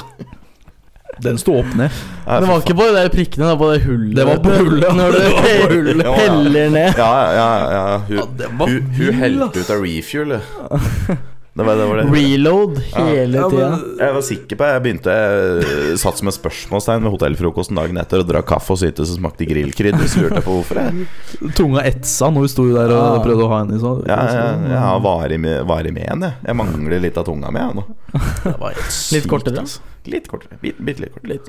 Den 1.25 1.39
sto 1.41 1.55
opp 1.63 1.71
ned. 1.79 1.91
Nei, 2.27 2.41
Det 2.43 2.49
var 2.51 2.59
ikke 2.61 2.75
på 2.77 2.87
de 2.91 2.97
der 2.99 3.09
prikkene, 3.09 3.47
det 3.47 3.53
var 3.53 3.61
på 3.61 3.71
det 3.73 3.83
hullet. 3.87 4.17
Det 4.17 4.27
var 4.27 4.43
på 4.45 4.57
hullet. 4.59 4.91
Når 4.99 5.15
du 5.15 5.21
hullet. 5.73 6.03
Ja, 6.05 6.11
ja. 6.11 6.17
heller 6.19 6.69
ned. 6.75 6.99
Ja, 6.99 7.13
ja, 7.33 7.49
ja. 7.73 7.99
Hun, 8.09 8.17
Ja, 8.17 8.51
hun, 8.67 8.91
hun 8.99 9.15
helte 9.23 9.63
ut 9.63 9.71
av 9.73 9.81
refuel. 9.87 10.37
Det 11.57 11.65
var 11.65 11.79
det. 11.81 11.85
Var 11.89 11.97
det. 12.03 12.05
Reload 12.13 12.79
hele 12.93 13.39
Ja, 13.39 13.47
tida. 13.49 13.69
Jeg 13.97 14.15
var 14.17 14.25
sikker 14.27 14.59
på 14.61 14.67
Jeg 14.69 14.83
begynte 14.85 15.13
Jeg 15.17 15.95
satt 16.03 16.19
som 16.21 16.29
et 16.29 16.37
spørsmålstegn 16.37 17.07
ved 17.07 17.15
hotellfrokosten 17.15 17.79
dagen 17.81 17.97
etter 18.03 18.21
og 18.21 18.29
drakk 18.29 18.45
kaffe 18.51 18.75
og 18.75 18.81
syntes 18.83 19.09
det 19.09 19.17
smakte 19.17 19.47
grillkrydder. 19.49 20.05
Så 20.13 20.21
lurte 20.27 20.43
jeg 20.43 20.45
på 20.45 20.57
hvorfor. 20.59 20.83
Jeg. 20.83 21.55
Tunga 21.57 21.85
etsa 21.89 22.29
når 22.35 22.45
du 22.45 22.53
sto 22.53 22.67
der 22.75 22.93
og 22.93 23.23
prøvde 23.25 23.47
å 23.47 23.51
ha 23.55 23.63
en 23.65 23.73
i 23.73 23.81
sånn. 23.81 24.03
Ja, 24.05 24.19
jeg, 24.29 24.67
jeg 24.75 24.83
har 24.85 25.01
varig 25.07 25.39
med, 25.47 25.63
varig 25.71 25.95
med 25.97 26.05
en, 26.13 26.27
jeg. 26.29 26.37
Jeg 26.51 26.59
mangler 26.61 27.01
litt 27.07 27.17
av 27.23 27.25
tunga 27.31 27.55
mi 27.57 27.63
jeg, 27.63 27.79
nå. 27.81 27.87
Det 28.45 28.53
var 28.61 28.77
helt 28.77 28.93
sykt, 28.93 29.15
Litt 29.17 29.31
kortere. 29.33 29.65
altså. 29.65 29.81
Litt 30.13 30.29
kortere. 30.35 30.61
Bitte, 30.61 30.85
litt, 30.91 31.01
litt 31.07 31.17
kortere. 31.17 31.33
Litt. 31.39 31.49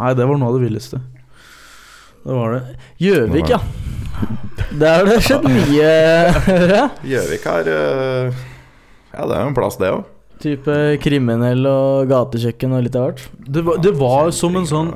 Nei, 0.00 0.14
det 0.16 0.30
var 0.32 0.40
noe 0.40 0.48
av 0.48 0.56
det 0.56 0.64
villeste. 0.64 1.02
Det 2.24 2.32
var 2.40 2.56
det. 2.56 2.62
Gjøvik, 3.04 3.52
ja. 3.52 3.60
Der 4.80 4.96
har 5.02 5.12
det 5.12 5.20
skjedd 5.28 5.44
mye. 5.44 5.92
hører 6.48 6.74
jeg. 6.78 6.90
Gjøvik 7.12 7.44
har 7.52 7.68
øh, 7.76 8.42
Ja, 9.14 9.26
det 9.30 9.36
er 9.36 9.44
jo 9.46 9.52
en 9.52 9.56
plass, 9.56 9.78
det 9.80 9.90
òg. 9.94 10.04
Type 10.42 10.74
kriminell 11.00 11.62
og 11.70 12.08
gatekjøkken 12.10 12.74
og 12.74 12.82
litt 12.84 12.96
av 12.98 13.06
hvert. 13.06 13.22
Det 13.46 13.62
var, 13.64 13.78
det 13.84 13.92
var 13.96 14.32
som 14.34 14.56
en 14.58 14.66
sånn 14.66 14.90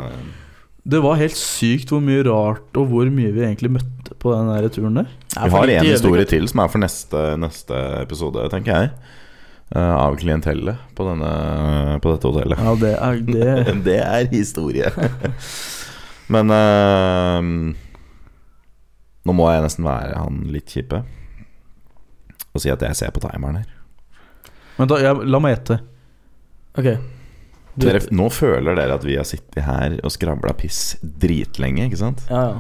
Det 0.89 0.99
var 1.05 1.19
helt 1.21 1.37
sykt 1.39 1.93
hvor 1.93 2.03
mye 2.03 2.25
rart 2.27 2.77
og 2.81 2.89
hvor 2.91 3.09
mye 3.13 3.31
vi 3.37 3.45
egentlig 3.47 3.71
møtte 3.77 4.17
på 4.19 4.33
den 4.35 4.51
der 4.51 4.67
turen 4.73 4.99
der. 4.99 5.09
Vi 5.37 5.51
har 5.55 5.73
en 5.77 5.87
historie 5.87 6.27
til 6.29 6.49
som 6.51 6.63
er 6.65 6.71
for 6.73 6.83
neste, 6.83 7.23
neste 7.39 7.79
episode, 8.03 8.49
tenker 8.53 8.75
jeg. 8.75 8.91
øh, 9.77 9.95
av 9.95 10.17
klientellet 10.19 10.81
på, 10.97 11.05
denne, 11.07 11.99
på 12.03 12.15
dette 12.15 12.31
hotellet. 12.33 12.59
Ja, 12.65 12.75
det 12.81 12.95
er 12.97 13.21
det 13.29 13.75
Det 13.91 13.99
er 14.01 14.31
historie. 14.33 14.91
Men 16.35 16.51
øh, 16.51 17.75
nå 19.29 19.37
må 19.37 19.51
jeg 19.53 19.65
nesten 19.69 19.85
være 19.87 20.19
han 20.19 20.43
litt 20.53 20.73
kjipe 20.73 21.05
og 22.57 22.63
si 22.65 22.73
at 22.73 22.83
jeg 22.83 22.97
ser 22.97 23.13
på 23.15 23.21
timeren 23.23 23.61
her. 23.61 23.69
Men 24.79 24.89
da, 24.91 24.99
jeg, 25.03 25.27
la 25.27 25.39
meg 25.43 25.55
gjette. 25.57 25.77
Ok. 26.79 26.89
Du- 27.79 27.87
Dere, 27.87 28.01
nå 28.11 28.27
føler 28.35 28.75
dere 28.79 28.95
at 28.99 29.05
vi 29.07 29.15
har 29.19 29.27
sittet 29.29 29.63
her 29.67 29.99
og 30.03 30.11
skravla 30.11 30.53
piss 30.59 30.97
dritlenge, 31.03 31.85
ikke 31.89 32.01
sant? 32.01 32.25
Ja, 32.31 32.43
ja. 32.49 32.59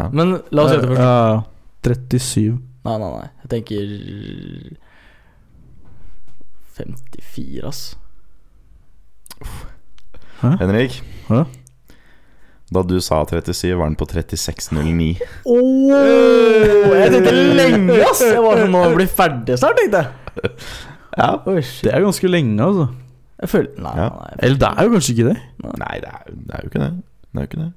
Ja. 0.00 0.08
Men 0.14 0.36
la 0.54 0.62
oss 0.64 0.72
gjette 0.74 0.88
først. 0.88 1.00
Ja, 1.00 1.14
ja. 1.34 1.40
37. 1.84 2.58
Nei, 2.84 2.96
nei, 3.00 3.10
nei. 3.12 3.28
Jeg 3.42 3.50
tenker 3.52 4.76
54, 6.76 7.64
ass. 7.68 7.96
Henrik? 10.40 11.02
Hæ? 11.28 11.42
Da 12.70 12.82
du 12.86 13.00
sa 13.02 13.24
37, 13.26 13.74
var 13.76 13.88
den 13.90 13.96
på 13.98 14.06
36,09. 14.06 15.18
Åh, 15.44 16.94
jeg 17.00 17.10
tenkte 17.16 17.32
lenge, 17.58 17.96
ass! 18.06 18.20
Jeg 18.22 18.38
var 18.44 18.60
sånn 18.62 18.70
Nå 18.76 18.84
blir 18.94 19.10
ferdig 19.10 19.56
snart, 19.58 19.80
tenkte 19.80 20.04
jeg. 20.04 20.10
Ja. 21.18 21.30
Oi. 21.46 21.60
Det 21.82 21.90
er 21.94 22.00
ganske 22.04 22.28
lenge, 22.30 22.60
altså. 22.62 22.88
Jeg 23.40 23.48
føler 23.48 23.68
Nei, 23.80 23.96
Ja. 23.96 24.08
nei. 24.10 24.32
Eller 24.38 24.56
det 24.60 24.68
er 24.76 24.84
jo 24.84 24.90
kanskje 24.94 25.14
ikke 25.16 25.28
det. 25.30 25.36
Nei, 25.80 25.94
det 26.00 26.08
er, 26.12 26.24
det 26.30 26.54
er 26.54 26.60
jo 26.62 26.68
ikke 26.70 26.82
det. 26.84 26.90
Det 27.30 27.38
er 27.38 27.40
jo 27.40 27.48
ikke 27.50 27.62
det. 27.64 27.72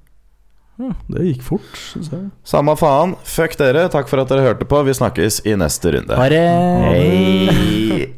Det 1.14 1.22
gikk 1.28 1.44
fort, 1.46 1.76
syns 1.78 2.10
jeg. 2.12 2.24
Samme 2.44 2.74
faen. 2.76 3.16
Fuck 3.24 3.56
dere. 3.60 3.86
Takk 3.94 4.08
for 4.10 4.20
at 4.24 4.28
dere 4.30 4.42
hørte 4.42 4.66
på. 4.68 4.80
Vi 4.84 4.94
snakkes 4.98 5.42
i 5.46 5.54
neste 5.56 5.94
runde. 5.94 6.18
Bare 6.18 6.42
Hei. 6.90 8.14